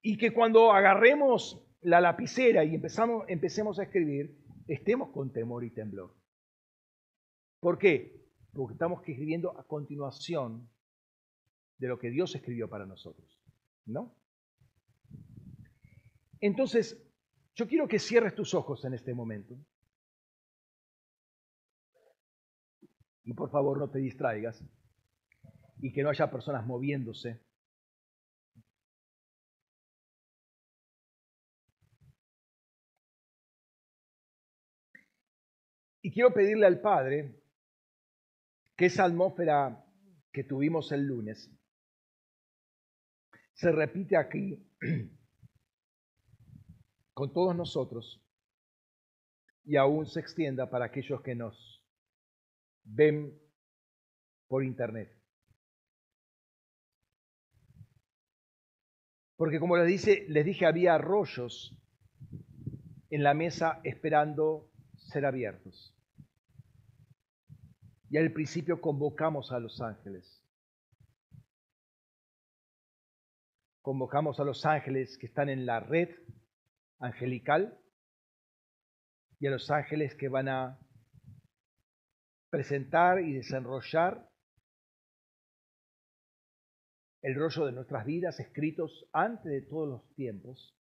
[0.00, 4.34] y que cuando agarremos la lapicera y empezamos, empecemos a escribir,
[4.66, 6.14] estemos con temor y temblor.
[7.60, 8.19] ¿Por qué?
[8.52, 10.68] Porque estamos escribiendo a continuación
[11.78, 13.40] de lo que Dios escribió para nosotros,
[13.86, 14.14] ¿no?
[16.40, 17.00] Entonces,
[17.54, 19.56] yo quiero que cierres tus ojos en este momento.
[23.24, 24.64] Y por favor no te distraigas
[25.80, 27.40] y que no haya personas moviéndose
[36.02, 37.34] Y quiero pedirle al Padre
[38.80, 39.84] que esa atmósfera
[40.32, 41.54] que tuvimos el lunes
[43.52, 44.66] se repite aquí
[47.12, 48.24] con todos nosotros
[49.64, 51.84] y aún se extienda para aquellos que nos
[52.82, 53.38] ven
[54.48, 55.14] por internet.
[59.36, 61.78] Porque como les, dice, les dije, había arroyos
[63.10, 65.94] en la mesa esperando ser abiertos.
[68.10, 70.44] Y al principio convocamos a los ángeles.
[73.82, 76.10] Convocamos a los ángeles que están en la red
[76.98, 77.80] angelical
[79.38, 80.78] y a los ángeles que van a
[82.50, 84.28] presentar y desenrollar
[87.22, 90.76] el rollo de nuestras vidas escritos antes de todos los tiempos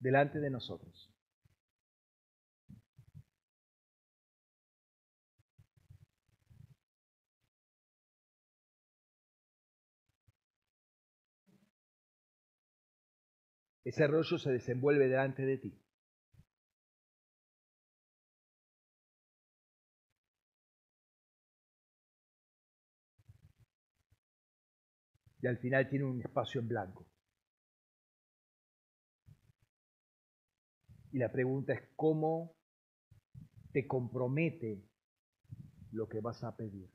[0.00, 1.11] delante de nosotros.
[13.84, 15.78] Ese rollo se desenvuelve delante de ti.
[25.40, 27.04] Y al final tiene un espacio en blanco.
[31.10, 32.54] Y la pregunta es cómo
[33.72, 34.88] te compromete
[35.90, 36.88] lo que vas a pedir.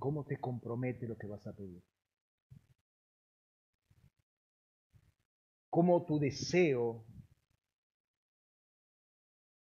[0.00, 1.84] ¿Cómo te compromete lo que vas a pedir?
[5.68, 7.04] ¿Cómo tu deseo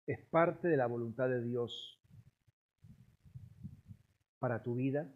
[0.07, 2.01] es parte de la voluntad de Dios
[4.39, 5.07] para tu vida?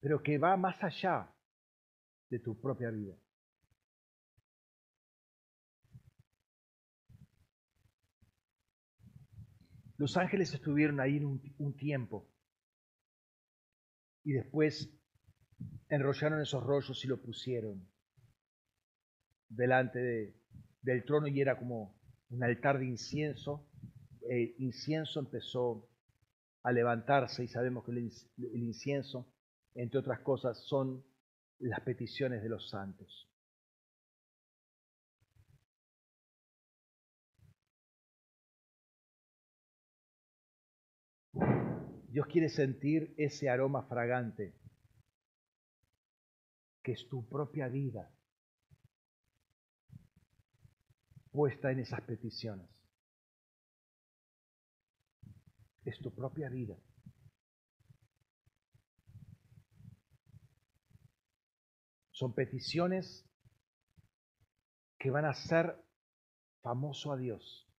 [0.00, 1.32] Pero que va más allá
[2.28, 3.16] de tu propia vida.
[9.96, 12.31] Los ángeles estuvieron ahí un, un tiempo
[14.24, 14.90] y después
[15.88, 17.86] enrollaron esos rollos y lo pusieron
[19.48, 20.34] delante
[20.82, 21.94] del trono y era como
[22.30, 23.68] un altar de incienso.
[24.28, 25.88] El incienso empezó
[26.62, 29.32] a levantarse y sabemos que el incienso,
[29.74, 31.04] entre otras cosas, son
[31.58, 33.31] las peticiones de los santos.
[42.12, 44.54] Dios quiere sentir ese aroma fragante,
[46.82, 48.14] que es tu propia vida
[51.30, 52.68] puesta en esas peticiones.
[55.86, 56.76] Es tu propia vida.
[62.10, 63.24] Son peticiones
[64.98, 65.82] que van a ser
[66.60, 67.71] famoso a Dios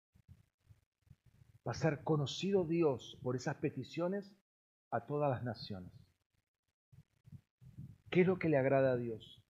[1.66, 4.36] va a ser conocido Dios por esas peticiones
[4.90, 5.92] a todas las naciones.
[8.10, 9.42] ¿Qué es lo que le agrada a Dios?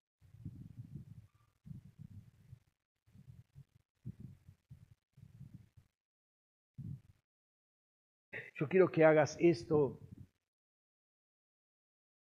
[8.54, 9.98] Yo quiero que hagas esto,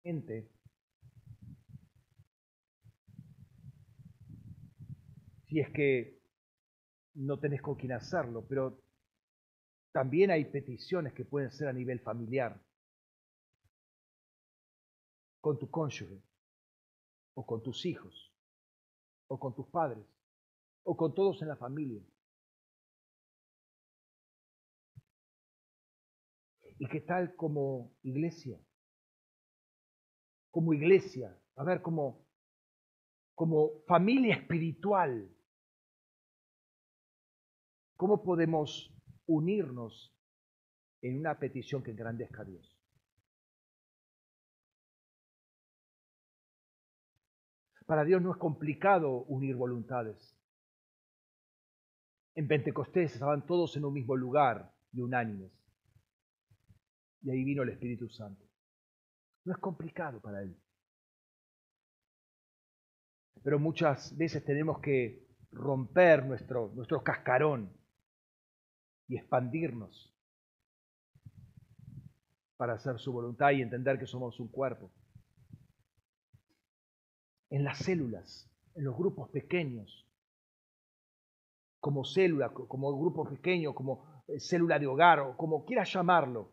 [0.01, 0.49] gente.
[5.47, 6.19] Si es que
[7.13, 8.82] no tenés con quién hacerlo, pero
[9.93, 12.59] también hay peticiones que pueden ser a nivel familiar,
[15.39, 16.21] con tu cónyuge
[17.35, 18.29] o con tus hijos.
[19.27, 20.05] o con tus padres,
[20.83, 22.03] o con todos en la familia.
[26.77, 28.59] ¿Y qué tal como iglesia?
[30.51, 32.27] Como iglesia, a ver, como,
[33.33, 35.33] como familia espiritual,
[37.95, 38.93] ¿cómo podemos
[39.25, 40.15] unirnos
[41.01, 42.77] en una petición que engrandezca a Dios?
[47.85, 50.37] Para Dios no es complicado unir voluntades.
[52.35, 55.51] En Pentecostés estaban todos en un mismo lugar y unánimes.
[57.21, 58.43] Y ahí vino el Espíritu Santo.
[59.45, 60.57] No es complicado para Él.
[63.43, 67.71] Pero muchas veces tenemos que romper nuestro, nuestro cascarón
[69.07, 70.13] y expandirnos
[72.57, 74.91] para hacer su voluntad y entender que somos un cuerpo
[77.53, 80.07] en las células, en los grupos pequeños,
[81.79, 86.51] como célula, como grupo pequeño, como eh, célula de hogar, o como quieras llamarlo,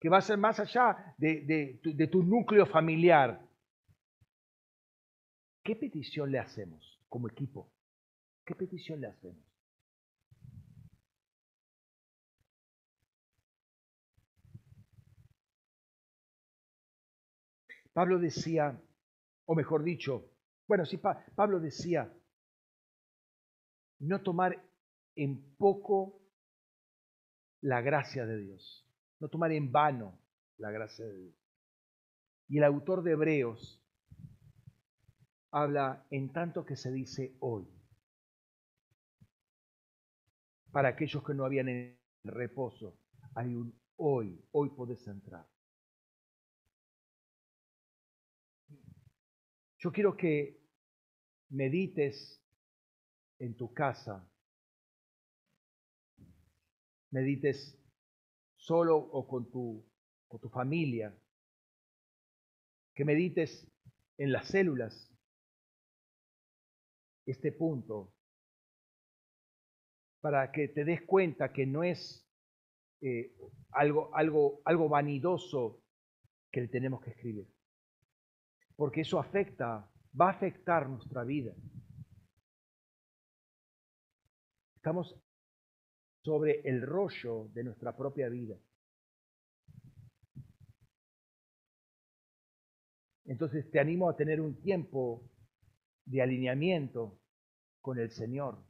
[0.00, 3.46] que va a ser más allá de, de tu núcleo familiar.
[5.62, 7.70] ¿Qué petición le hacemos como equipo?
[8.46, 9.47] ¿Qué petición le hacemos?
[17.98, 18.80] Pablo decía,
[19.44, 20.30] o mejor dicho,
[20.68, 22.08] bueno, si Pablo decía,
[23.98, 24.64] no tomar
[25.16, 26.22] en poco
[27.60, 28.88] la gracia de Dios,
[29.18, 30.16] no tomar en vano
[30.58, 31.34] la gracia de Dios.
[32.46, 33.84] Y el autor de Hebreos
[35.50, 37.66] habla en tanto que se dice hoy.
[40.70, 42.96] Para aquellos que no habían en reposo,
[43.34, 45.48] hay un hoy, hoy podés entrar.
[49.80, 50.60] Yo quiero que
[51.50, 52.42] medites
[53.38, 54.28] en tu casa,
[57.10, 57.78] medites
[58.56, 59.88] solo o con tu,
[60.26, 61.16] con tu familia,
[62.92, 63.70] que medites
[64.16, 65.14] en las células.
[67.24, 68.12] Este punto.
[70.20, 72.28] Para que te des cuenta que no es
[73.00, 73.36] eh,
[73.70, 75.84] algo, algo, algo vanidoso
[76.50, 77.46] que le tenemos que escribir
[78.78, 81.52] porque eso afecta, va a afectar nuestra vida.
[84.76, 85.20] Estamos
[86.22, 88.56] sobre el rollo de nuestra propia vida.
[93.24, 95.28] Entonces te animo a tener un tiempo
[96.04, 97.18] de alineamiento
[97.80, 98.64] con el Señor.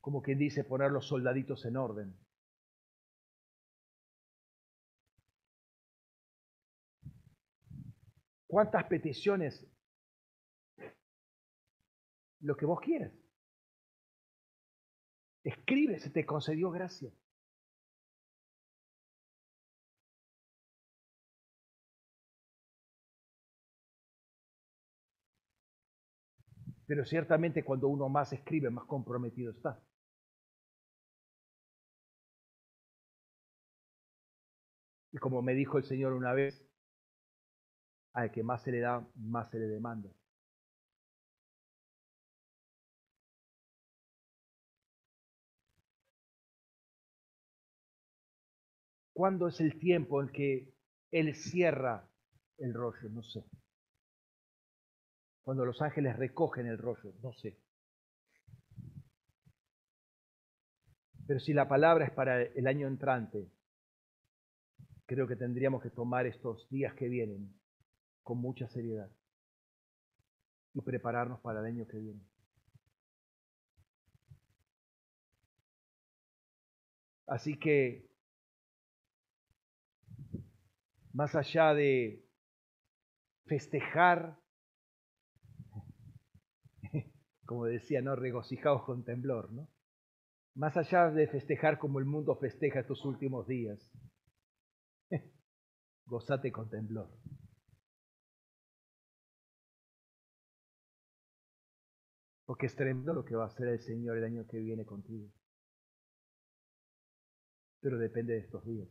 [0.00, 2.21] Como quien dice, poner los soldaditos en orden.
[8.52, 9.66] ¿Cuántas peticiones?
[12.40, 13.10] Lo que vos quieras.
[15.42, 17.10] Escribe, se te concedió gracia.
[26.86, 29.82] Pero ciertamente cuando uno más escribe, más comprometido está.
[35.10, 36.62] Y como me dijo el Señor una vez,
[38.12, 40.10] al que más se le da, más se le demanda.
[49.14, 50.74] ¿Cuándo es el tiempo en que
[51.10, 52.08] Él cierra
[52.58, 53.08] el rollo?
[53.10, 53.44] No sé.
[55.42, 57.58] Cuando los ángeles recogen el rollo, no sé.
[61.26, 63.50] Pero si la palabra es para el año entrante,
[65.06, 67.61] creo que tendríamos que tomar estos días que vienen
[68.22, 69.10] con mucha seriedad
[70.74, 72.22] y prepararnos para el año que viene.
[77.26, 78.10] Así que,
[81.12, 82.26] más allá de
[83.46, 84.38] festejar,
[87.46, 88.16] como decía, ¿no?
[88.16, 89.68] Regocijados con temblor, ¿no?
[90.54, 93.90] Más allá de festejar como el mundo festeja estos últimos días,
[96.06, 97.08] gozate con temblor.
[102.52, 105.26] Porque es tremendo lo que va a hacer el Señor el año que viene contigo.
[107.80, 108.90] Pero depende de estos días.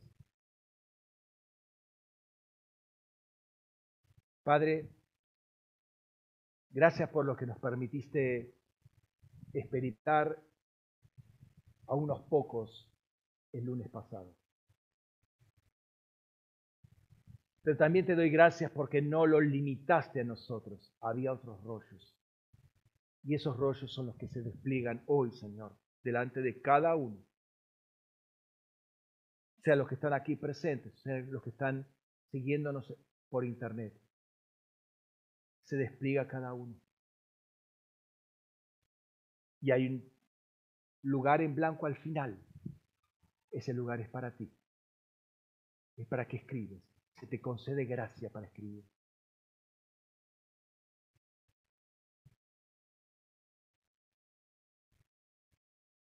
[4.42, 4.90] Padre,
[6.72, 8.52] gracias por lo que nos permitiste
[9.54, 10.42] experimentar
[11.86, 12.92] a unos pocos
[13.52, 14.34] el lunes pasado.
[17.62, 20.92] Pero también te doy gracias porque no lo limitaste a nosotros.
[21.00, 22.21] Había otros rollos.
[23.24, 27.24] Y esos rollos son los que se despliegan hoy, Señor, delante de cada uno.
[29.64, 31.88] Sea los que están aquí presentes, sea los que están
[32.32, 32.92] siguiéndonos
[33.30, 33.94] por internet.
[35.66, 36.82] Se despliega cada uno.
[39.62, 40.12] Y hay un
[41.04, 42.44] lugar en blanco al final.
[43.52, 44.52] Ese lugar es para ti.
[45.98, 46.82] Es para que escribes.
[47.20, 48.84] Se te concede gracia para escribir.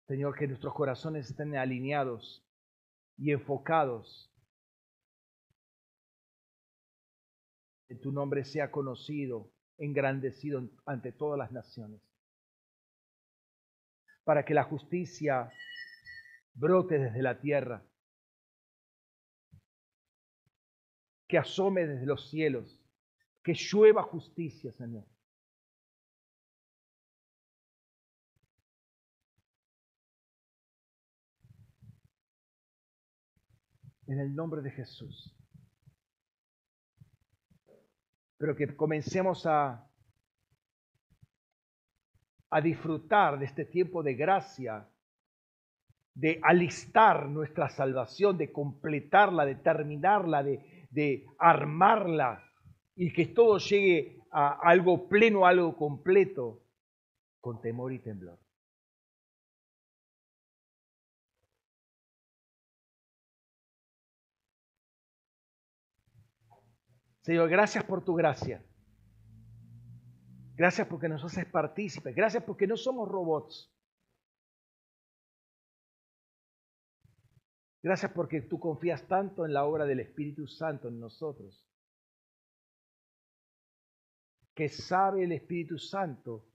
[0.07, 2.45] Señor, que nuestros corazones estén alineados
[3.17, 4.31] y enfocados.
[7.89, 12.01] Que tu nombre sea conocido, engrandecido ante todas las naciones.
[14.25, 15.53] Para que la justicia
[16.55, 17.85] brote desde la tierra.
[21.29, 22.81] Que asome desde los cielos.
[23.43, 25.12] Que llueva justicia, Señor.
[34.13, 35.35] En el nombre de Jesús.
[38.37, 39.89] Pero que comencemos a,
[42.51, 44.87] a disfrutar de este tiempo de gracia,
[46.15, 52.45] de alistar nuestra salvación, de completarla, de terminarla, de, de armarla
[52.95, 56.63] y que todo llegue a algo pleno, a algo completo,
[57.41, 58.42] con temor y temblor.
[67.23, 68.65] Señor, gracias por tu gracia.
[70.57, 72.15] Gracias porque nos haces partícipes.
[72.15, 73.73] Gracias porque no somos robots.
[77.81, 81.65] Gracias porque tú confías tanto en la obra del Espíritu Santo en nosotros.
[84.55, 86.49] Que sabe el Espíritu Santo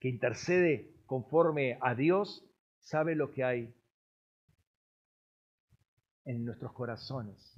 [0.00, 2.44] que intercede conforme a Dios,
[2.80, 3.74] sabe lo que hay
[6.24, 7.55] en nuestros corazones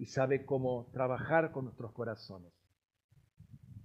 [0.00, 2.54] y sabe cómo trabajar con nuestros corazones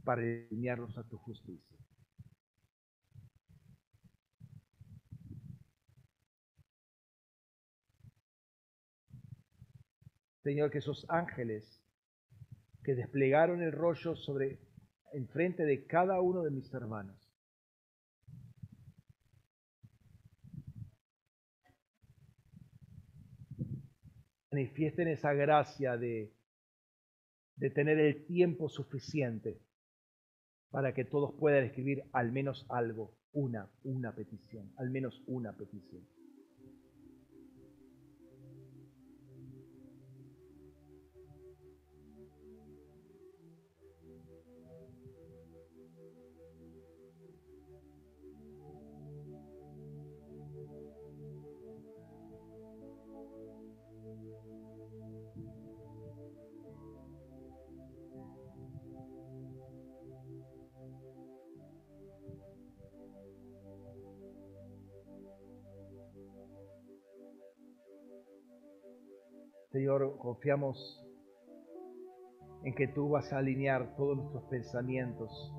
[0.05, 1.77] para alinearlos a tu justicia.
[10.41, 11.83] Señor, que esos ángeles
[12.81, 14.61] que desplegaron el rollo sobre
[15.11, 17.24] enfrente de cada uno de mis hermanos
[24.55, 26.31] manifiesten esa gracia de,
[27.73, 29.59] tener el tiempo suficiente
[30.69, 36.07] para que todos puedan escribir al menos algo, una, una petición, al menos una petición.
[69.75, 71.05] Señor, confiamos
[72.63, 75.53] en que tú vas a alinear todos nuestros pensamientos,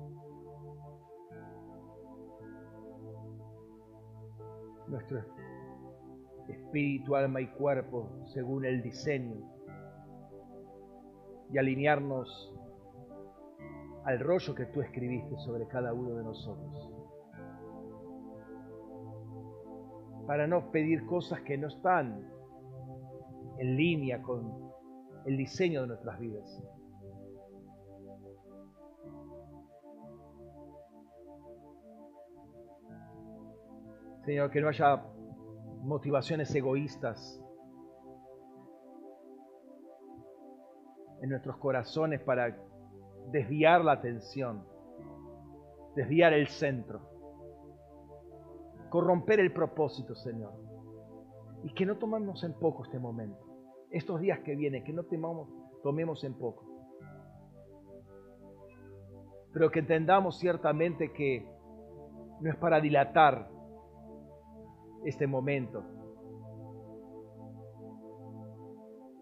[4.87, 5.19] nuestro
[6.49, 9.35] espíritu, alma y cuerpo según el diseño.
[11.51, 12.55] Y alinearnos
[14.03, 16.91] al rollo que tú escribiste sobre cada uno de nosotros.
[20.25, 22.35] Para no pedir cosas que no están
[23.59, 24.71] en línea con
[25.25, 26.63] el diseño de nuestras vidas.
[34.25, 35.03] Señor, que no haya
[35.83, 37.41] motivaciones egoístas
[41.21, 42.57] en nuestros corazones para
[43.31, 44.65] desviar la atención,
[45.95, 47.01] desviar el centro,
[48.89, 50.53] corromper el propósito, Señor.
[51.63, 53.46] Y que no tomemos en poco este momento
[53.91, 55.49] estos días que vienen, que no temamos,
[55.83, 56.65] tomemos en poco.
[59.53, 61.47] Pero que entendamos ciertamente que
[62.41, 63.49] no es para dilatar
[65.05, 65.83] este momento.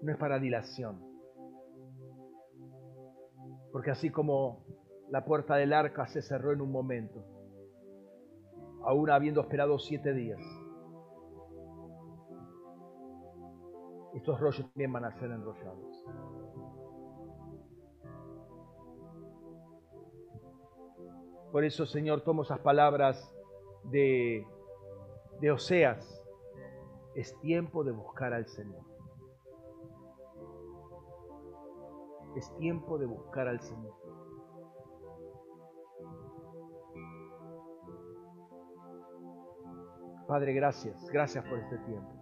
[0.01, 1.01] No es para dilación.
[3.71, 4.65] Porque así como
[5.09, 7.23] la puerta del arca se cerró en un momento,
[8.83, 10.39] aún habiendo esperado siete días,
[14.15, 16.05] estos rollos también van a ser enrollados.
[21.51, 23.33] Por eso, Señor, tomo esas palabras
[23.83, 24.45] de,
[25.41, 26.21] de Oseas.
[27.13, 28.83] Es tiempo de buscar al Señor.
[32.35, 33.93] Es tiempo de buscar al Señor.
[40.27, 42.14] Padre, gracias, gracias por este tiempo.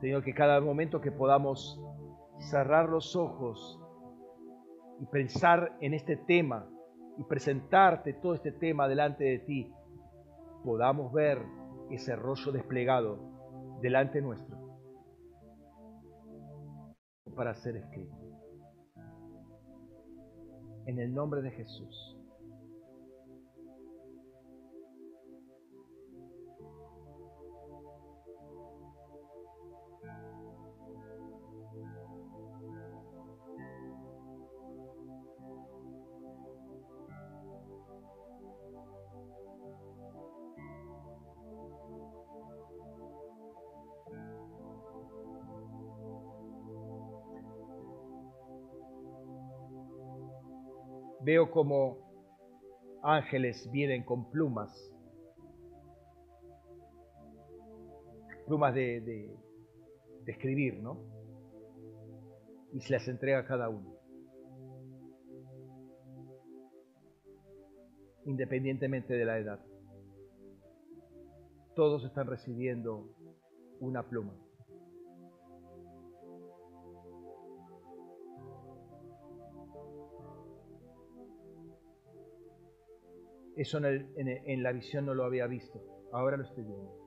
[0.00, 1.78] Señor, que cada momento que podamos
[2.38, 3.78] cerrar los ojos
[4.98, 6.66] y pensar en este tema
[7.18, 9.72] y presentarte todo este tema delante de ti,
[10.64, 11.38] podamos ver
[11.90, 13.18] ese rollo desplegado
[13.82, 14.58] delante nuestro
[17.36, 18.16] para ser escrito.
[20.86, 22.09] En el nombre de Jesús.
[51.22, 52.10] Veo como
[53.02, 54.70] ángeles vienen con plumas,
[58.46, 59.36] plumas de,
[60.26, 60.98] escribir, ¿no?
[62.72, 63.96] Y se las entrega a cada uno.
[68.26, 69.60] Independientemente de la edad.
[71.74, 73.08] Todos están recibiendo
[73.80, 74.34] una pluma.
[83.60, 85.82] Eso en, la visión no lo había visto.
[86.14, 86.99] Ahora lo estoy viendo.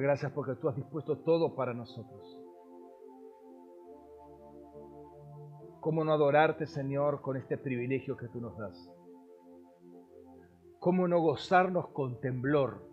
[0.00, 2.38] Gracias porque tú has dispuesto todo para nosotros.
[5.80, 8.90] ¿Cómo no adorarte, Señor, con este privilegio que tú nos das?
[10.78, 12.90] ¿Cómo no gozarnos con temblor?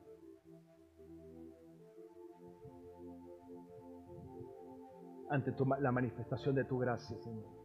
[5.30, 7.57] ante la manifestación de tu gracia, Señor.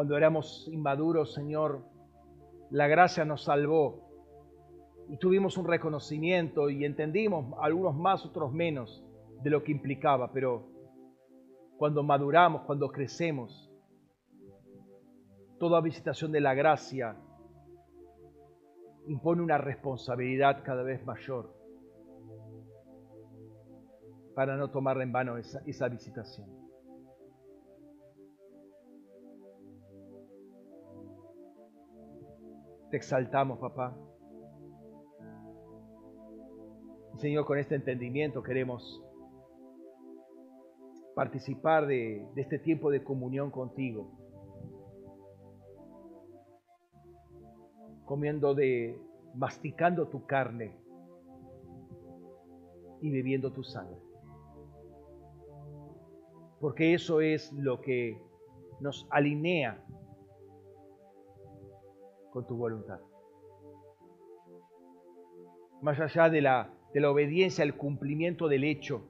[0.00, 1.84] Cuando éramos inmaduros, Señor,
[2.70, 4.08] la gracia nos salvó
[5.10, 9.04] y tuvimos un reconocimiento y entendimos, algunos más, otros menos,
[9.42, 10.70] de lo que implicaba, pero
[11.76, 13.70] cuando maduramos, cuando crecemos,
[15.58, 17.18] toda visitación de la gracia
[19.06, 21.54] impone una responsabilidad cada vez mayor
[24.34, 26.59] para no tomarla en vano esa, esa visitación.
[32.90, 33.96] Te exaltamos, papá.
[37.18, 39.00] Señor, con este entendimiento queremos
[41.14, 44.10] participar de, este tiempo de comunión contigo.
[48.06, 49.00] Comiendo de,
[49.34, 50.74] masticando tu carne
[53.00, 54.00] y bebiendo tu sangre.
[56.58, 58.20] Porque eso es lo que
[58.80, 59.84] nos alinea
[62.30, 63.00] con tu voluntad.
[65.82, 69.08] Más allá de la, de la obediencia al cumplimiento del hecho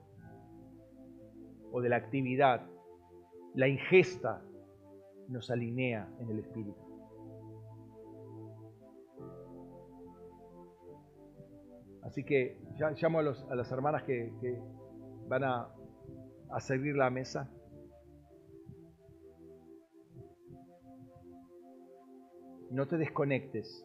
[1.72, 2.66] o de la actividad,
[3.54, 4.42] la ingesta
[5.28, 6.90] nos alinea en el Espíritu.
[12.02, 12.58] Así que
[13.00, 14.58] llamo a, las hermanas que, que
[15.28, 15.68] van a,
[16.50, 17.48] a servir la mesa.
[22.70, 23.84] No te desconectes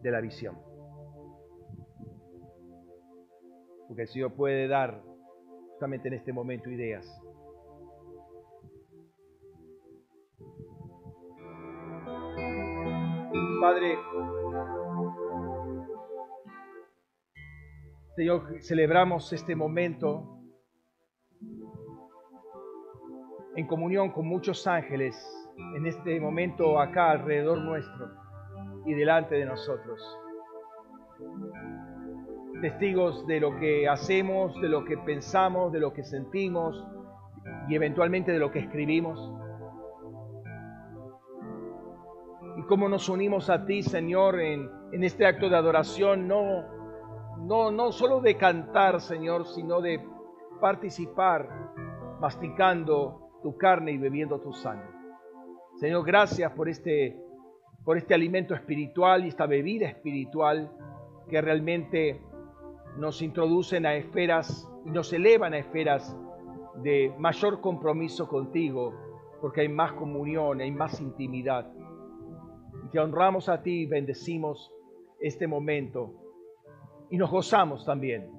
[0.00, 0.56] de la visión.
[3.88, 5.02] Porque el Señor puede dar
[5.70, 7.04] justamente en este momento ideas.
[13.60, 13.98] Padre,
[18.14, 20.38] Señor, celebramos este momento
[23.56, 25.16] en comunión con muchos ángeles
[25.56, 28.10] en este momento acá alrededor nuestro
[28.86, 30.00] y delante de nosotros.
[32.60, 36.82] testigos de lo que hacemos, de lo que pensamos, de lo que sentimos
[37.68, 39.32] y eventualmente de lo que escribimos.
[42.56, 46.62] Y cómo nos unimos a ti, Señor, en, en este acto de adoración, no,
[47.40, 50.00] no, no solo de cantar, Señor, sino de
[50.60, 51.48] participar,
[52.20, 54.93] masticando tu carne y bebiendo tu sangre.
[55.76, 57.16] Señor, gracias por este,
[57.84, 60.70] por este alimento espiritual y esta bebida espiritual
[61.28, 62.20] que realmente
[62.96, 66.16] nos introducen a esferas y nos elevan a esferas
[66.82, 68.94] de mayor compromiso contigo,
[69.40, 71.72] porque hay más comunión, hay más intimidad.
[72.84, 74.72] Y te honramos a ti y bendecimos
[75.20, 76.12] este momento.
[77.10, 78.30] Y nos gozamos también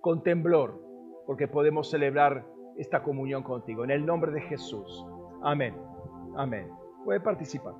[0.00, 0.80] con temblor,
[1.26, 3.84] porque podemos celebrar esta comunión contigo.
[3.84, 5.04] En el nombre de Jesús.
[5.42, 5.89] Amén.
[6.36, 6.68] Amén.
[7.04, 7.74] Puede participar.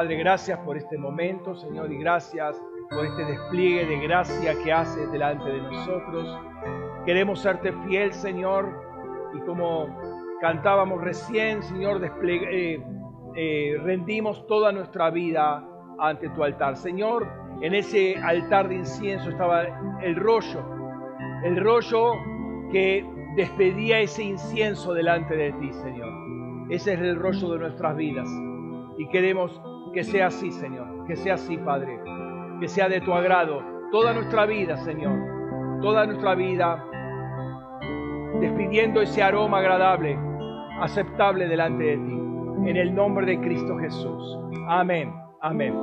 [0.00, 2.58] Padre, gracias por este momento, Señor, y gracias
[2.88, 6.38] por este despliegue de gracia que haces delante de nosotros.
[7.04, 8.80] Queremos serte fiel, Señor,
[9.34, 9.94] y como
[10.40, 12.82] cantábamos recién, Señor, eh,
[13.36, 15.62] eh, rendimos toda nuestra vida
[15.98, 16.78] ante tu altar.
[16.78, 17.28] Señor,
[17.60, 19.64] en ese altar de incienso estaba
[20.00, 20.64] el rollo,
[21.44, 22.12] el rollo
[22.72, 23.04] que
[23.36, 26.08] despedía ese incienso delante de ti, Señor.
[26.70, 28.30] Ese es el rollo de nuestras vidas.
[28.96, 29.60] Y queremos
[29.92, 31.06] que sea así, Señor.
[31.06, 31.98] Que sea así, Padre.
[32.60, 35.80] Que sea de tu agrado toda nuestra vida, Señor.
[35.80, 36.84] Toda nuestra vida
[38.40, 40.16] despidiendo ese aroma agradable,
[40.80, 42.20] aceptable delante de ti.
[42.68, 44.38] En el nombre de Cristo Jesús.
[44.68, 45.12] Amén.
[45.40, 45.74] Amén.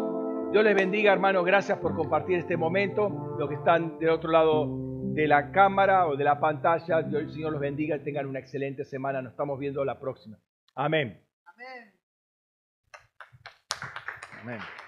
[0.51, 1.43] Dios les bendiga, hermano.
[1.43, 3.35] Gracias por compartir este momento.
[3.37, 4.67] Los que están del otro lado
[5.13, 8.39] de la cámara o de la pantalla, Dios el Señor los bendiga y tengan una
[8.39, 9.21] excelente semana.
[9.21, 10.37] Nos estamos viendo la próxima.
[10.75, 11.19] Amén.
[11.45, 11.96] Amén.
[14.47, 14.86] Amen.